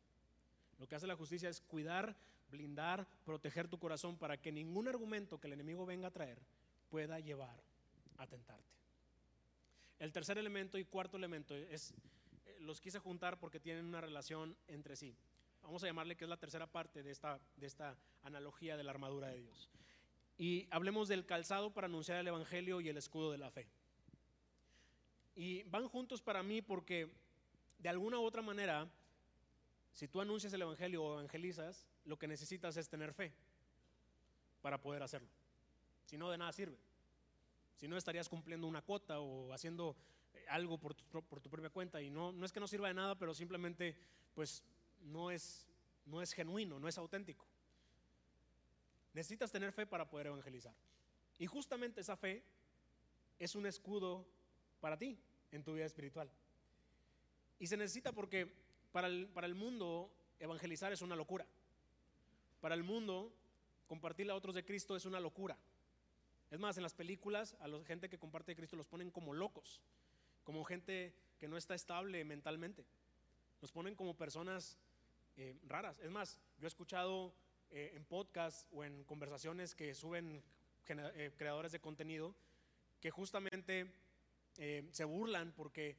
Lo 0.80 0.88
que 0.88 0.95
hace 0.95 1.07
la 1.07 1.16
justicia 1.16 1.49
es 1.49 1.62
cuidar 1.62 2.16
blindar, 2.49 3.07
proteger 3.26 3.68
tu 3.68 3.80
corazón 3.80 4.18
para 4.18 4.38
que 4.38 4.51
ningún 4.51 4.88
argumento 4.88 5.39
que 5.39 5.47
el 5.47 5.53
enemigo 5.53 5.86
venga 5.86 6.07
a 6.07 6.12
traer 6.12 6.39
pueda 6.89 7.20
llevar 7.20 7.64
a 8.18 8.28
tentarte. 8.28 8.64
El 9.99 10.12
tercer 10.12 10.38
elemento 10.38 10.78
y 10.78 10.86
cuarto 10.86 11.18
elemento 11.18 11.55
es, 11.55 11.93
eh, 12.45 12.57
los 12.62 12.82
quise 12.82 12.99
juntar 12.99 13.39
porque 13.39 13.60
tienen 13.60 13.86
una 13.86 14.01
relación 14.01 14.55
entre 14.68 14.95
sí. 14.95 15.16
Vamos 15.62 15.84
a 15.84 15.88
llamarle 15.88 16.16
que 16.16 16.24
es 16.24 16.30
la 16.30 16.38
tercera 16.38 16.68
parte 16.68 17.03
de 17.03 17.12
esta, 17.12 17.39
de 17.57 17.68
esta 17.68 17.97
analogía 18.24 18.78
de 18.78 18.84
la 18.84 18.91
armadura 18.91 19.28
de 19.28 19.41
Dios. 19.41 19.70
Y 20.38 20.68
hablemos 20.72 21.10
del 21.10 21.26
calzado 21.26 21.74
para 21.74 21.88
anunciar 21.88 22.18
el 22.18 22.28
Evangelio 22.28 22.80
y 22.80 22.88
el 22.88 22.97
escudo 22.97 23.32
de 23.32 23.38
la 23.38 23.51
fe. 23.51 23.68
Y 25.40 25.64
van 25.64 25.88
juntos 25.88 26.22
para 26.22 26.44
mí 26.44 26.62
porque 26.62 27.10
de 27.78 27.88
alguna 27.88 28.20
u 28.20 28.24
otra 28.24 28.42
manera, 28.42 28.90
si 29.94 30.06
tú 30.06 30.20
anuncias 30.20 30.52
el 30.52 30.64
Evangelio 30.64 31.02
o 31.02 31.14
evangelizas, 31.14 31.88
lo 32.04 32.20
que 32.20 32.28
necesitas 32.28 32.76
es 32.76 32.90
tener 32.90 33.14
fe 33.14 33.32
para 34.62 34.82
poder 34.82 35.02
hacerlo. 35.02 35.30
Si 36.04 36.18
no, 36.18 36.30
de 36.30 36.38
nada 36.38 36.52
sirve. 36.52 36.78
Si 37.78 37.88
no, 37.88 37.96
estarías 37.96 38.28
cumpliendo 38.28 38.68
una 38.68 38.82
cuota 38.82 39.22
o 39.22 39.54
haciendo 39.54 39.96
eh, 40.34 40.46
algo 40.50 40.78
por 40.78 40.94
tu, 40.94 41.06
por 41.06 41.40
tu 41.40 41.50
propia 41.50 41.70
cuenta. 41.70 42.02
Y 42.02 42.10
no, 42.10 42.34
no 42.34 42.46
es 42.46 42.52
que 42.52 42.60
no 42.60 42.68
sirva 42.68 42.90
de 42.90 42.96
nada, 42.96 43.16
pero 43.16 43.34
simplemente 43.34 43.96
pues 44.36 44.62
no 45.00 45.32
es, 45.32 45.70
no 46.06 46.22
es 46.22 46.34
genuino, 46.34 46.82
no 46.82 46.90
es 46.90 46.98
auténtico. 46.98 47.48
Necesitas 49.14 49.54
tener 49.54 49.72
fe 49.72 49.88
para 49.88 50.10
poder 50.10 50.28
evangelizar. 50.28 50.76
Y 51.38 51.46
justamente 51.46 52.02
esa 52.02 52.18
fe 52.18 52.44
es 53.40 53.56
un 53.56 53.66
escudo 53.66 54.28
para 54.82 54.98
ti 54.98 55.18
en 55.52 55.64
tu 55.64 55.74
vida 55.74 55.86
espiritual. 55.86 56.30
Y 57.60 57.68
se 57.68 57.78
necesita 57.78 58.12
porque 58.12 58.52
para 58.91 59.08
el, 59.08 59.28
para 59.28 59.47
el 59.47 59.56
mundo 59.56 60.12
evangelizar 60.39 60.91
es 60.93 61.02
una 61.02 61.16
locura. 61.16 61.45
Para 62.62 62.76
el 62.76 62.84
mundo, 62.84 63.32
compartirle 63.88 64.32
a 64.32 64.36
otros 64.36 64.56
de 64.56 64.66
Cristo 64.66 64.95
es 64.95 65.06
una 65.06 65.20
locura. 65.20 65.58
Es 66.52 66.60
más, 66.60 66.78
en 66.78 66.84
las 66.84 66.93
películas, 66.93 67.56
a 67.60 67.68
la 67.68 67.84
gente 67.86 68.10
que 68.10 68.18
comparte 68.18 68.52
de 68.52 68.56
Cristo 68.56 68.76
los 68.76 68.88
ponen 68.88 69.12
como 69.12 69.34
locos, 69.34 69.82
como 70.43 70.64
gente 70.64 71.14
que 71.38 71.47
no 71.47 71.58
está 71.58 71.76
estable 71.76 72.24
mentalmente. 72.26 72.86
Los 73.62 73.72
ponen 73.72 73.95
como 73.95 74.16
personas 74.16 74.78
eh, 75.38 75.56
raras. 75.68 76.00
Es 76.00 76.10
más, 76.10 76.39
yo 76.60 76.66
he 76.66 76.68
escuchado 76.68 77.34
eh, 77.72 77.91
en 77.95 78.04
podcasts 78.04 78.66
o 78.72 78.84
en 78.84 79.04
conversaciones 79.04 79.76
que 79.76 79.93
suben 79.93 80.41
eh, 80.88 81.32
creadores 81.38 81.72
de 81.72 81.80
contenido 81.80 82.34
que 83.00 83.12
justamente 83.12 83.91
se 84.91 85.03
burlan 85.05 85.53
porque 85.55 85.95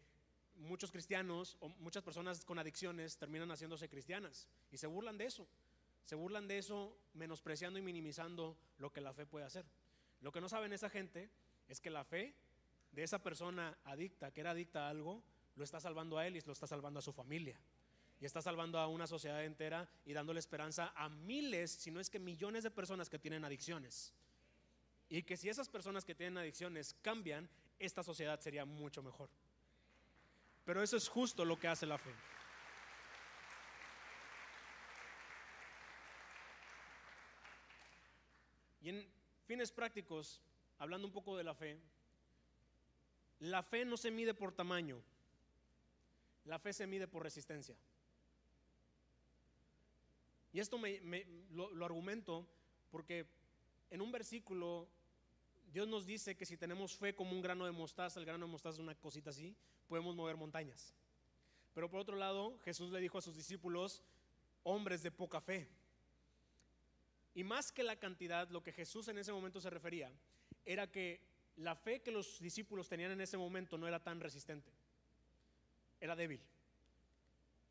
muchos 0.57 0.93
cristianos 0.93 1.57
o 1.61 1.69
muchas 1.69 2.03
personas 2.03 2.45
con 2.45 2.59
adicciones 2.59 3.17
terminan 3.17 3.51
haciéndose 3.51 3.89
cristianas 3.89 4.47
y 4.71 4.77
se 4.77 4.87
burlan 4.87 5.17
de 5.19 5.27
eso. 5.27 5.47
Se 6.05 6.15
burlan 6.15 6.49
de 6.49 6.59
eso 6.59 6.97
menospreciando 7.15 7.79
y 7.79 7.83
minimizando 7.83 8.57
lo 8.79 8.93
que 8.93 9.01
la 9.01 9.13
fe 9.13 9.27
puede 9.27 9.47
hacer. 9.47 9.65
Lo 10.21 10.33
que 10.33 10.41
no 10.41 10.49
saben 10.49 10.73
esa 10.73 10.91
gente 10.91 11.31
es 11.69 11.81
que 11.81 11.91
la 11.91 12.05
fe 12.05 12.35
de 12.93 13.03
esa 13.03 13.23
persona 13.23 13.79
adicta, 13.85 14.33
que 14.33 14.41
era 14.41 14.51
adicta 14.51 14.87
a 14.87 14.91
algo, 14.91 15.23
lo 15.57 15.65
está 15.65 15.81
salvando 15.81 16.19
a 16.19 16.27
él 16.27 16.37
y 16.37 16.41
lo 16.41 16.53
está 16.53 16.67
salvando 16.67 16.99
a 16.99 17.03
su 17.03 17.13
familia. 17.13 17.59
Y 18.21 18.27
está 18.27 18.43
salvando 18.43 18.79
a 18.79 18.87
una 18.87 19.07
sociedad 19.07 19.43
entera 19.45 19.89
y 20.05 20.13
dándole 20.13 20.41
esperanza 20.41 20.93
a 20.95 21.09
miles, 21.09 21.71
si 21.71 21.91
no 21.91 22.01
es 22.01 22.11
que 22.11 22.19
millones 22.19 22.65
de 22.65 22.71
personas 22.71 23.09
que 23.09 23.19
tienen 23.19 23.45
adicciones. 23.45 24.13
Y 25.09 25.23
que 25.23 25.37
si 25.37 25.49
esas 25.49 25.69
personas 25.69 26.05
que 26.05 26.15
tienen 26.15 26.37
adicciones 26.37 26.95
cambian, 27.03 27.49
esta 27.81 28.03
sociedad 28.03 28.39
sería 28.39 28.65
mucho 28.65 29.03
mejor. 29.03 29.29
Pero 30.65 30.83
eso 30.83 30.97
es 30.97 31.09
justo 31.09 31.45
lo 31.45 31.59
que 31.59 31.67
hace 31.67 31.87
la 31.87 31.99
fe. 31.99 32.15
Y 38.83 38.91
en 38.91 39.07
fines 39.47 39.73
prácticos, 39.73 40.41
hablando 40.79 41.07
un 41.07 41.13
poco 41.13 41.37
de 41.37 41.45
la 41.45 41.55
fe, 41.55 41.81
la 43.41 43.63
fe 43.63 43.85
no 43.85 43.97
se 43.97 44.11
mide 44.11 44.35
por 44.35 44.53
tamaño, 44.53 45.03
la 46.45 46.59
fe 46.59 46.73
se 46.73 46.87
mide 46.87 47.09
por 47.09 47.23
resistencia. 47.23 47.75
Y 50.53 50.61
esto 50.61 50.79
me, 50.79 51.01
lo, 51.53 51.85
argumento 51.85 52.47
porque 52.91 53.27
en 53.91 54.01
un 54.01 54.11
versículo 54.11 54.89
Dios 55.73 55.87
nos 55.87 56.05
dice 56.05 56.37
que 56.37 56.47
si 56.47 56.57
tenemos 56.57 56.97
fe 56.97 57.15
como 57.15 57.33
un 57.33 57.43
grano 57.43 57.65
de 57.65 57.73
mostaza, 57.73 58.19
el 58.19 58.27
grano 58.27 58.47
de 58.47 58.53
mostaza 58.53 58.75
es 58.75 58.81
una 58.81 58.95
cosita 58.95 59.31
así, 59.31 59.55
podemos 59.89 60.17
mover 60.17 60.37
montañas. 60.37 60.95
Pero 61.75 61.89
por 61.89 62.01
otro 62.01 62.17
lado, 62.17 62.59
Jesús 62.65 62.91
le 62.91 63.01
dijo 63.01 63.19
a 63.19 63.23
sus 63.23 63.37
discípulos, 63.37 64.03
hombres 64.65 65.03
de 65.03 65.13
poca 65.13 65.41
fe. 65.41 65.69
Y 67.35 67.45
más 67.45 67.71
que 67.71 67.85
la 67.85 67.97
cantidad, 67.97 68.49
lo 68.51 68.63
que 68.63 68.73
Jesús 68.73 69.07
en 69.09 69.19
ese 69.19 69.33
momento 69.33 69.61
se 69.61 69.71
refería 69.71 70.13
era 70.65 70.91
que 70.91 71.21
la 71.57 71.77
fe 71.77 72.03
que 72.03 72.11
los 72.11 72.41
discípulos 72.41 72.89
tenían 72.89 73.13
en 73.13 73.21
ese 73.21 73.37
momento 73.37 73.79
no 73.79 73.87
era 73.87 74.03
tan 74.03 74.21
resistente, 74.21 74.73
era 76.01 76.17
débil. 76.17 76.41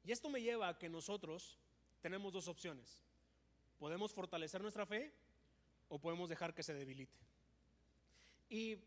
Y 0.05 0.11
esto 0.11 0.29
me 0.29 0.41
lleva 0.41 0.69
a 0.69 0.77
que 0.77 0.87
nosotros 0.87 1.57
tenemos 2.01 2.31
dos 2.31 2.47
opciones. 2.47 3.03
Podemos 3.77 4.13
fortalecer 4.13 4.61
nuestra 4.61 4.85
fe 4.85 5.11
o 5.89 5.99
podemos 5.99 6.29
dejar 6.29 6.53
que 6.53 6.63
se 6.63 6.73
debilite. 6.73 7.28
Y 8.49 8.77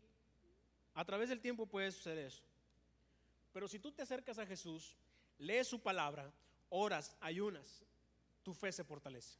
a 0.93 1.05
través 1.05 1.29
del 1.29 1.39
tiempo 1.39 1.65
puede 1.65 1.91
suceder 1.91 2.25
eso. 2.25 2.43
Pero 3.53 3.67
si 3.67 3.79
tú 3.79 3.91
te 3.91 4.01
acercas 4.01 4.39
a 4.39 4.45
Jesús, 4.45 4.97
lees 5.37 5.67
su 5.67 5.79
palabra, 5.81 6.31
oras, 6.69 7.15
ayunas, 7.21 7.83
tu 8.43 8.53
fe 8.53 8.71
se 8.71 8.83
fortalece. 8.83 9.37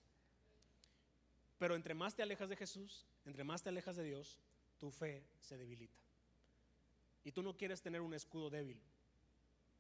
Pero 1.58 1.76
entre 1.76 1.94
más 1.94 2.16
te 2.16 2.24
alejas 2.24 2.50
de 2.50 2.56
Jesús, 2.56 3.06
entre 3.26 3.44
más 3.44 3.64
te 3.64 3.70
alejas 3.70 3.96
de 3.96 4.04
Dios, 4.04 4.38
tu 4.80 4.92
fe 4.92 5.24
se 5.40 5.58
debilita. 5.58 6.00
Y 7.24 7.32
tú 7.32 7.42
no 7.42 7.56
quieres 7.56 7.82
tener 7.82 8.02
un 8.02 8.14
escudo 8.14 8.50
débil. 8.50 8.80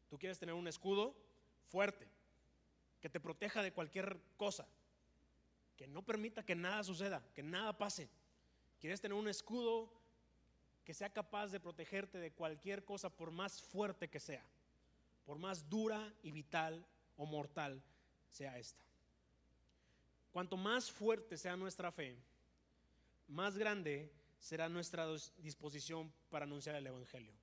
Tú 0.10 0.18
quieres 0.18 0.40
tener 0.40 0.56
un 0.56 0.68
escudo 0.68 1.16
fuerte, 1.70 2.08
que 3.02 3.10
te 3.10 3.20
proteja 3.20 3.62
de 3.62 3.74
cualquier 3.74 4.18
cosa, 4.38 4.66
que 5.76 5.88
no 5.88 6.04
permita 6.04 6.46
que 6.46 6.56
nada 6.56 6.84
suceda, 6.84 7.22
que 7.34 7.44
nada 7.44 7.78
pase. 7.78 8.08
Quieres 8.80 9.02
tener 9.02 9.18
un 9.18 9.28
escudo 9.28 9.92
que 10.84 10.94
sea 10.94 11.12
capaz 11.12 11.48
de 11.48 11.60
protegerte 11.60 12.18
de 12.18 12.32
cualquier 12.32 12.84
cosa 12.84 13.10
por 13.10 13.32
más 13.32 13.62
fuerte 13.62 14.10
que 14.10 14.20
sea, 14.20 14.46
por 15.26 15.38
más 15.38 15.70
dura 15.70 16.14
y 16.22 16.32
vital 16.32 16.86
o 17.16 17.26
mortal 17.26 17.82
sea 18.30 18.58
esta. 18.60 18.84
Cuanto 20.32 20.58
más 20.58 20.92
fuerte 20.92 21.38
sea 21.38 21.56
nuestra 21.56 21.92
fe, 21.92 22.18
más 23.28 23.58
grande 23.58 24.12
será 24.40 24.68
nuestra 24.68 25.08
disposición 25.38 26.12
para 26.30 26.46
anunciar 26.46 26.76
el 26.76 26.88
Evangelio. 26.88 27.34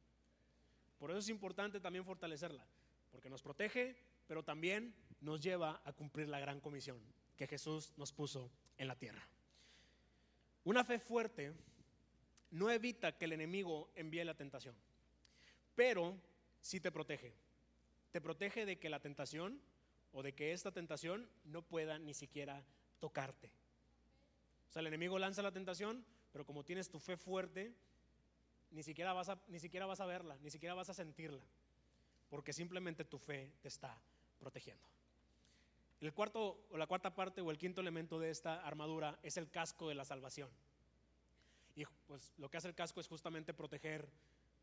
Por 0.98 1.10
eso 1.10 1.20
es 1.20 1.28
importante 1.28 1.80
también 1.80 2.04
fortalecerla, 2.04 2.66
porque 3.10 3.30
nos 3.30 3.42
protege, 3.42 3.96
pero 4.26 4.42
también 4.42 4.94
nos 5.20 5.40
lleva 5.40 5.80
a 5.84 5.92
cumplir 5.92 6.28
la 6.28 6.40
gran 6.40 6.60
comisión 6.60 7.00
que 7.36 7.46
Jesús 7.46 7.92
nos 7.96 8.12
puso 8.12 8.50
en 8.76 8.86
la 8.86 8.96
tierra. 8.96 9.26
Una 10.64 10.84
fe 10.84 10.98
fuerte 10.98 11.54
no 12.50 12.70
evita 12.70 13.16
que 13.16 13.26
el 13.26 13.32
enemigo 13.32 13.90
envíe 13.94 14.24
la 14.24 14.34
tentación, 14.34 14.74
pero 15.74 16.16
sí 16.60 16.80
te 16.80 16.90
protege. 16.90 17.32
Te 18.10 18.20
protege 18.20 18.66
de 18.66 18.78
que 18.78 18.90
la 18.90 19.00
tentación 19.00 19.60
o 20.12 20.22
de 20.22 20.34
que 20.34 20.52
esta 20.52 20.72
tentación 20.72 21.28
no 21.44 21.62
pueda 21.62 21.98
ni 21.98 22.14
siquiera 22.14 22.64
tocarte. 22.98 23.50
O 24.68 24.72
sea, 24.72 24.80
el 24.80 24.88
enemigo 24.88 25.18
lanza 25.18 25.42
la 25.42 25.52
tentación, 25.52 26.04
pero 26.32 26.44
como 26.44 26.64
tienes 26.64 26.90
tu 26.90 26.98
fe 26.98 27.16
fuerte, 27.16 27.74
ni 28.70 28.82
siquiera 28.82 29.12
vas 29.12 29.28
a, 29.28 29.40
ni 29.48 29.58
siquiera 29.58 29.86
vas 29.86 30.00
a 30.00 30.06
verla, 30.06 30.36
ni 30.42 30.50
siquiera 30.50 30.74
vas 30.74 30.90
a 30.90 30.94
sentirla, 30.94 31.42
porque 32.28 32.52
simplemente 32.52 33.04
tu 33.04 33.18
fe 33.18 33.52
te 33.60 33.68
está 33.68 34.00
protegiendo. 34.38 34.86
El 36.00 36.14
cuarto 36.14 36.66
o 36.70 36.78
la 36.78 36.86
cuarta 36.86 37.14
parte 37.14 37.40
o 37.40 37.50
el 37.50 37.58
quinto 37.58 37.80
elemento 37.80 38.18
de 38.18 38.30
esta 38.30 38.60
armadura 38.66 39.18
es 39.22 39.36
el 39.36 39.50
casco 39.50 39.88
de 39.88 39.94
la 39.94 40.04
salvación. 40.04 40.48
Y 41.74 41.84
pues 42.06 42.32
lo 42.36 42.50
que 42.50 42.56
hace 42.56 42.68
el 42.68 42.74
casco 42.74 43.00
es 43.00 43.08
justamente 43.08 43.54
proteger 43.54 44.08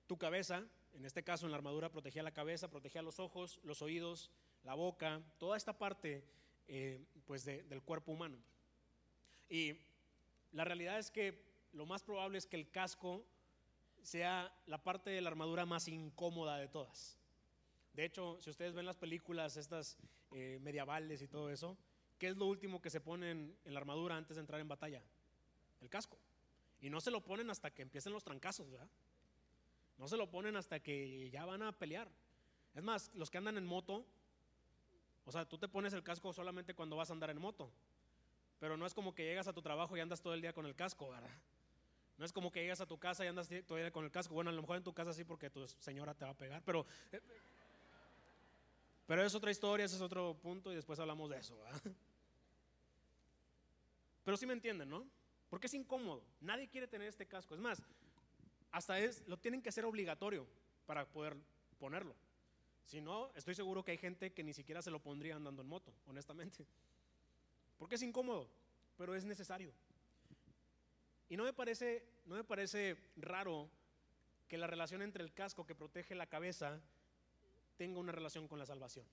tu 0.08 0.18
cabeza, 0.18 0.64
en 0.93 1.05
este 1.05 1.24
caso 1.24 1.45
en 1.45 1.51
la 1.51 1.58
armadura 1.58 1.91
protegía 1.91 2.24
la 2.24 2.34
cabeza, 2.34 2.70
protegía 2.70 3.01
los 3.01 3.20
ojos, 3.20 3.60
los 3.64 3.82
oídos, 3.82 4.32
la 4.64 4.74
boca, 4.74 5.22
toda 5.38 5.58
esta 5.58 5.78
parte 5.78 6.24
eh, 6.68 7.05
pues 7.26 7.45
del 7.45 7.82
cuerpo 7.84 8.14
humano. 8.14 8.38
Y 9.49 9.78
la 10.53 10.64
realidad 10.64 10.97
es 10.97 11.12
que 11.12 11.45
lo 11.74 11.86
más 11.86 12.03
probable 12.03 12.38
es 12.38 12.47
que 12.47 12.55
el 12.55 12.70
casco 12.70 13.26
sea 14.01 14.53
la 14.66 14.82
parte 14.82 15.10
de 15.10 15.22
la 15.22 15.30
armadura 15.30 15.66
más 15.66 15.88
incómoda 15.88 16.58
de 16.58 16.68
todas. 16.68 17.18
De 17.93 18.05
hecho, 18.05 18.38
si 18.41 18.49
ustedes 18.49 18.74
ven 18.74 18.86
las 18.86 18.97
películas 18.97 19.58
estas 19.58 19.97
eh, 20.32 20.60
medievales 20.62 21.22
y 21.22 21.28
todo 21.28 21.49
eso, 21.49 21.78
¿qué 22.18 22.28
es 22.28 22.38
lo 22.38 22.45
último 22.45 22.82
que 22.82 22.89
se 22.89 23.01
ponen 23.01 23.58
en 23.66 23.74
la 23.74 23.80
armadura 23.80 24.16
antes 24.16 24.36
de 24.36 24.41
entrar 24.41 24.62
en 24.62 24.68
batalla? 24.68 25.01
El 25.82 25.89
casco. 25.89 26.18
Y 26.82 26.89
no 26.89 27.01
se 27.01 27.11
lo 27.11 27.21
ponen 27.21 27.49
hasta 27.49 27.71
que 27.71 27.82
empiecen 27.82 28.13
los 28.13 28.23
trancazos, 28.23 28.69
¿verdad? 28.69 28.89
No 29.97 30.07
se 30.07 30.17
lo 30.17 30.30
ponen 30.30 30.55
hasta 30.55 30.80
que 30.80 31.30
ya 31.30 31.45
van 31.45 31.63
a 31.63 31.71
pelear. 31.71 32.07
Es 32.75 32.84
más, 32.84 33.11
los 33.15 33.32
que 33.32 33.39
andan 33.39 33.57
en 33.57 33.65
moto 33.65 34.05
o 35.28 35.32
sea, 35.32 35.43
tú 35.43 35.57
te 35.57 35.67
pones 35.67 35.91
el 35.91 36.03
casco 36.03 36.32
solamente 36.32 36.73
cuando 36.73 36.95
vas 36.95 37.09
a 37.09 37.13
andar 37.13 37.30
en 37.30 37.38
moto. 37.38 37.69
Pero 38.59 38.78
no 38.78 38.86
es 38.86 38.93
como 38.93 39.13
que 39.13 39.25
llegas 39.25 39.45
a 39.47 39.53
tu 39.53 39.61
trabajo 39.61 39.95
y 39.97 39.99
andas 39.99 40.21
todo 40.21 40.34
el 40.34 40.41
día 40.41 40.53
con 40.53 40.65
el 40.65 40.73
casco, 40.73 41.09
¿verdad? 41.09 41.30
No 42.17 42.23
es 42.23 42.32
como 42.32 42.49
que 42.49 42.61
llegas 42.61 42.80
a 42.80 42.86
tu 42.86 42.97
casa 42.97 43.25
y 43.25 43.28
andas 43.28 43.49
todo 43.49 43.78
el 43.78 43.84
día 43.84 43.91
con 43.91 44.05
el 44.05 44.11
casco. 44.11 44.34
Bueno, 44.34 44.51
a 44.51 44.53
lo 44.53 44.61
mejor 44.61 44.78
en 44.78 44.86
tu 44.86 44.93
casa 44.93 45.13
sí 45.13 45.25
porque 45.25 45.49
tu 45.49 45.67
señora 45.67 46.13
te 46.13 46.23
va 46.23 46.32
a 46.32 46.38
pegar, 46.38 46.63
pero... 46.65 46.86
Pero 49.05 49.23
es 49.23 49.36
otra 49.36 49.51
historia, 49.51 49.86
ese 49.86 49.97
es 49.97 50.01
otro 50.01 50.34
punto 50.34 50.71
y 50.71 50.75
después 50.75 50.97
hablamos 50.97 51.30
de 51.30 51.38
eso, 51.38 51.57
¿verdad? 51.57 51.82
Pero 54.23 54.38
sí 54.38 54.45
me 54.45 54.53
entienden, 54.53 54.89
¿no? 54.89 55.05
Porque 55.50 55.68
es 55.68 55.74
incómodo. 55.74 56.24
Nadie 56.41 56.68
quiere 56.68 56.88
tener 56.88 57.08
este 57.08 57.26
casco. 57.26 57.56
Es 57.56 57.62
más, 57.62 57.82
hasta 58.72 59.00
es, 59.00 59.28
lo 59.28 59.38
tienen 59.38 59.62
que 59.62 59.70
hacer 59.70 59.86
obligatorio 59.86 60.45
para 60.86 61.06
poder 61.06 61.36
ponerlo. 61.80 62.16
Si 62.86 63.02
no, 63.02 63.32
estoy 63.36 63.56
seguro 63.56 63.84
que 63.84 63.91
hay 63.91 63.98
gente 63.98 64.32
que 64.32 64.43
ni 64.43 64.54
siquiera 64.54 64.82
se 64.82 64.91
lo 64.91 65.00
pondría 65.00 65.36
andando 65.36 65.62
en 65.62 65.68
moto, 65.68 65.93
honestamente. 66.06 66.66
Porque 67.78 67.95
es 67.95 68.02
incómodo, 68.02 68.50
pero 68.98 69.14
es 69.16 69.26
necesario. 69.26 69.74
Y 71.30 71.36
no 71.36 71.43
me 71.43 71.54
parece, 71.54 72.06
no 72.26 72.36
me 72.36 72.43
parece 72.43 72.98
raro 73.18 73.70
que 74.48 74.58
la 74.58 74.68
relación 74.68 75.02
entre 75.02 75.24
el 75.24 75.34
casco 75.34 75.66
que 75.66 75.76
protege 75.76 76.16
la 76.16 76.28
cabeza 76.28 76.80
tenga 77.76 78.00
una 78.00 78.14
relación 78.14 78.48
con 78.48 78.60
la 78.60 78.66
salvación 78.66 79.06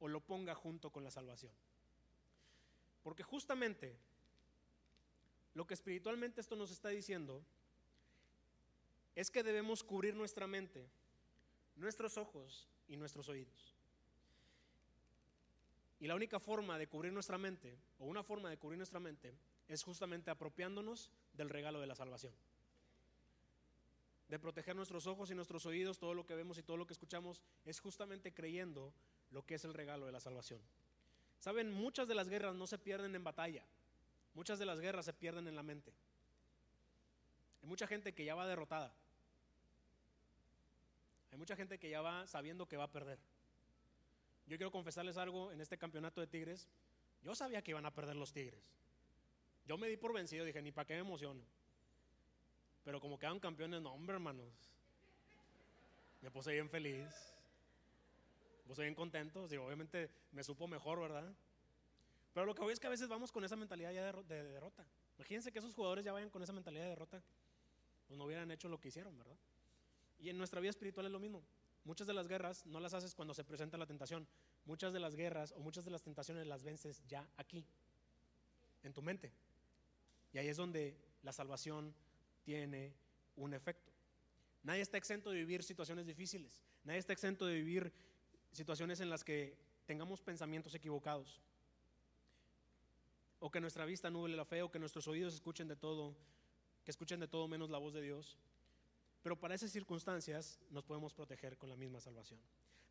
o 0.00 0.08
lo 0.08 0.20
ponga 0.20 0.54
junto 0.54 0.90
con 0.90 1.04
la 1.04 1.10
salvación. 1.10 1.52
Porque 3.02 3.22
justamente 3.22 3.96
lo 5.56 5.66
que 5.66 5.72
espiritualmente 5.72 6.42
esto 6.42 6.54
nos 6.54 6.70
está 6.70 6.90
diciendo 6.90 7.42
es 9.14 9.30
que 9.30 9.42
debemos 9.42 9.82
cubrir 9.82 10.14
nuestra 10.14 10.46
mente, 10.46 10.86
nuestros 11.76 12.18
ojos 12.18 12.68
y 12.88 12.98
nuestros 12.98 13.30
oídos. 13.30 13.74
Y 15.98 16.08
la 16.08 16.14
única 16.14 16.38
forma 16.38 16.76
de 16.76 16.88
cubrir 16.88 17.10
nuestra 17.10 17.38
mente, 17.38 17.74
o 17.98 18.04
una 18.04 18.22
forma 18.22 18.50
de 18.50 18.58
cubrir 18.58 18.76
nuestra 18.76 19.00
mente, 19.00 19.34
es 19.66 19.82
justamente 19.82 20.30
apropiándonos 20.30 21.10
del 21.32 21.48
regalo 21.48 21.80
de 21.80 21.86
la 21.86 21.94
salvación. 21.94 22.34
De 24.28 24.38
proteger 24.38 24.76
nuestros 24.76 25.06
ojos 25.06 25.30
y 25.30 25.34
nuestros 25.34 25.64
oídos, 25.64 25.98
todo 25.98 26.12
lo 26.12 26.26
que 26.26 26.34
vemos 26.34 26.58
y 26.58 26.64
todo 26.64 26.76
lo 26.76 26.86
que 26.86 26.92
escuchamos, 26.92 27.40
es 27.64 27.80
justamente 27.80 28.34
creyendo 28.34 28.92
lo 29.30 29.46
que 29.46 29.54
es 29.54 29.64
el 29.64 29.72
regalo 29.72 30.04
de 30.04 30.12
la 30.12 30.20
salvación. 30.20 30.60
Saben, 31.40 31.72
muchas 31.72 32.06
de 32.06 32.14
las 32.14 32.28
guerras 32.28 32.54
no 32.54 32.66
se 32.66 32.76
pierden 32.76 33.14
en 33.14 33.24
batalla, 33.24 33.64
muchas 34.36 34.58
de 34.58 34.66
las 34.66 34.78
guerras 34.78 35.06
se 35.06 35.14
pierden 35.14 35.48
en 35.48 35.56
la 35.56 35.62
mente. 35.62 35.90
Hay 37.62 37.68
mucha 37.68 37.86
gente 37.86 38.14
que 38.14 38.24
ya 38.24 38.34
va 38.34 38.46
derrotada, 38.46 38.92
hay 41.32 41.38
mucha 41.38 41.56
gente 41.56 41.78
que 41.78 41.90
ya 41.90 42.02
va 42.02 42.26
sabiendo 42.26 42.66
que 42.66 42.76
va 42.76 42.84
a 42.84 42.92
perder. 42.92 43.18
Yo 44.46 44.56
quiero 44.58 44.70
confesarles 44.70 45.16
algo 45.16 45.50
en 45.50 45.60
este 45.60 45.76
campeonato 45.76 46.20
de 46.20 46.28
Tigres. 46.28 46.68
Yo 47.24 47.34
sabía 47.34 47.62
que 47.62 47.72
iban 47.72 47.84
a 47.86 47.94
perder 47.94 48.14
los 48.14 48.32
Tigres. 48.32 48.70
Yo 49.66 49.76
me 49.76 49.88
di 49.88 49.96
por 49.96 50.12
vencido, 50.12 50.44
dije, 50.44 50.62
ni 50.62 50.70
para 50.70 50.86
qué 50.86 50.94
me 50.94 51.00
emociono. 51.00 51.40
Pero 52.84 53.00
como 53.00 53.18
quedan 53.18 53.40
campeones, 53.40 53.82
no, 53.82 53.92
hombre, 53.92 54.14
hermanos. 54.14 54.46
Me 56.20 56.30
puse 56.30 56.52
bien 56.52 56.70
feliz. 56.70 57.08
Me 58.60 58.68
puse 58.68 58.82
bien 58.82 58.94
contento. 58.94 59.44
obviamente 59.44 60.08
me 60.30 60.44
supo 60.44 60.68
mejor, 60.68 61.00
¿verdad? 61.00 61.34
Pero 62.36 62.44
lo 62.44 62.54
que 62.54 62.60
voy 62.60 62.74
es 62.74 62.78
que 62.78 62.86
a 62.86 62.90
veces 62.90 63.08
vamos 63.08 63.32
con 63.32 63.44
esa 63.44 63.56
mentalidad 63.56 63.92
ya 63.92 64.12
de, 64.12 64.22
de 64.24 64.44
derrota. 64.44 64.86
Imagínense 65.16 65.50
que 65.50 65.58
esos 65.58 65.72
jugadores 65.72 66.04
ya 66.04 66.12
vayan 66.12 66.28
con 66.28 66.42
esa 66.42 66.52
mentalidad 66.52 66.82
de 66.82 66.90
derrota. 66.90 67.22
Pues 68.06 68.18
no 68.18 68.26
hubieran 68.26 68.50
hecho 68.50 68.68
lo 68.68 68.78
que 68.78 68.88
hicieron, 68.88 69.16
¿verdad? 69.16 69.38
Y 70.18 70.28
en 70.28 70.36
nuestra 70.36 70.60
vida 70.60 70.68
espiritual 70.68 71.06
es 71.06 71.12
lo 71.12 71.18
mismo. 71.18 71.42
Muchas 71.84 72.06
de 72.06 72.12
las 72.12 72.28
guerras 72.28 72.66
no 72.66 72.78
las 72.78 72.92
haces 72.92 73.14
cuando 73.14 73.32
se 73.32 73.42
presenta 73.42 73.78
la 73.78 73.86
tentación. 73.86 74.28
Muchas 74.66 74.92
de 74.92 75.00
las 75.00 75.14
guerras 75.14 75.54
o 75.56 75.60
muchas 75.60 75.86
de 75.86 75.90
las 75.90 76.02
tentaciones 76.02 76.46
las 76.46 76.62
vences 76.62 77.02
ya 77.08 77.26
aquí, 77.38 77.64
en 78.82 78.92
tu 78.92 79.00
mente. 79.00 79.32
Y 80.34 80.36
ahí 80.36 80.48
es 80.48 80.58
donde 80.58 80.94
la 81.22 81.32
salvación 81.32 81.94
tiene 82.44 82.92
un 83.36 83.54
efecto. 83.54 83.90
Nadie 84.62 84.82
está 84.82 84.98
exento 84.98 85.30
de 85.30 85.38
vivir 85.38 85.62
situaciones 85.62 86.06
difíciles. 86.06 86.60
Nadie 86.84 86.98
está 86.98 87.14
exento 87.14 87.46
de 87.46 87.54
vivir 87.54 87.90
situaciones 88.52 89.00
en 89.00 89.08
las 89.08 89.24
que 89.24 89.56
tengamos 89.86 90.20
pensamientos 90.20 90.74
equivocados. 90.74 91.40
O 93.38 93.50
que 93.50 93.60
nuestra 93.60 93.84
vista 93.84 94.10
nuble 94.10 94.36
la 94.36 94.44
fe, 94.44 94.62
o 94.62 94.70
que 94.70 94.78
nuestros 94.78 95.06
oídos 95.08 95.34
escuchen 95.34 95.68
de 95.68 95.76
todo. 95.76 96.16
que 96.84 96.92
escuchen 96.92 97.18
de 97.18 97.26
todo 97.26 97.48
menos 97.48 97.68
la 97.68 97.78
voz 97.78 97.92
de 97.94 98.00
Dios, 98.00 98.38
pero 99.20 99.34
para 99.34 99.56
esas 99.56 99.72
circunstancias 99.72 100.60
nos 100.70 100.84
podemos 100.84 101.12
proteger 101.12 101.58
con 101.58 101.68
la 101.68 101.74
misma 101.74 102.00
salvación. 102.00 102.38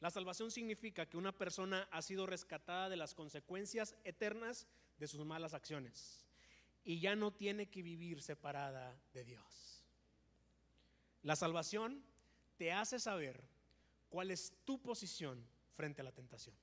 La 0.02 0.12
salvación 0.12 0.52
significa 0.52 1.06
que 1.06 1.16
una 1.16 1.32
persona 1.32 1.88
ha 1.92 2.02
sido 2.02 2.26
rescatada 2.26 2.90
de 2.90 2.98
las 2.98 3.14
consecuencias 3.14 3.96
eternas 4.04 4.68
de 4.98 5.08
sus 5.08 5.26
malas 5.26 5.54
acciones 5.54 6.26
y 6.84 7.00
ya 7.00 7.16
no 7.16 7.32
tiene 7.32 7.68
que 7.68 7.82
vivir 7.82 8.22
separada 8.22 9.00
de 9.14 9.24
Dios. 9.24 9.82
La 11.24 11.38
salvación 11.38 12.04
te 12.58 12.74
hace 12.74 13.00
saber 13.00 13.42
cuál 14.10 14.30
es 14.30 14.54
tu 14.66 14.82
posición 14.82 15.42
frente 15.78 16.02
a 16.02 16.04
la 16.04 16.12
tentación. 16.12 16.56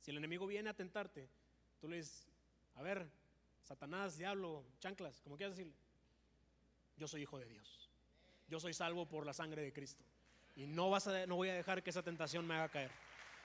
Si 0.00 0.12
el 0.12 0.18
enemigo 0.18 0.46
viene 0.46 0.70
a 0.70 0.74
tentarte, 0.74 1.28
tú 1.82 1.88
le 1.88 1.96
dices, 1.96 2.28
a 2.76 2.82
ver, 2.82 3.10
Satanás, 3.60 4.16
diablo, 4.16 4.64
chanclas, 4.78 5.20
como 5.20 5.36
quieras 5.36 5.56
decirle, 5.56 5.76
yo 6.96 7.08
soy 7.08 7.22
hijo 7.22 7.40
de 7.40 7.46
Dios. 7.46 7.90
Yo 8.46 8.60
soy 8.60 8.72
salvo 8.72 9.08
por 9.08 9.26
la 9.26 9.32
sangre 9.32 9.62
de 9.62 9.72
Cristo. 9.72 10.04
Y 10.54 10.68
no, 10.68 10.90
vas 10.90 11.08
a, 11.08 11.26
no 11.26 11.34
voy 11.34 11.48
a 11.48 11.54
dejar 11.54 11.82
que 11.82 11.90
esa 11.90 12.04
tentación 12.04 12.46
me 12.46 12.54
haga 12.54 12.68
caer. 12.68 12.92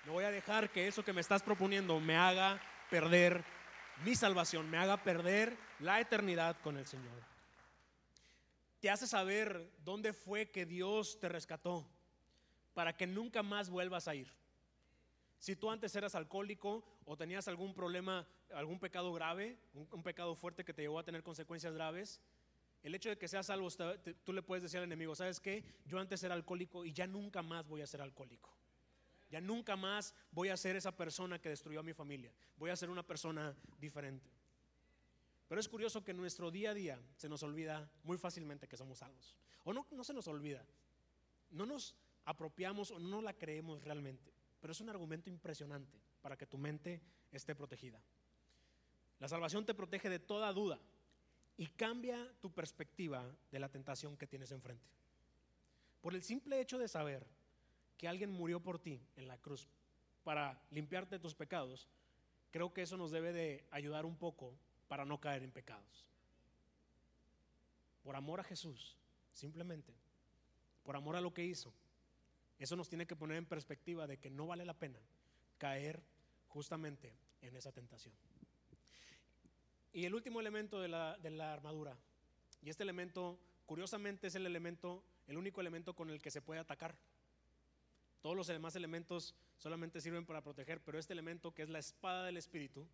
No 0.05 0.13
voy 0.13 0.23
a 0.23 0.29
dejar 0.29 0.71
que 0.71 0.87
eso 0.87 1.03
que 1.03 1.13
me 1.13 1.21
estás 1.21 1.41
proponiendo 1.41 1.99
me 1.99 2.15
haga 2.15 2.61
perder 2.91 3.43
mi 4.03 4.15
salvación, 4.15 4.69
me 4.69 4.77
haga 4.77 5.01
perder 5.01 5.57
la 5.79 5.99
eternidad 5.99 6.57
con 6.61 6.77
el 6.77 6.85
Señor. 6.85 7.23
Te 8.79 8.91
hace 8.91 9.07
saber 9.07 9.71
dónde 9.83 10.13
fue 10.13 10.51
que 10.51 10.67
Dios 10.67 11.19
te 11.19 11.27
rescató 11.27 11.89
para 12.75 12.95
que 12.95 13.07
nunca 13.07 13.41
más 13.41 13.71
vuelvas 13.71 14.07
a 14.07 14.13
ir. 14.13 14.31
Si 15.39 15.55
tú 15.55 15.69
antes 15.69 15.95
eras 15.95 16.15
alcohólico 16.15 16.83
o 17.05 17.15
tenías 17.15 17.47
algún 17.47 17.73
problema, 17.73 18.27
algún 18.53 18.79
pecado 18.79 19.13
grave, 19.13 19.57
un, 19.73 20.03
pecado 20.03 20.35
fuerte 20.35 20.65
que 20.65 20.73
te 20.73 20.81
llevó 20.81 20.99
a 20.99 21.03
tener 21.03 21.23
consecuencias 21.23 21.73
graves, 21.73 22.19
el 22.83 22.95
hecho 22.95 23.09
de 23.09 23.17
que 23.17 23.27
seas 23.27 23.45
salvo, 23.45 23.69
tú 24.23 24.33
le 24.33 24.41
puedes 24.41 24.63
decir 24.63 24.79
al 24.79 24.85
enemigo, 24.85 25.15
¿sabes 25.15 25.39
qué? 25.39 25.63
Yo 25.85 25.99
antes 25.99 26.23
era 26.23 26.33
alcohólico 26.33 26.85
y 26.85 26.93
ya 26.93 27.05
nunca 27.05 27.41
más 27.41 27.67
voy 27.67 27.81
a 27.81 27.87
ser 27.87 28.01
alcohólico. 28.01 28.53
Ya 29.29 29.41
nunca 29.41 29.75
más 29.75 30.15
voy 30.31 30.49
a 30.49 30.57
ser 30.57 30.75
esa 30.75 30.95
persona 30.95 31.39
que 31.39 31.49
destruyó 31.49 31.81
a 31.81 31.83
mi 31.83 31.93
familia. 31.93 32.31
Voy 32.55 32.69
a 32.69 32.75
ser 32.75 32.89
una 32.89 33.03
persona 33.03 33.55
diferente. 33.77 34.31
Pero 35.47 35.59
es 35.61 35.67
curioso 35.67 36.03
que 36.03 36.11
en 36.11 36.17
nuestro 36.17 36.49
día 36.49 36.71
a 36.71 36.73
día 36.73 36.99
se 37.15 37.29
nos 37.29 37.43
olvida 37.43 37.89
muy 38.03 38.17
fácilmente 38.17 38.67
que 38.67 38.77
somos 38.77 38.99
salvos. 38.99 39.35
O 39.63 39.73
no, 39.73 39.85
no 39.91 40.03
se 40.03 40.13
nos 40.13 40.27
olvida. 40.27 40.65
No 41.51 41.65
nos 41.65 41.95
apropiamos 42.25 42.91
o 42.91 42.99
no 42.99 43.21
la 43.21 43.33
creemos 43.33 43.83
realmente. 43.83 44.36
Pero 44.59 44.71
es 44.71 44.81
un 44.81 44.89
argumento 44.89 45.29
impresionante 45.29 45.99
para 46.21 46.37
que 46.37 46.47
tu 46.47 46.57
mente 46.57 47.01
esté 47.31 47.55
protegida. 47.55 48.01
La 49.19 49.27
salvación 49.27 49.65
te 49.65 49.73
protege 49.73 50.09
de 50.09 50.19
toda 50.19 50.53
duda 50.53 50.79
y 51.57 51.67
cambia 51.67 52.31
tu 52.39 52.51
perspectiva 52.51 53.25
de 53.51 53.59
la 53.59 53.69
tentación 53.69 54.15
que 54.15 54.27
tienes 54.27 54.51
enfrente. 54.51 54.85
Por 56.01 56.13
el 56.13 56.21
simple 56.21 56.61
hecho 56.61 56.77
de 56.77 56.87
saber 56.87 57.25
que 57.97 58.07
alguien 58.07 58.31
murió 58.31 58.59
por 58.59 58.79
ti 58.79 59.01
en 59.15 59.27
la 59.27 59.37
cruz 59.37 59.67
para 60.23 60.61
limpiarte 60.69 61.19
tus 61.19 61.33
pecados, 61.33 61.87
creo 62.51 62.73
que 62.73 62.83
eso 62.83 62.97
nos 62.97 63.11
debe 63.11 63.33
de 63.33 63.65
ayudar 63.71 64.05
un 64.05 64.15
poco 64.15 64.53
para 64.87 65.05
no 65.05 65.19
caer 65.19 65.43
en 65.43 65.51
pecados. 65.51 66.05
Por 68.03 68.15
amor 68.15 68.39
a 68.39 68.43
Jesús, 68.43 68.95
simplemente, 69.33 69.93
por 70.83 70.95
amor 70.95 71.15
a 71.15 71.21
lo 71.21 71.33
que 71.33 71.43
hizo, 71.43 71.73
eso 72.63 72.75
nos 72.75 72.89
tiene 72.89 73.05
que 73.05 73.15
poner 73.15 73.37
en 73.37 73.45
perspectiva 73.45 74.07
de 74.07 74.17
que 74.17 74.29
no 74.29 74.47
vale 74.47 74.65
la 74.65 74.73
pena 74.73 74.99
caer 75.57 76.01
justamente 76.47 77.13
en 77.41 77.55
esa 77.55 77.71
tentación. 77.71 78.13
Y 79.93 80.05
el 80.05 80.13
último 80.13 80.39
elemento 80.39 80.79
de 80.79 80.87
la, 80.87 81.53
armadura, 81.53 81.97
y 82.61 82.69
este 82.69 82.83
elemento, 82.83 83.39
curiosamente, 83.65 84.27
es 84.27 84.35
el 84.35 84.45
elemento, 84.45 85.03
el 85.27 85.37
único 85.37 85.61
elemento 85.61 85.95
con 85.95 86.09
el 86.09 86.21
que 86.21 86.31
se 86.31 86.41
puede 86.41 86.59
atacar. 86.59 86.95
Todos 88.21 88.35
los 88.35 88.47
demás 88.47 88.75
elementos 88.75 89.35
solamente 89.57 90.01
sirven 90.01 90.25
para 90.25 90.41
proteger, 90.41 90.81
pero 90.81 90.99
este 90.99 91.13
elemento 91.13 91.53
que 91.53 91.63
es 91.63 91.69
la 91.69 91.79
espada 91.79 92.25
del 92.25 92.37
Espíritu, 92.37 92.87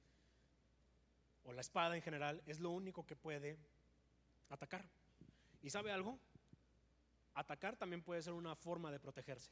o 1.46 1.52
la 1.52 1.62
espada 1.62 1.96
en 1.96 2.02
general, 2.02 2.42
es 2.46 2.60
lo 2.60 2.70
único 2.70 3.06
que 3.06 3.16
puede 3.16 3.58
atacar. 4.50 4.86
¿Y 5.62 5.70
sabe 5.70 5.92
algo? 5.92 6.20
Atacar 7.36 7.76
también 7.76 8.02
puede 8.02 8.22
ser 8.22 8.34
una 8.34 8.56
forma 8.56 8.92
de 8.92 9.00
protegerse. 9.00 9.50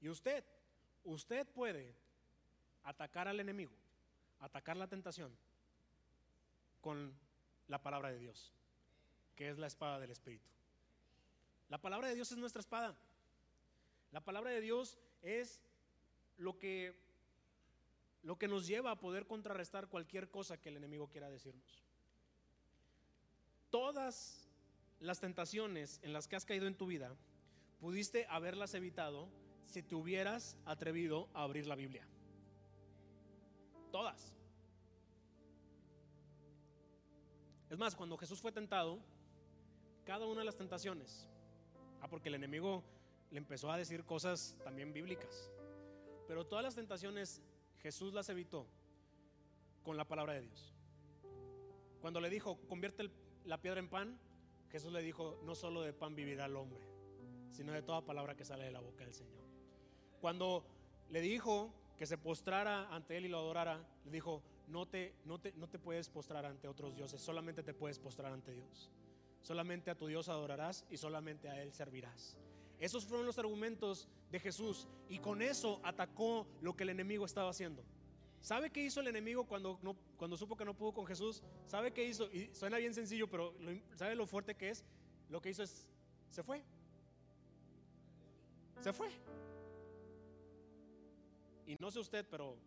Y 0.00 0.08
usted, 0.08 0.44
usted 1.04 1.46
puede 1.48 1.94
atacar 2.82 3.28
al 3.28 3.40
enemigo, 3.40 3.72
atacar 4.40 4.76
la 4.76 4.88
tentación 4.88 5.36
con 6.80 7.14
la 7.68 7.82
palabra 7.82 8.10
de 8.10 8.18
Dios, 8.18 8.52
que 9.36 9.48
es 9.48 9.58
la 9.58 9.66
espada 9.66 9.98
del 9.98 10.10
Espíritu. 10.10 10.48
La 11.68 11.80
palabra 11.80 12.08
de 12.08 12.14
Dios 12.14 12.30
es 12.30 12.38
nuestra 12.38 12.60
espada. 12.60 12.94
La 14.12 14.20
palabra 14.20 14.50
de 14.50 14.60
Dios 14.60 14.98
es 15.22 15.60
lo 16.36 16.58
que, 16.58 16.94
lo 18.22 18.36
que 18.36 18.48
nos 18.48 18.66
lleva 18.66 18.90
a 18.90 19.00
poder 19.00 19.26
contrarrestar 19.26 19.88
cualquier 19.88 20.30
cosa 20.30 20.60
que 20.60 20.68
el 20.68 20.76
enemigo 20.76 21.08
quiera 21.08 21.30
decirnos. 21.30 21.82
Todas 23.70 24.43
las 25.04 25.20
tentaciones 25.20 26.00
en 26.02 26.12
las 26.12 26.26
que 26.26 26.36
has 26.36 26.44
caído 26.44 26.66
en 26.66 26.74
tu 26.74 26.86
vida, 26.86 27.14
pudiste 27.78 28.26
haberlas 28.30 28.74
evitado 28.74 29.28
si 29.66 29.82
te 29.82 29.94
hubieras 29.94 30.56
atrevido 30.64 31.28
a 31.34 31.42
abrir 31.42 31.66
la 31.66 31.74
Biblia. 31.74 32.06
Todas. 33.92 34.34
Es 37.68 37.78
más, 37.78 37.94
cuando 37.94 38.16
Jesús 38.16 38.40
fue 38.40 38.50
tentado, 38.50 38.98
cada 40.04 40.26
una 40.26 40.40
de 40.40 40.46
las 40.46 40.56
tentaciones, 40.56 41.28
ah, 42.00 42.08
porque 42.08 42.28
el 42.28 42.36
enemigo 42.36 42.82
le 43.30 43.38
empezó 43.38 43.70
a 43.70 43.76
decir 43.76 44.04
cosas 44.04 44.56
también 44.64 44.92
bíblicas. 44.92 45.50
Pero 46.26 46.46
todas 46.46 46.64
las 46.64 46.74
tentaciones 46.74 47.42
Jesús 47.80 48.14
las 48.14 48.28
evitó 48.30 48.66
con 49.82 49.96
la 49.96 50.06
palabra 50.06 50.32
de 50.32 50.42
Dios. 50.42 50.72
Cuando 52.00 52.20
le 52.20 52.30
dijo, 52.30 52.58
convierte 52.68 53.10
la 53.44 53.60
piedra 53.60 53.80
en 53.80 53.88
pan, 53.88 54.18
Jesús 54.74 54.92
le 54.92 55.02
dijo, 55.02 55.38
no 55.44 55.54
solo 55.54 55.82
de 55.82 55.92
pan 55.92 56.16
vivirá 56.16 56.46
el 56.46 56.56
hombre, 56.56 56.80
sino 57.52 57.70
de 57.70 57.80
toda 57.82 58.04
palabra 58.04 58.34
que 58.34 58.44
sale 58.44 58.64
de 58.64 58.72
la 58.72 58.80
boca 58.80 59.04
del 59.04 59.14
Señor. 59.14 59.44
Cuando 60.20 60.64
le 61.10 61.20
dijo 61.20 61.72
que 61.96 62.06
se 62.06 62.18
postrara 62.18 62.92
ante 62.92 63.16
él 63.16 63.26
y 63.26 63.28
lo 63.28 63.38
adorara, 63.38 63.86
le 64.04 64.10
dijo, 64.10 64.42
no 64.66 64.84
te, 64.86 65.14
no 65.26 65.38
te, 65.38 65.52
no 65.52 65.68
te 65.68 65.78
puedes 65.78 66.08
postrar 66.08 66.44
ante 66.44 66.66
otros 66.66 66.96
dioses, 66.96 67.20
solamente 67.20 67.62
te 67.62 67.72
puedes 67.72 68.00
postrar 68.00 68.32
ante 68.32 68.50
Dios. 68.50 68.90
Solamente 69.42 69.92
a 69.92 69.94
tu 69.94 70.08
Dios 70.08 70.28
adorarás 70.28 70.84
y 70.90 70.96
solamente 70.96 71.48
a 71.48 71.62
Él 71.62 71.72
servirás. 71.72 72.36
Esos 72.80 73.04
fueron 73.04 73.26
los 73.26 73.38
argumentos 73.38 74.08
de 74.32 74.40
Jesús 74.40 74.88
y 75.08 75.20
con 75.20 75.40
eso 75.40 75.78
atacó 75.84 76.48
lo 76.60 76.74
que 76.74 76.82
el 76.82 76.90
enemigo 76.90 77.26
estaba 77.26 77.50
haciendo. 77.50 77.84
¿Sabe 78.44 78.68
qué 78.68 78.84
hizo 78.84 79.00
el 79.00 79.06
enemigo 79.06 79.46
cuando, 79.46 79.80
cuando 80.18 80.36
supo 80.36 80.54
que 80.54 80.66
no 80.66 80.76
pudo 80.76 80.92
con 80.92 81.06
Jesús? 81.06 81.42
¿Sabe 81.66 81.94
qué 81.94 82.04
hizo? 82.04 82.30
Y 82.30 82.50
suena 82.52 82.76
bien 82.76 82.92
sencillo, 82.92 83.26
pero 83.26 83.54
¿sabe 83.94 84.14
lo 84.14 84.26
fuerte 84.26 84.54
que 84.54 84.68
es? 84.68 84.84
Lo 85.30 85.40
que 85.40 85.48
hizo 85.48 85.62
es, 85.62 85.88
se 86.28 86.42
fue. 86.42 86.62
Se 88.80 88.92
fue. 88.92 89.08
Y 91.66 91.76
no 91.76 91.90
sé 91.90 92.00
usted, 92.00 92.26
pero 92.30 92.58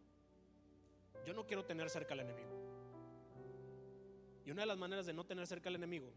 yo 1.28 1.36
no 1.36 1.46
quiero 1.46 1.64
tener 1.64 1.92
cerca 1.92 2.16
al 2.16 2.22
enemigo. 2.22 2.50
Y 4.48 4.50
una 4.50 4.64
de 4.64 4.68
las 4.70 4.80
maneras 4.80 5.06
de 5.06 5.14
no 5.14 5.28
tener 5.28 5.46
cerca 5.46 5.70
al 5.70 5.76
enemigo 5.76 6.12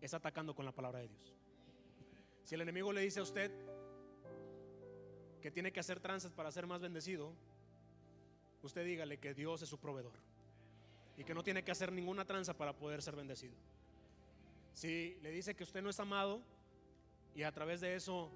es 0.00 0.14
atacando 0.14 0.54
con 0.54 0.64
la 0.64 0.72
palabra 0.72 1.00
de 1.00 1.08
Dios. 1.08 1.36
Si 2.42 2.54
el 2.54 2.62
enemigo 2.62 2.90
le 2.94 3.02
dice 3.02 3.20
a 3.20 3.24
usted 3.24 3.52
que 5.42 5.50
tiene 5.50 5.72
que 5.74 5.80
hacer 5.80 6.00
tranzas 6.00 6.32
para 6.32 6.50
ser 6.50 6.66
más 6.66 6.80
bendecido, 6.80 7.34
usted 8.62 8.84
dígale 8.84 9.18
que 9.18 9.34
Dios 9.34 9.62
es 9.62 9.68
su 9.68 9.78
proveedor 9.78 10.12
y 11.16 11.24
que 11.24 11.34
no 11.34 11.42
tiene 11.42 11.64
que 11.64 11.72
hacer 11.72 11.92
ninguna 11.92 12.24
tranza 12.24 12.54
para 12.54 12.72
poder 12.72 13.02
ser 13.02 13.16
bendecido. 13.16 13.54
Si 14.74 15.18
le 15.22 15.30
dice 15.30 15.56
que 15.56 15.64
usted 15.64 15.82
no 15.82 15.90
es 15.90 15.98
amado 15.98 16.40
y 17.34 17.42
a 17.42 17.52
través 17.52 17.80
de 17.80 17.94
eso 17.94 18.30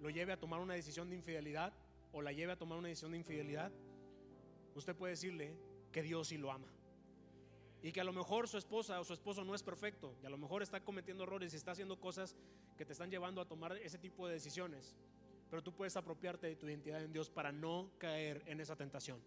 lo 0.00 0.10
lleve 0.10 0.32
a 0.32 0.38
tomar 0.38 0.60
una 0.60 0.74
decisión 0.74 1.08
de 1.08 1.16
infidelidad 1.16 1.72
o 2.12 2.22
la 2.22 2.32
lleve 2.32 2.52
a 2.52 2.56
tomar 2.56 2.78
una 2.78 2.88
decisión 2.88 3.12
de 3.12 3.18
infidelidad, 3.18 3.72
usted 4.74 4.94
puede 4.94 5.12
decirle 5.12 5.56
que 5.92 6.02
Dios 6.02 6.28
sí 6.28 6.38
lo 6.38 6.52
ama. 6.52 6.68
Y 7.82 7.92
que 7.92 8.00
a 8.00 8.04
lo 8.04 8.12
mejor 8.12 8.48
su 8.48 8.58
esposa 8.58 9.00
o 9.00 9.04
su 9.04 9.12
esposo 9.12 9.44
no 9.44 9.54
es 9.54 9.62
perfecto 9.62 10.14
y 10.22 10.26
a 10.26 10.30
lo 10.30 10.36
mejor 10.36 10.62
está 10.62 10.80
cometiendo 10.80 11.24
errores 11.24 11.52
y 11.52 11.56
está 11.56 11.72
haciendo 11.72 11.98
cosas 11.98 12.36
que 12.76 12.84
te 12.84 12.92
están 12.92 13.10
llevando 13.10 13.40
a 13.40 13.46
tomar 13.46 13.76
ese 13.76 13.98
tipo 13.98 14.26
de 14.26 14.34
decisiones. 14.34 14.96
Pero 15.50 15.62
tú 15.62 15.72
puedes 15.72 15.96
apropiarte 15.96 16.46
de 16.46 16.56
tu 16.56 16.66
identidad 16.66 17.02
en 17.02 17.12
Dios 17.12 17.30
para 17.30 17.52
no 17.52 17.90
caer 17.98 18.42
en 18.46 18.60
esa 18.60 18.76
tentación. 18.76 19.20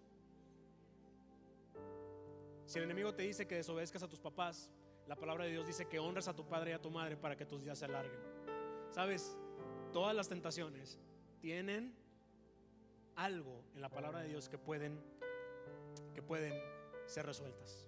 Si 2.65 2.77
el 2.77 2.85
enemigo 2.85 3.13
te 3.13 3.23
dice 3.23 3.47
que 3.47 3.55
desobedezcas 3.55 4.03
a 4.03 4.07
tus 4.07 4.19
papás, 4.19 4.69
la 5.07 5.15
palabra 5.15 5.45
de 5.45 5.51
Dios 5.51 5.67
dice 5.67 5.87
que 5.87 5.99
honres 5.99 6.27
a 6.27 6.35
tu 6.35 6.47
padre 6.47 6.71
y 6.71 6.73
a 6.73 6.81
tu 6.81 6.89
madre 6.89 7.17
para 7.17 7.35
que 7.35 7.45
tus 7.45 7.63
días 7.63 7.79
se 7.79 7.85
alarguen. 7.85 8.19
Sabes, 8.91 9.35
todas 9.91 10.15
las 10.15 10.29
tentaciones 10.29 10.99
tienen 11.39 11.95
algo 13.15 13.63
en 13.75 13.81
la 13.81 13.89
palabra 13.89 14.19
de 14.21 14.29
Dios 14.29 14.47
que 14.47 14.57
pueden 14.57 15.01
que 16.13 16.21
pueden 16.21 16.53
ser 17.05 17.25
resueltas. 17.25 17.87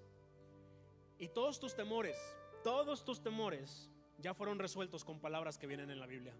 Y 1.18 1.30
todos 1.30 1.60
tus 1.60 1.76
temores 1.76 2.18
todos 2.64 3.04
tus 3.04 3.22
temores 3.22 3.90
ya 4.18 4.34
fueron 4.34 4.58
resueltos 4.58 5.04
con 5.04 5.20
palabras 5.20 5.58
que 5.58 5.68
vienen 5.68 5.90
en 5.90 6.00
la 6.00 6.08
Biblia. 6.08 6.34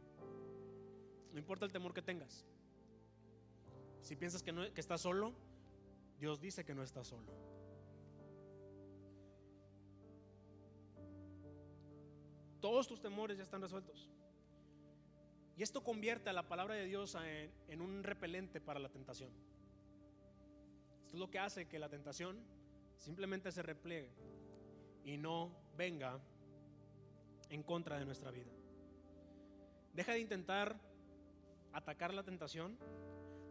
No 1.34 1.40
importa 1.40 1.66
el 1.66 1.72
temor 1.72 1.94
que 1.94 2.02
tengas. 2.04 2.46
Si 4.02 4.16
piensas 4.16 4.44
que, 4.44 4.52
no, 4.52 4.72
que 4.72 4.80
estás 4.80 5.02
solo, 5.02 5.34
Dios 6.20 6.40
dice 6.40 6.64
que 6.64 6.76
no 6.76 6.84
estás 6.84 7.08
solo. 7.08 7.34
Todos 12.62 12.88
tus 12.88 13.02
temores 13.02 13.38
ya 13.38 13.44
están 13.44 13.62
resueltos. 13.62 14.10
Y 15.58 15.64
esto 15.64 15.84
convierte 15.84 16.30
a 16.30 16.34
la 16.34 16.48
palabra 16.48 16.76
de 16.76 16.86
Dios 16.86 17.16
en, 17.16 17.52
en 17.68 17.82
un 17.82 18.04
repelente 18.04 18.62
para 18.62 18.80
la 18.80 18.90
tentación. 18.90 19.32
Esto 21.04 21.16
es 21.16 21.20
lo 21.20 21.30
que 21.32 21.40
hace 21.40 21.68
que 21.68 21.80
la 21.80 21.90
tentación 21.90 22.40
simplemente 22.96 23.52
se 23.52 23.64
repliegue 23.64 24.12
y 25.04 25.18
no 25.18 25.52
venga 25.76 26.20
en 27.50 27.64
contra 27.64 27.98
de 27.98 28.06
nuestra 28.06 28.32
vida. 28.32 28.52
Deja 29.94 30.14
de 30.14 30.20
intentar 30.20 30.93
atacar 31.74 32.14
la 32.14 32.24
tentación 32.24 32.78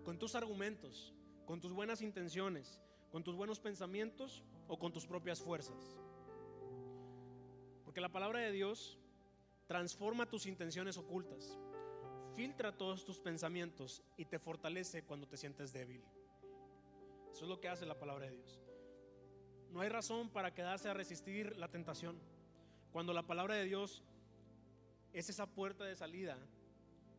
con 0.04 0.18
tus 0.18 0.34
argumentos, 0.34 1.12
con 1.44 1.60
tus 1.60 1.72
buenas 1.72 2.00
intenciones, 2.00 2.80
con 3.10 3.22
tus 3.22 3.36
buenos 3.36 3.60
pensamientos 3.60 4.42
o 4.68 4.78
con 4.78 4.92
tus 4.92 5.06
propias 5.06 5.40
fuerzas. 5.40 5.98
Porque 7.84 8.00
la 8.00 8.08
palabra 8.08 8.40
de 8.40 8.52
Dios 8.52 8.98
transforma 9.66 10.28
tus 10.28 10.46
intenciones 10.46 10.96
ocultas, 10.96 11.58
filtra 12.34 12.76
todos 12.76 13.04
tus 13.04 13.18
pensamientos 13.18 14.02
y 14.16 14.24
te 14.24 14.38
fortalece 14.38 15.04
cuando 15.04 15.26
te 15.28 15.36
sientes 15.36 15.72
débil. 15.72 16.02
Eso 17.32 17.44
es 17.44 17.48
lo 17.48 17.60
que 17.60 17.68
hace 17.68 17.86
la 17.86 17.98
palabra 17.98 18.26
de 18.26 18.32
Dios. 18.32 18.60
No 19.70 19.80
hay 19.80 19.88
razón 19.88 20.28
para 20.28 20.52
quedarse 20.52 20.88
a 20.88 20.94
resistir 20.94 21.56
la 21.56 21.68
tentación. 21.68 22.18
Cuando 22.92 23.14
la 23.14 23.22
palabra 23.22 23.54
de 23.54 23.64
Dios 23.64 24.02
es 25.12 25.30
esa 25.30 25.46
puerta 25.46 25.84
de 25.84 25.96
salida, 25.96 26.38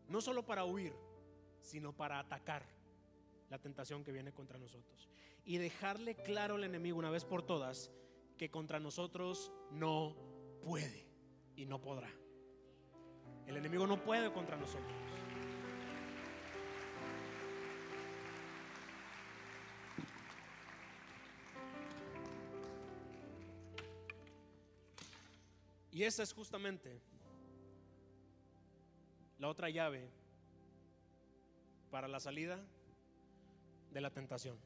no 0.08 0.22
solo 0.22 0.45
para 0.45 0.66
huir, 0.66 0.93
sino 1.62 1.93
para 1.93 2.20
atacar 2.20 2.64
la 3.49 3.60
tentación 3.60 4.04
que 4.04 4.12
viene 4.12 4.34
contra 4.34 4.58
nosotros. 4.58 5.10
Y 5.45 5.58
dejarle 5.58 6.16
claro 6.16 6.56
al 6.56 6.64
enemigo 6.64 6.97
una 6.97 7.10
vez 7.10 7.26
por 7.26 7.43
todas 7.43 7.91
que 8.38 8.49
contra 8.49 8.80
nosotros 8.80 9.51
no 9.72 10.16
puede 10.64 11.08
y 11.56 11.66
no 11.66 11.82
podrá. 11.82 12.10
El 13.45 13.58
enemigo 13.58 13.86
no 13.86 14.01
puede 14.01 14.32
contra 14.32 14.56
nosotros. 14.58 14.93
Y 25.91 26.04
esa 26.04 26.24
es 26.24 26.34
justamente 26.34 26.99
la 29.44 29.50
otra 29.50 29.70
llave 29.70 30.10
para 31.91 32.08
la 32.08 32.22
salida 32.22 32.66
de 33.91 34.00
la 34.00 34.10
tentación. 34.10 34.58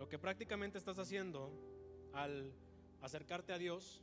Lo 0.00 0.08
que 0.08 0.18
prácticamente 0.18 0.76
estás 0.76 0.98
haciendo 0.98 1.52
al 2.12 2.52
acercarte 3.02 3.52
a 3.52 3.58
Dios, 3.58 4.02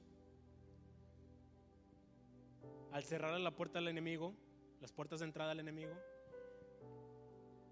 al 2.93 3.03
cerrar 3.03 3.37
la 3.37 3.51
puerta 3.51 3.79
al 3.79 3.89
enemigo, 3.89 4.33
las 4.79 4.93
puertas 4.93 5.19
de 5.19 5.25
entrada 5.25 5.51
al 5.51 5.59
enemigo, 5.59 5.93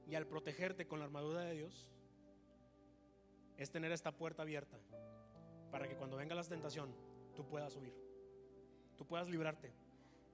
y 0.10 0.16
al 0.16 0.28
protegerte 0.28 0.88
con 0.88 1.00
la 1.00 1.06
armadura 1.06 1.40
de 1.46 1.54
Dios, 1.54 1.90
es 3.56 3.72
tener 3.72 3.94
esta 3.94 4.12
puerta 4.12 4.42
abierta 4.42 4.78
para 5.72 5.88
que 5.88 5.96
cuando 5.96 6.18
venga 6.18 6.36
la 6.36 6.44
tentación 6.44 6.94
tú 7.34 7.48
puedas 7.48 7.78
huir, 7.78 8.13
puedas 9.04 9.30
librarte 9.30 9.72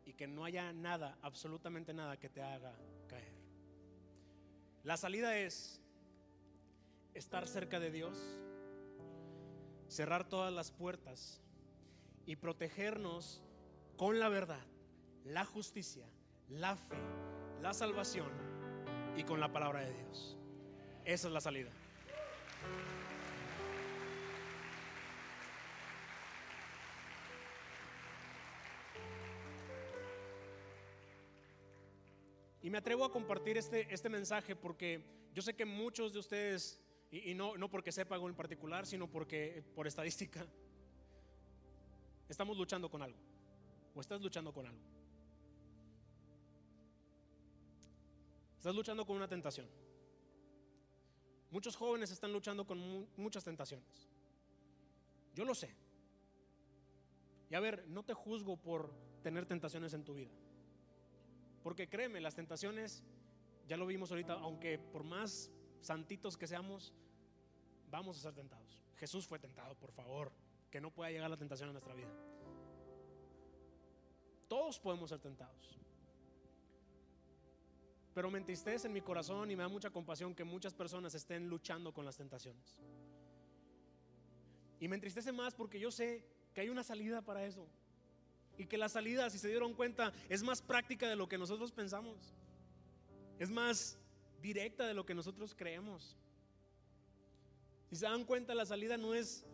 y 0.05 0.13
que 0.13 0.27
no 0.27 0.45
haya 0.45 0.73
nada, 0.73 1.17
absolutamente 1.21 1.93
nada 1.93 2.17
que 2.17 2.29
te 2.29 2.41
haga 2.41 2.73
caer. 3.07 3.33
La 4.83 4.97
salida 4.97 5.37
es 5.37 5.81
estar 7.13 7.47
cerca 7.47 7.79
de 7.79 7.91
Dios, 7.91 8.17
cerrar 9.87 10.27
todas 10.27 10.53
las 10.53 10.71
puertas 10.71 11.41
y 12.25 12.35
protegernos 12.35 13.41
con 13.97 14.19
la 14.19 14.29
verdad, 14.29 14.65
la 15.25 15.45
justicia, 15.45 16.05
la 16.47 16.75
fe, 16.75 16.97
la 17.61 17.73
salvación 17.73 18.31
y 19.17 19.23
con 19.23 19.39
la 19.39 19.51
palabra 19.51 19.81
de 19.81 19.93
Dios. 19.93 20.37
Esa 21.05 21.27
es 21.27 21.33
la 21.33 21.41
salida. 21.41 21.71
Y 32.61 32.69
me 32.69 32.77
atrevo 32.77 33.05
a 33.05 33.11
compartir 33.11 33.57
este, 33.57 33.93
este 33.93 34.09
mensaje 34.09 34.55
porque 34.55 35.03
yo 35.33 35.41
sé 35.41 35.55
que 35.55 35.65
muchos 35.65 36.13
de 36.13 36.19
ustedes, 36.19 36.81
y, 37.11 37.33
no, 37.33 37.57
no 37.57 37.69
porque 37.69 37.91
sepa 37.91 38.15
algo 38.15 38.27
en 38.27 38.35
particular, 38.35 38.85
sino 38.85 39.07
porque 39.07 39.63
por 39.75 39.87
estadística, 39.87 40.45
estamos 42.27 42.57
luchando 42.57 42.89
con 42.89 43.01
algo. 43.01 43.17
O 43.95 44.01
estás 44.01 44.21
luchando 44.21 44.53
con 44.53 44.65
algo. 44.65 44.81
Estás 48.57 48.75
luchando 48.75 49.05
con 49.05 49.15
una 49.15 49.27
tentación. 49.27 49.67
Muchos 51.51 51.75
jóvenes 51.75 52.11
están 52.11 52.33
luchando 52.33 52.67
con 52.67 53.07
muchas 53.15 53.43
tentaciones. 53.43 54.09
Yo 55.33 55.45
lo 55.45 55.55
sé. 55.55 55.73
Y 57.49 57.55
a 57.55 57.59
ver, 57.59 57.87
no 57.87 58.03
te 58.03 58.13
juzgo 58.13 58.57
por 58.57 58.91
tener 59.23 59.45
tentaciones 59.45 59.93
en 59.93 60.03
tu 60.03 60.13
vida. 60.13 60.31
Porque 61.63 61.89
créeme, 61.89 62.21
las 62.21 62.35
tentaciones, 62.35 63.03
ya 63.67 63.77
lo 63.77 63.85
vimos 63.85 64.11
ahorita, 64.11 64.33
aunque 64.33 64.79
por 64.79 65.03
más 65.03 65.51
santitos 65.81 66.37
que 66.37 66.47
seamos, 66.47 66.93
vamos 67.89 68.17
a 68.17 68.21
ser 68.21 68.33
tentados. 68.33 68.83
Jesús 68.97 69.27
fue 69.27 69.39
tentado, 69.39 69.75
por 69.75 69.91
favor, 69.91 70.31
que 70.69 70.81
no 70.81 70.91
pueda 70.91 71.11
llegar 71.11 71.29
la 71.29 71.37
tentación 71.37 71.69
a 71.69 71.71
nuestra 71.71 71.93
vida. 71.93 72.13
Todos 74.47 74.79
podemos 74.79 75.09
ser 75.09 75.19
tentados. 75.19 75.79
Pero 78.13 78.31
me 78.31 78.39
entristece 78.39 78.87
en 78.87 78.93
mi 78.93 79.01
corazón 79.01 79.51
y 79.51 79.55
me 79.55 79.63
da 79.63 79.69
mucha 79.69 79.91
compasión 79.91 80.35
que 80.35 80.43
muchas 80.43 80.73
personas 80.73 81.13
estén 81.13 81.47
luchando 81.47 81.93
con 81.93 82.05
las 82.05 82.17
tentaciones. 82.17 82.81
Y 84.79 84.87
me 84.87 84.95
entristece 84.95 85.31
más 85.31 85.53
porque 85.53 85.79
yo 85.79 85.91
sé 85.91 86.25
que 86.53 86.61
hay 86.61 86.69
una 86.69 86.83
salida 86.83 87.21
para 87.21 87.45
eso. 87.45 87.67
Y 88.59 88.65
que 88.65 88.77
la 88.77 88.89
salida, 88.89 89.29
si 89.29 89.39
se 89.39 89.47
dieron 89.47 89.73
cuenta, 89.73 90.11
es 90.27 90.43
más 90.43 90.61
práctica 90.61 91.07
de 91.07 91.15
lo 91.15 91.29
que 91.29 91.37
nosotros 91.37 91.71
pensamos. 91.71 92.33
Es 93.39 93.49
más 93.49 93.97
directa 94.41 94.85
de 94.85 94.93
lo 94.93 95.05
que 95.05 95.15
nosotros 95.15 95.55
creemos. 95.55 96.17
Si 97.89 97.95
se 97.95 98.05
dan 98.05 98.25
cuenta, 98.25 98.53
la 98.53 98.65
salida 98.65 98.97
no 98.97 99.13
es, 99.13 99.45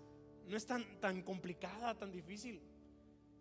no 0.48 0.58
es 0.58 0.66
tan, 0.66 1.00
tan 1.00 1.22
complicada, 1.22 1.94
tan 1.94 2.12
difícil. 2.12 2.60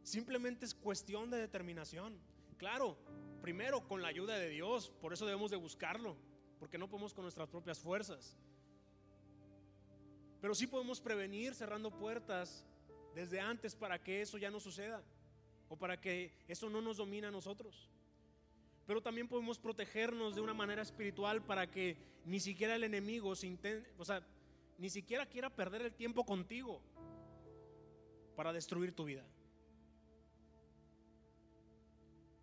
Simplemente 0.03 0.67
es 0.67 0.75
cuestión 0.75 1.31
de 1.31 1.39
determinación. 1.39 2.21
Claro, 2.59 2.99
primero 3.41 3.89
con 3.89 4.03
la 4.03 4.09
ayuda 4.09 4.37
de 4.37 4.51
Dios, 4.51 4.93
por 5.01 5.15
eso 5.15 5.25
debemos 5.25 5.51
de 5.51 5.57
buscarlo, 5.57 6.15
porque 6.59 6.77
no 6.77 6.91
podemos 6.91 7.15
con 7.15 7.25
nuestras 7.25 7.49
propias 7.49 7.79
fuerzas. 7.79 8.37
Pero 10.43 10.55
sí 10.55 10.67
podemos 10.67 11.01
prevenir 11.01 11.55
cerrando 11.55 11.91
puertas 11.91 12.67
desde 13.15 13.41
antes 13.41 13.75
para 13.75 13.99
que 13.99 14.21
eso 14.21 14.37
ya 14.37 14.51
no 14.51 14.61
suceda 14.61 15.03
para 15.77 16.01
que 16.01 16.33
eso 16.49 16.69
no 16.69 16.81
nos 16.81 16.97
domine 16.97 17.27
a 17.27 17.31
nosotros. 17.31 17.89
Pero 18.87 19.03
también 19.03 19.29
podemos 19.29 19.59
protegernos 19.59 20.35
de 20.35 20.41
una 20.41 20.55
manera 20.55 20.83
espiritual 20.83 21.43
para 21.43 21.71
que 21.71 21.97
ni 22.25 22.41
siquiera 22.41 22.75
el 22.75 22.85
enemigo 22.85 23.35
se 23.35 23.47
intente, 23.47 23.91
o 23.99 24.05
sea, 24.05 24.23
ni 24.79 24.91
siquiera 24.91 25.27
quiera 25.27 25.51
perder 25.51 25.83
el 25.83 25.95
tiempo 25.95 26.25
contigo 26.25 26.81
para 28.37 28.53
destruir 28.53 28.95
tu 28.95 29.05
vida. 29.05 29.25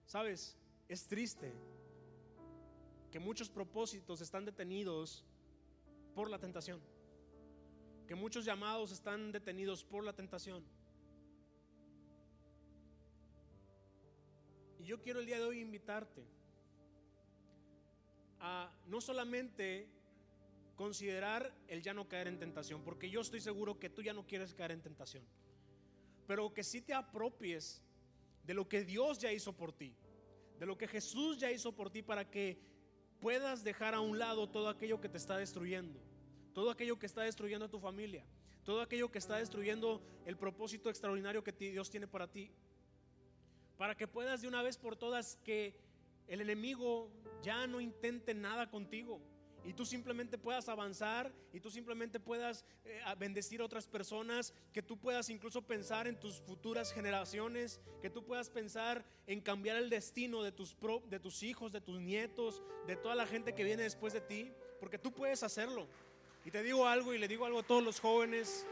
Sabes, 0.05 0.57
es 0.87 1.07
triste 1.07 1.53
que 3.11 3.19
muchos 3.19 3.49
propósitos 3.49 4.21
están 4.21 4.45
detenidos 4.45 5.23
por 6.15 6.29
la 6.29 6.39
tentación, 6.39 6.81
que 8.07 8.15
muchos 8.15 8.45
llamados 8.45 8.91
están 8.91 9.31
detenidos 9.31 9.83
por 9.83 10.03
la 10.03 10.13
tentación. 10.13 10.63
Y 14.81 14.85
yo 14.85 14.99
quiero 14.99 15.19
el 15.19 15.27
día 15.27 15.37
de 15.37 15.45
hoy 15.45 15.59
invitarte 15.59 16.25
a 18.39 18.75
no 18.87 18.99
solamente 18.99 19.87
considerar 20.75 21.53
el 21.67 21.83
ya 21.83 21.93
no 21.93 22.07
caer 22.07 22.27
en 22.27 22.39
tentación, 22.39 22.83
porque 22.83 23.07
yo 23.07 23.21
estoy 23.21 23.41
seguro 23.41 23.77
que 23.77 23.91
tú 23.91 24.01
ya 24.01 24.11
no 24.11 24.25
quieres 24.25 24.55
caer 24.55 24.71
en 24.71 24.81
tentación, 24.81 25.23
pero 26.25 26.51
que 26.51 26.63
si 26.63 26.81
te 26.81 26.95
apropies 26.95 27.83
de 28.43 28.55
lo 28.55 28.67
que 28.67 28.83
Dios 28.83 29.19
ya 29.19 29.31
hizo 29.31 29.53
por 29.53 29.71
ti, 29.71 29.93
de 30.57 30.65
lo 30.65 30.75
que 30.79 30.87
Jesús 30.87 31.37
ya 31.37 31.51
hizo 31.51 31.75
por 31.75 31.91
ti 31.91 32.01
para 32.01 32.31
que 32.31 32.57
puedas 33.19 33.63
dejar 33.63 33.93
a 33.93 33.99
un 33.99 34.17
lado 34.17 34.49
todo 34.49 34.67
aquello 34.67 34.99
que 34.99 35.09
te 35.09 35.17
está 35.17 35.37
destruyendo, 35.37 35.99
todo 36.55 36.71
aquello 36.71 36.97
que 36.97 37.05
está 37.05 37.21
destruyendo 37.21 37.67
a 37.67 37.69
tu 37.69 37.79
familia, 37.79 38.25
todo 38.63 38.81
aquello 38.81 39.11
que 39.11 39.19
está 39.19 39.37
destruyendo 39.37 40.01
el 40.25 40.37
propósito 40.37 40.89
extraordinario 40.89 41.43
que 41.43 41.51
Dios 41.51 41.91
tiene 41.91 42.07
para 42.07 42.31
ti. 42.31 42.51
Para 43.81 43.95
que 43.95 44.07
puedas 44.07 44.43
de 44.43 44.47
una 44.47 44.61
vez 44.61 44.77
por 44.77 44.95
todas 44.95 45.39
que 45.43 45.73
el 46.27 46.39
enemigo 46.39 47.09
ya 47.41 47.65
no 47.65 47.81
intente 47.81 48.35
nada 48.35 48.69
contigo 48.69 49.19
y 49.65 49.73
tú 49.73 49.87
simplemente 49.87 50.37
puedas 50.37 50.69
avanzar 50.69 51.33
y 51.51 51.59
tú 51.59 51.71
simplemente 51.71 52.19
puedas 52.19 52.63
eh, 52.85 53.01
bendecir 53.17 53.59
a 53.59 53.65
otras 53.65 53.87
personas, 53.87 54.53
que 54.71 54.83
tú 54.83 54.99
puedas 54.99 55.31
incluso 55.31 55.63
pensar 55.63 56.07
en 56.07 56.19
tus 56.19 56.41
futuras 56.41 56.93
generaciones, 56.93 57.81
que 58.03 58.11
tú 58.11 58.23
puedas 58.23 58.51
pensar 58.51 59.03
en 59.25 59.41
cambiar 59.41 59.77
el 59.77 59.89
destino 59.89 60.43
de 60.43 60.51
tus, 60.51 60.77
de 61.09 61.19
tus 61.19 61.41
hijos, 61.41 61.71
de 61.71 61.81
tus 61.81 61.99
nietos, 61.99 62.61
de 62.85 62.97
toda 62.97 63.15
la 63.15 63.25
gente 63.25 63.55
que 63.55 63.63
viene 63.63 63.81
después 63.81 64.13
de 64.13 64.21
ti, 64.21 64.51
porque 64.79 64.99
tú 64.99 65.11
puedes 65.11 65.41
hacerlo. 65.41 65.87
Y 66.45 66.51
te 66.51 66.61
digo 66.61 66.87
algo 66.87 67.15
y 67.15 67.17
le 67.17 67.27
digo 67.27 67.47
algo 67.47 67.61
a 67.61 67.63
todos 67.63 67.83
los 67.83 67.99
jóvenes. 67.99 68.63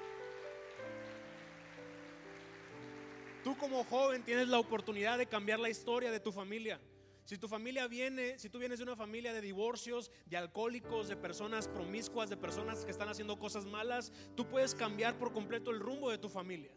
Tú 3.49 3.57
como 3.57 3.83
joven 3.83 4.21
tienes 4.21 4.47
la 4.47 4.59
oportunidad 4.59 5.17
de 5.17 5.25
cambiar 5.25 5.59
la 5.59 5.71
historia 5.71 6.11
de 6.11 6.19
tu 6.19 6.31
familia. 6.31 6.79
Si 7.25 7.35
tu 7.35 7.47
familia 7.47 7.87
viene, 7.87 8.37
si 8.37 8.47
tú 8.47 8.59
vienes 8.59 8.77
de 8.77 8.83
una 8.83 8.95
familia 8.95 9.33
de 9.33 9.41
divorcios, 9.41 10.11
de 10.27 10.37
alcohólicos, 10.37 11.07
de 11.07 11.17
personas 11.17 11.67
promiscuas, 11.67 12.29
de 12.29 12.37
personas 12.37 12.85
que 12.85 12.91
están 12.91 13.09
haciendo 13.09 13.39
cosas 13.39 13.65
malas, 13.65 14.13
tú 14.35 14.47
puedes 14.47 14.75
cambiar 14.75 15.17
por 15.17 15.33
completo 15.33 15.71
el 15.71 15.79
rumbo 15.79 16.11
de 16.11 16.19
tu 16.19 16.29
familia. 16.29 16.69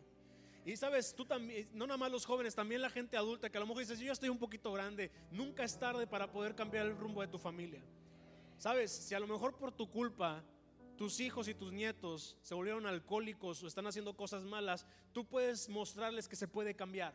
Y 0.64 0.74
sabes, 0.78 1.14
tú 1.14 1.26
también, 1.26 1.68
no 1.74 1.86
nada 1.86 1.98
más 1.98 2.10
los 2.10 2.24
jóvenes, 2.24 2.54
también 2.54 2.80
la 2.80 2.88
gente 2.88 3.18
adulta 3.18 3.50
que 3.50 3.58
a 3.58 3.60
lo 3.60 3.66
mejor 3.66 3.82
dices, 3.82 3.98
yo 3.98 4.06
ya 4.06 4.12
estoy 4.12 4.30
un 4.30 4.38
poquito 4.38 4.72
grande, 4.72 5.10
nunca 5.30 5.64
es 5.64 5.78
tarde 5.78 6.06
para 6.06 6.32
poder 6.32 6.54
cambiar 6.54 6.86
el 6.86 6.96
rumbo 6.96 7.20
de 7.20 7.28
tu 7.28 7.38
familia. 7.38 7.82
Sabes, 8.56 8.90
si 8.90 9.14
a 9.14 9.20
lo 9.20 9.26
mejor 9.26 9.58
por 9.58 9.72
tu 9.72 9.90
culpa 9.90 10.42
tus 10.96 11.20
hijos 11.20 11.48
y 11.48 11.54
tus 11.54 11.72
nietos 11.72 12.36
se 12.42 12.54
volvieron 12.54 12.86
alcohólicos 12.86 13.62
o 13.62 13.66
están 13.66 13.86
haciendo 13.86 14.14
cosas 14.14 14.44
malas, 14.44 14.86
tú 15.12 15.24
puedes 15.24 15.68
mostrarles 15.68 16.28
que 16.28 16.36
se 16.36 16.48
puede 16.48 16.74
cambiar, 16.74 17.14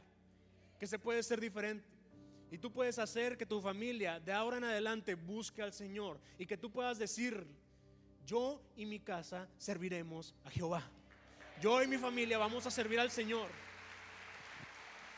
que 0.80 0.88
se 0.88 1.00
puede 1.00 1.24
ser 1.24 1.40
diferente. 1.40 1.88
Y 2.50 2.58
tú 2.58 2.72
puedes 2.72 2.98
hacer 2.98 3.38
que 3.38 3.46
tu 3.46 3.60
familia 3.62 4.20
de 4.20 4.32
ahora 4.32 4.58
en 4.58 4.64
adelante 4.64 5.16
busque 5.16 5.62
al 5.62 5.74
Señor 5.74 6.20
y 6.38 6.46
que 6.46 6.58
tú 6.58 6.72
puedas 6.72 6.98
decir, 6.98 7.46
yo 8.26 8.62
y 8.76 8.86
mi 8.86 9.00
casa 9.00 9.50
serviremos 9.58 10.34
a 10.46 10.50
Jehová. 10.50 10.90
Yo 11.62 11.82
y 11.84 11.88
mi 11.88 11.98
familia 11.98 12.38
vamos 12.38 12.66
a 12.66 12.72
servir 12.72 13.00
al 13.00 13.12
Señor. 13.12 13.50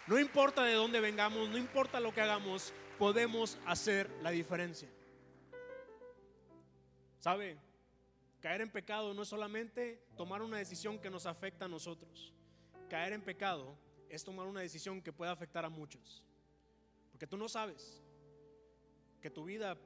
No 0.07 0.19
importa 0.19 0.63
de 0.63 0.73
dónde 0.73 0.99
vengamos, 0.99 1.49
no 1.49 1.57
importa 1.57 1.99
lo 1.99 2.13
que 2.13 2.21
hagamos, 2.21 2.73
podemos 2.97 3.59
hacer 3.65 4.09
la 4.23 4.31
diferencia. 4.31 4.89
¿Sabe? 7.19 7.68
Caer 8.41 8.61
en 8.61 8.71
pecado 8.71 9.13
no 9.13 9.23
es 9.23 9.27
solamente 9.27 10.01
tomar 10.15 10.41
una 10.41 10.57
decisión 10.57 10.99
que 10.99 11.09
nos 11.09 11.25
afecta 11.25 11.65
a 11.65 11.67
nosotros. 11.67 12.33
Caer 12.89 13.13
en 13.13 13.21
pecado 13.21 13.77
es 14.07 14.23
tomar 14.23 14.47
una 14.47 14.61
decisión 14.61 15.01
que 15.01 15.11
puede 15.11 15.31
afectar 15.31 15.65
a 15.65 15.69
muchos. 15.69 16.23
Que 17.19 17.27
tú 17.27 17.37
no 17.37 17.49
sabes 17.49 18.01
que 19.21 19.29
tu 19.29 19.43
vida 19.43 19.77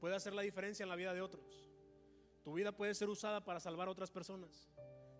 puede 0.00 0.16
hacer 0.16 0.32
la 0.32 0.42
diferencia 0.42 0.82
en 0.82 0.88
la 0.88 0.96
vida 0.96 1.14
de 1.14 1.20
otros. 1.20 1.64
Tu 2.42 2.52
vida 2.52 2.72
puede 2.72 2.94
ser 2.94 3.08
usada 3.08 3.44
para 3.44 3.60
salvar 3.60 3.88
a 3.88 3.92
otras 3.92 4.10
personas. 4.10 4.68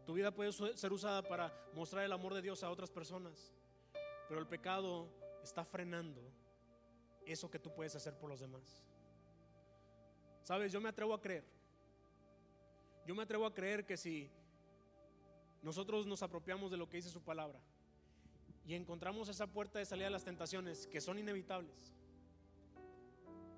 Tu 0.04 0.12
vida 0.12 0.30
puede 0.32 0.52
ser 0.52 0.92
usada 0.92 1.22
para 1.22 1.52
mostrar 1.72 2.04
el 2.04 2.12
amor 2.12 2.34
de 2.34 2.42
Dios 2.42 2.62
a 2.62 2.70
otras 2.70 2.90
personas. 2.90 3.52
Pero 4.28 4.40
el 4.40 4.46
pecado 4.46 5.08
está 5.42 5.64
frenando 5.64 6.20
eso 7.24 7.50
que 7.50 7.58
tú 7.58 7.72
puedes 7.72 7.94
hacer 7.94 8.18
por 8.18 8.28
los 8.28 8.40
demás. 8.40 8.84
Sabes, 10.42 10.72
yo 10.72 10.80
me 10.80 10.90
atrevo 10.90 11.14
a 11.14 11.20
creer. 11.20 11.44
Yo 13.06 13.14
me 13.14 13.22
atrevo 13.22 13.46
a 13.46 13.54
creer 13.54 13.84
que 13.84 13.96
si 13.96 14.30
nosotros 15.62 16.06
nos 16.06 16.22
apropiamos 16.22 16.70
de 16.70 16.76
lo 16.76 16.88
que 16.88 16.98
dice 16.98 17.10
su 17.10 17.22
palabra, 17.22 17.60
y 18.66 18.74
encontramos 18.74 19.28
esa 19.28 19.46
puerta 19.46 19.78
de 19.78 19.84
salida 19.84 20.06
a 20.06 20.10
las 20.10 20.24
tentaciones 20.24 20.86
que 20.86 21.00
son 21.00 21.18
inevitables, 21.18 21.92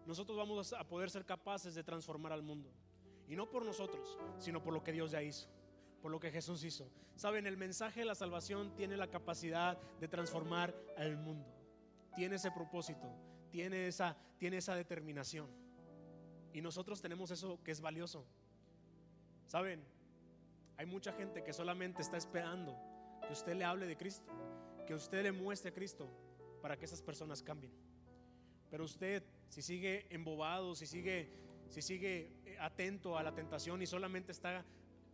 nosotros 0.04 0.36
vamos 0.36 0.72
a 0.72 0.84
poder 0.84 1.10
ser 1.10 1.24
capaces 1.24 1.74
de 1.74 1.82
transformar 1.82 2.32
al 2.32 2.42
mundo. 2.42 2.70
Y 3.28 3.34
no 3.34 3.50
por 3.50 3.64
nosotros, 3.64 4.18
sino 4.38 4.62
por 4.62 4.72
lo 4.72 4.82
que 4.82 4.92
Dios 4.92 5.10
ya 5.10 5.22
hizo, 5.22 5.48
por 6.00 6.12
lo 6.12 6.20
que 6.20 6.30
Jesús 6.30 6.62
hizo. 6.62 6.88
Saben, 7.16 7.46
el 7.46 7.56
mensaje 7.56 8.00
de 8.00 8.06
la 8.06 8.14
salvación 8.14 8.72
tiene 8.76 8.96
la 8.96 9.08
capacidad 9.08 9.78
de 9.98 10.06
transformar 10.06 10.74
al 10.96 11.16
mundo. 11.16 11.52
Tiene 12.14 12.36
ese 12.36 12.50
propósito, 12.52 13.12
tiene 13.50 13.88
esa, 13.88 14.16
tiene 14.38 14.58
esa 14.58 14.74
determinación. 14.76 15.48
Y 16.52 16.60
nosotros 16.60 17.02
tenemos 17.02 17.30
eso 17.32 17.60
que 17.64 17.72
es 17.72 17.80
valioso. 17.80 18.24
Saben, 19.46 19.82
hay 20.76 20.86
mucha 20.86 21.12
gente 21.12 21.42
que 21.42 21.52
solamente 21.52 22.02
está 22.02 22.16
esperando 22.16 22.76
que 23.26 23.32
usted 23.32 23.54
le 23.54 23.64
hable 23.64 23.86
de 23.86 23.96
Cristo 23.96 24.32
que 24.86 24.94
usted 24.94 25.24
le 25.24 25.32
muestre 25.32 25.70
a 25.70 25.74
Cristo 25.74 26.08
para 26.62 26.78
que 26.78 26.84
esas 26.84 27.02
personas 27.02 27.42
cambien. 27.42 27.72
Pero 28.70 28.84
usted, 28.84 29.22
si 29.48 29.60
sigue 29.60 30.06
embobado, 30.10 30.74
si 30.74 30.86
sigue, 30.86 31.28
si 31.68 31.82
sigue 31.82 32.32
eh, 32.44 32.56
atento 32.60 33.18
a 33.18 33.22
la 33.22 33.34
tentación 33.34 33.82
y 33.82 33.86
solamente 33.86 34.32
está 34.32 34.64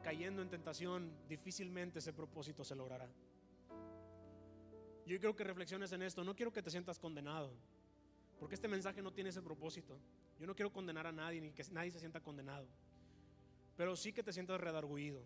cayendo 0.02 0.42
en 0.42 0.50
tentación, 0.50 1.10
difícilmente 1.28 1.98
ese 1.98 2.12
propósito 2.12 2.64
se 2.64 2.76
logrará. 2.76 3.08
Yo 5.06 5.18
quiero 5.18 5.34
que 5.34 5.44
reflexiones 5.44 5.90
en 5.92 6.02
esto. 6.02 6.22
No 6.22 6.36
quiero 6.36 6.52
que 6.52 6.62
te 6.62 6.70
sientas 6.70 6.98
condenado, 6.98 7.52
porque 8.38 8.54
este 8.54 8.68
mensaje 8.68 9.02
no 9.02 9.12
tiene 9.12 9.30
ese 9.30 9.42
propósito. 9.42 9.98
Yo 10.38 10.46
no 10.46 10.54
quiero 10.54 10.72
condenar 10.72 11.06
a 11.06 11.12
nadie 11.12 11.40
ni 11.40 11.52
que 11.52 11.64
nadie 11.70 11.90
se 11.90 11.98
sienta 11.98 12.20
condenado, 12.20 12.66
pero 13.76 13.96
sí 13.96 14.12
que 14.12 14.22
te 14.22 14.32
sientas 14.32 14.60
redarguido 14.60 15.22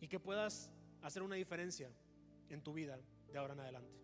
y 0.00 0.08
que 0.08 0.20
puedas 0.20 0.70
hacer 1.02 1.22
una 1.22 1.36
diferencia 1.36 1.90
en 2.50 2.62
tu 2.62 2.72
vida 2.72 2.98
de 3.32 3.38
ahora 3.38 3.54
en 3.54 3.60
adelante. 3.60 3.98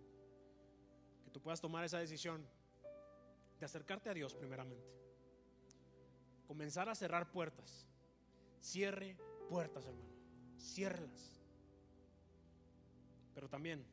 Que 1.25 1.31
tú 1.31 1.41
puedas 1.41 1.61
tomar 1.61 1.85
esa 1.85 1.99
decisión 1.99 2.47
de 3.59 3.67
acercarte 3.67 4.11
a 4.11 4.15
Dios 4.15 4.35
primeramente. 4.35 4.85
Comenzar 6.47 6.89
a 6.89 6.95
cerrar 6.95 7.31
puertas. 7.31 7.87
Cierre 8.61 9.17
puertas, 9.49 9.87
hermano. 9.87 10.13
Ciérrelas. 10.59 11.41
Pero 13.35 13.49
también 13.49 13.85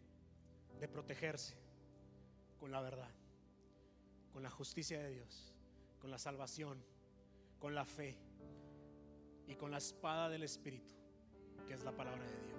de 0.80 0.88
protegerse 0.88 1.58
con 2.60 2.72
la 2.72 2.82
verdad, 2.82 3.12
con 4.34 4.44
la 4.44 4.50
justicia 4.50 5.00
de 5.00 5.12
Dios, 5.12 5.54
con 6.00 6.12
la 6.12 6.18
salvación, 6.18 6.84
con 7.60 7.76
la 7.76 7.86
fe 7.86 8.18
y 9.50 9.56
con 9.56 9.72
la 9.72 9.78
espada 9.80 10.30
del 10.30 10.44
Espíritu, 10.44 10.94
que 11.68 11.74
es 11.74 11.84
la 11.84 11.92
palabra 11.92 12.24
de 12.24 12.40
Dios. 12.46 12.50